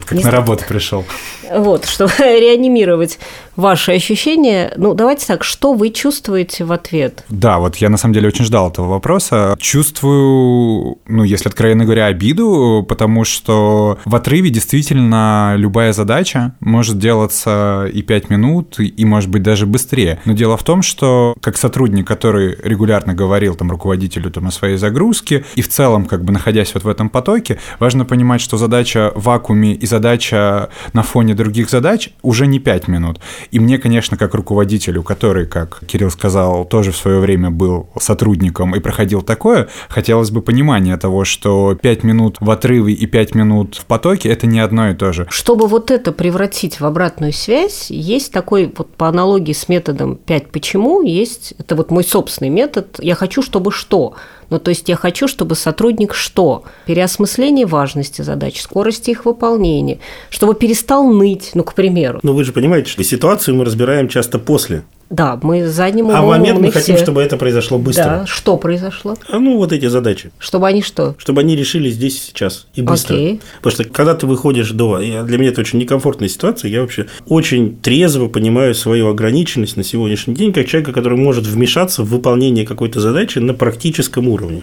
Как 0.04 0.12
Не 0.12 0.24
на 0.24 0.30
работу 0.30 0.64
пришел. 0.66 1.04
Вот, 1.56 1.84
чтобы 1.86 2.12
реанимировать 2.18 3.18
ваши 3.56 3.92
ощущения. 3.92 4.72
Ну, 4.76 4.94
давайте 4.94 5.26
так, 5.26 5.44
что 5.44 5.74
вы 5.74 5.90
чувствуете 5.90 6.64
в 6.64 6.72
ответ? 6.72 7.24
Да, 7.28 7.58
вот 7.58 7.76
я 7.76 7.88
на 7.88 7.96
самом 7.96 8.14
деле 8.14 8.28
очень 8.28 8.44
ждал 8.44 8.70
этого 8.70 8.88
вопроса. 8.88 9.56
Чувствую, 9.60 10.98
ну, 11.06 11.24
если 11.24 11.48
откровенно 11.48 11.84
говоря, 11.84 12.06
обиду, 12.06 12.84
потому 12.88 13.24
что 13.24 13.98
в 14.04 14.14
отрыве 14.14 14.50
действительно 14.50 15.54
любая 15.56 15.92
задача 15.92 16.54
может 16.60 16.98
делаться 16.98 17.88
и 17.92 18.02
5 18.02 18.30
минут, 18.30 18.78
и, 18.78 19.04
может 19.04 19.30
быть 19.30 19.42
даже 19.42 19.66
быстрее. 19.66 20.20
Но 20.24 20.32
дело 20.32 20.56
в 20.56 20.62
том, 20.62 20.82
что 20.82 21.34
как 21.40 21.56
сотрудник, 21.56 22.06
который 22.06 22.56
регулярно 22.62 23.14
говорил 23.14 23.54
там 23.54 23.70
руководителю 23.70 24.30
там, 24.30 24.46
о 24.46 24.50
своей 24.50 24.76
загрузке, 24.76 25.44
и 25.54 25.62
в 25.62 25.68
целом 25.68 26.06
как 26.06 26.24
бы 26.24 26.32
находясь 26.32 26.72
вот 26.74 26.84
в 26.84 26.88
этом 26.88 27.10
потоке, 27.10 27.58
важно 27.78 28.04
понимать, 28.04 28.40
что 28.40 28.56
задача 28.56 29.12
в 29.14 29.24
вакууме 29.24 29.74
и 29.74 29.86
задача 29.86 30.70
на 30.92 31.02
фоне 31.02 31.34
других 31.42 31.70
задач 31.70 32.10
уже 32.22 32.46
не 32.46 32.58
5 32.58 32.88
минут. 32.88 33.20
И 33.50 33.58
мне, 33.58 33.78
конечно, 33.78 34.16
как 34.16 34.34
руководителю, 34.34 35.02
который, 35.02 35.46
как 35.46 35.80
Кирилл 35.86 36.10
сказал, 36.10 36.64
тоже 36.64 36.92
в 36.92 36.96
свое 36.96 37.18
время 37.18 37.50
был 37.50 37.88
сотрудником 37.98 38.74
и 38.76 38.80
проходил 38.80 39.22
такое, 39.22 39.68
хотелось 39.88 40.30
бы 40.30 40.42
понимания 40.42 40.96
того, 40.96 41.24
что 41.24 41.74
5 41.74 42.04
минут 42.04 42.36
в 42.40 42.50
отрыве 42.50 42.92
и 42.92 43.06
5 43.06 43.34
минут 43.34 43.76
в 43.76 43.84
потоке– 43.86 44.28
это 44.30 44.46
не 44.46 44.60
одно 44.60 44.90
и 44.90 44.94
то 44.94 45.12
же. 45.12 45.26
Чтобы 45.30 45.66
вот 45.66 45.90
это 45.90 46.12
превратить 46.12 46.80
в 46.80 46.86
обратную 46.86 47.32
связь, 47.32 47.90
есть 47.90 48.32
такой, 48.32 48.72
вот 48.76 48.94
по 48.94 49.08
аналогии 49.08 49.52
с 49.52 49.68
методом 49.68 50.16
5 50.16 50.50
почему, 50.50 51.02
есть, 51.02 51.54
это 51.58 51.74
вот 51.74 51.90
мой 51.90 52.04
собственный 52.04 52.50
метод, 52.50 52.98
я 53.00 53.14
хочу, 53.14 53.42
чтобы 53.42 53.72
что. 53.72 54.14
Ну, 54.50 54.58
то 54.58 54.70
есть 54.70 54.88
я 54.88 54.96
хочу, 54.96 55.28
чтобы 55.28 55.54
сотрудник 55.54 56.14
что? 56.14 56.64
Переосмысление 56.86 57.66
важности 57.66 58.22
задач, 58.22 58.60
скорости 58.60 59.10
их 59.10 59.24
выполнения, 59.24 59.98
чтобы 60.30 60.54
перестал 60.54 61.06
ныть, 61.06 61.50
ну, 61.54 61.64
к 61.64 61.74
примеру. 61.74 62.20
Но 62.22 62.32
вы 62.32 62.44
же 62.44 62.52
понимаете, 62.52 62.90
что 62.90 63.02
ситуацию 63.04 63.56
мы 63.56 63.64
разбираем 63.64 64.08
часто 64.08 64.38
после. 64.38 64.82
Да, 65.12 65.38
мы 65.42 65.68
задним 65.68 66.06
умом 66.06 66.16
А 66.16 66.22
в 66.22 66.28
момент 66.28 66.54
мы 66.54 66.64
умны 66.64 66.72
хотим, 66.72 66.96
все. 66.96 67.04
чтобы 67.04 67.20
это 67.20 67.36
произошло 67.36 67.78
быстро. 67.78 68.04
Да, 68.04 68.26
что 68.26 68.56
произошло? 68.56 69.18
А, 69.28 69.38
Ну, 69.38 69.58
вот 69.58 69.70
эти 69.70 69.84
задачи. 69.84 70.32
Чтобы 70.38 70.66
они 70.66 70.80
что? 70.80 71.14
Чтобы 71.18 71.42
они 71.42 71.54
решили 71.54 71.90
здесь 71.90 72.16
и 72.16 72.20
сейчас 72.28 72.66
и 72.74 72.80
быстро. 72.80 73.14
Окей. 73.14 73.40
Потому 73.60 73.72
что 73.74 73.84
когда 73.84 74.14
ты 74.14 74.26
выходишь 74.26 74.70
до... 74.70 74.98
Для 74.98 75.36
меня 75.36 75.50
это 75.50 75.60
очень 75.60 75.78
некомфортная 75.78 76.30
ситуация. 76.30 76.70
Я 76.70 76.80
вообще 76.80 77.08
очень 77.26 77.76
трезво 77.76 78.28
понимаю 78.28 78.74
свою 78.74 79.08
ограниченность 79.08 79.76
на 79.76 79.84
сегодняшний 79.84 80.34
день 80.34 80.54
как 80.54 80.66
человека, 80.66 80.92
который 80.92 81.18
может 81.18 81.44
вмешаться 81.46 82.02
в 82.04 82.08
выполнение 82.08 82.64
какой-то 82.64 82.98
задачи 83.00 83.38
на 83.38 83.52
практическом 83.52 84.28
уровне. 84.28 84.62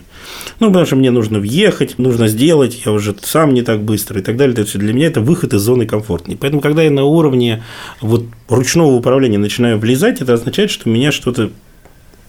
Ну, 0.60 0.68
потому 0.70 0.88
что 0.88 0.95
мне 0.95 1.12
нужно 1.12 1.38
въехать, 1.38 2.00
нужно 2.00 2.28
сделать, 2.28 2.82
я 2.88 2.91
уже 2.91 3.16
сам 3.22 3.54
не 3.54 3.62
так 3.62 3.84
быстро 3.84 4.20
и 4.20 4.24
так 4.24 4.36
далее. 4.36 4.54
Это 4.54 4.66
всё 4.66 4.80
для 4.80 4.93
меня 4.93 5.08
это 5.08 5.22
выход 5.22 5.54
из 5.54 5.62
зоны 5.62 5.86
комфорта. 5.86 6.32
И 6.32 6.36
поэтому, 6.36 6.60
когда 6.60 6.82
я 6.82 6.89
на 6.89 7.04
уровне 7.04 7.64
вот 8.02 8.24
ручного 8.47 8.93
управления 8.93 9.38
начинаю 9.38 9.78
влезать, 9.78 10.22
это 10.22 10.39
означает, 10.40 10.72
что 10.72 10.90
меня 10.90 11.12
что-то 11.12 11.52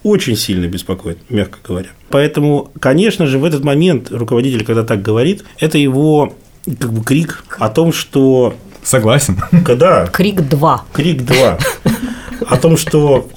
очень 0.03 0.35
сильно 0.35 0.67
беспокоит, 0.67 1.17
мягко 1.29 1.59
говоря. 1.63 1.89
Поэтому, 2.09 2.71
конечно 2.79 3.27
же, 3.27 3.39
в 3.39 3.45
этот 3.45 3.63
момент 3.63 4.11
руководитель, 4.11 4.65
когда 4.65 4.83
так 4.83 5.01
говорит, 5.01 5.43
это 5.59 5.77
его 5.77 6.33
как 6.65 6.93
бы 6.93 7.03
крик 7.03 7.45
о 7.59 7.69
том, 7.69 7.93
что 7.93 8.55
Согласен. 8.83 9.37
когда 9.65 10.07
Крик 10.07 10.41
2. 10.41 10.85
крик 10.93 11.23
2 11.23 11.59
о 12.47 12.57
том, 12.57 12.77
что 12.77 13.27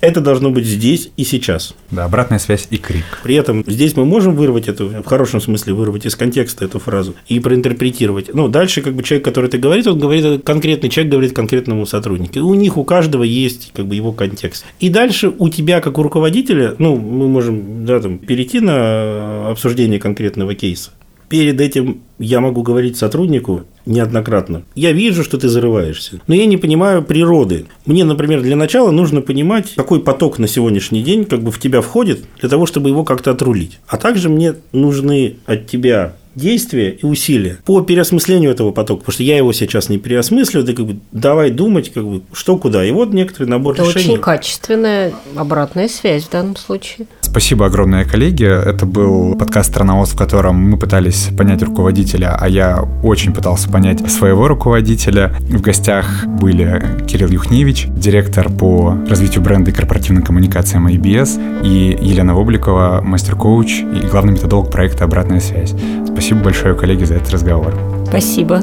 это 0.00 0.20
должно 0.20 0.50
быть 0.50 0.66
здесь 0.66 1.10
и 1.16 1.24
сейчас. 1.24 1.74
Да, 1.90 2.04
обратная 2.04 2.38
связь 2.38 2.66
и 2.70 2.76
крик. 2.76 3.04
При 3.22 3.34
этом 3.34 3.64
здесь 3.66 3.96
мы 3.96 4.04
можем 4.04 4.36
вырвать 4.36 4.68
эту, 4.68 4.88
в 4.88 5.04
хорошем 5.04 5.40
смысле 5.40 5.74
вырвать 5.74 6.06
из 6.06 6.16
контекста 6.16 6.64
эту 6.64 6.78
фразу 6.78 7.14
и 7.28 7.40
проинтерпретировать. 7.40 8.32
Ну, 8.34 8.48
дальше 8.48 8.82
как 8.82 8.94
бы 8.94 9.02
человек, 9.02 9.24
который 9.24 9.46
это 9.46 9.58
говорит, 9.58 9.86
он 9.86 9.98
говорит, 9.98 10.44
конкретный 10.44 10.90
человек 10.90 11.12
говорит 11.12 11.34
конкретному 11.34 11.86
сотруднику. 11.86 12.40
У 12.40 12.54
них 12.54 12.76
у 12.76 12.84
каждого 12.84 13.22
есть 13.22 13.72
как 13.74 13.86
бы 13.86 13.94
его 13.94 14.12
контекст. 14.12 14.64
И 14.78 14.88
дальше 14.88 15.32
у 15.36 15.48
тебя, 15.48 15.80
как 15.80 15.98
у 15.98 16.02
руководителя, 16.02 16.74
ну, 16.78 16.96
мы 16.96 17.28
можем 17.28 17.84
да, 17.84 18.00
там, 18.00 18.18
перейти 18.18 18.60
на 18.60 19.50
обсуждение 19.50 19.98
конкретного 19.98 20.54
кейса. 20.54 20.90
Перед 21.30 21.60
этим 21.60 22.02
я 22.18 22.40
могу 22.40 22.64
говорить 22.64 22.96
сотруднику 22.96 23.62
неоднократно. 23.86 24.64
Я 24.74 24.90
вижу, 24.90 25.22
что 25.22 25.38
ты 25.38 25.48
зарываешься, 25.48 26.20
но 26.26 26.34
я 26.34 26.44
не 26.44 26.56
понимаю 26.56 27.04
природы. 27.04 27.66
Мне, 27.86 28.04
например, 28.04 28.42
для 28.42 28.56
начала 28.56 28.90
нужно 28.90 29.22
понимать, 29.22 29.72
какой 29.76 30.00
поток 30.00 30.40
на 30.40 30.48
сегодняшний 30.48 31.04
день 31.04 31.24
как 31.24 31.40
бы 31.42 31.52
в 31.52 31.60
тебя 31.60 31.82
входит, 31.82 32.24
для 32.40 32.48
того, 32.48 32.66
чтобы 32.66 32.88
его 32.88 33.04
как-то 33.04 33.30
отрулить. 33.30 33.78
А 33.86 33.96
также 33.96 34.28
мне 34.28 34.56
нужны 34.72 35.36
от 35.46 35.68
тебя 35.68 36.16
действия 36.34 36.90
и 36.90 37.04
усилия 37.06 37.58
по 37.64 37.80
переосмыслению 37.80 38.50
этого 38.50 38.72
потока, 38.72 39.00
потому 39.00 39.14
что 39.14 39.22
я 39.22 39.36
его 39.36 39.52
сейчас 39.52 39.88
не 39.88 39.98
переосмыслю, 39.98 40.64
ты 40.64 40.74
как 40.74 40.86
бы 40.86 40.96
давай 41.12 41.50
думать, 41.50 41.92
как 41.92 42.04
бы, 42.04 42.22
что 42.32 42.56
куда. 42.56 42.84
И 42.84 42.90
вот 42.90 43.12
некоторый 43.12 43.46
набор 43.46 43.74
Это 43.74 43.84
решений. 43.84 44.12
очень 44.12 44.22
качественная 44.22 45.12
обратная 45.36 45.88
связь 45.88 46.24
в 46.24 46.30
данном 46.30 46.56
случае. 46.56 47.06
Спасибо 47.20 47.66
огромное, 47.66 48.04
коллеги. 48.04 48.44
Это 48.44 48.86
был 48.86 49.36
подкаст 49.36 49.70
«Страновоз», 49.70 50.10
в 50.10 50.16
котором 50.16 50.56
мы 50.56 50.76
пытались 50.76 51.28
понять 51.36 51.62
руководителя, 51.62 52.36
а 52.38 52.48
я 52.48 52.82
очень 53.04 53.32
пытался 53.32 53.68
понять 53.70 54.10
своего 54.10 54.48
руководителя. 54.48 55.32
В 55.40 55.60
гостях 55.60 56.26
были 56.26 56.82
Кирилл 57.06 57.28
Юхневич, 57.28 57.86
директор 57.88 58.50
по 58.50 58.96
развитию 59.08 59.44
бренда 59.44 59.70
и 59.70 59.74
корпоративным 59.74 60.24
коммуникациям 60.24 60.88
IBS, 60.88 61.62
и 61.64 61.96
Елена 62.00 62.34
Вобликова, 62.34 63.00
мастер-коуч 63.02 63.80
и 63.80 64.06
главный 64.10 64.32
методолог 64.32 64.70
проекта 64.70 65.04
«Обратная 65.04 65.40
связь». 65.40 65.72
Спасибо 66.20 66.42
большое, 66.42 66.74
коллеги, 66.74 67.04
за 67.04 67.14
этот 67.14 67.30
разговор. 67.30 67.74
Спасибо. 68.06 68.62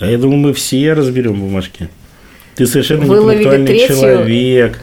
А 0.00 0.06
я 0.06 0.18
думаю, 0.18 0.38
мы 0.38 0.52
все 0.52 0.94
разберем 0.94 1.38
бумажки. 1.38 1.88
Ты 2.56 2.66
совершенно 2.66 3.04
Выловили 3.04 3.44
интеллектуальный 3.44 3.66
третью. 3.68 3.96
человек. 3.96 4.80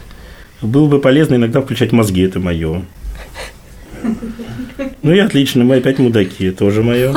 Было 0.62 0.88
бы 0.88 0.98
полезно 0.98 1.34
иногда 1.34 1.60
включать 1.60 1.92
мозги, 1.92 2.22
это 2.22 2.40
мое. 2.40 2.86
Ну 5.02 5.12
и 5.12 5.18
отлично, 5.18 5.62
мы 5.62 5.76
опять 5.76 5.98
мудаки, 5.98 6.50
тоже 6.52 6.82
мое. 6.82 7.14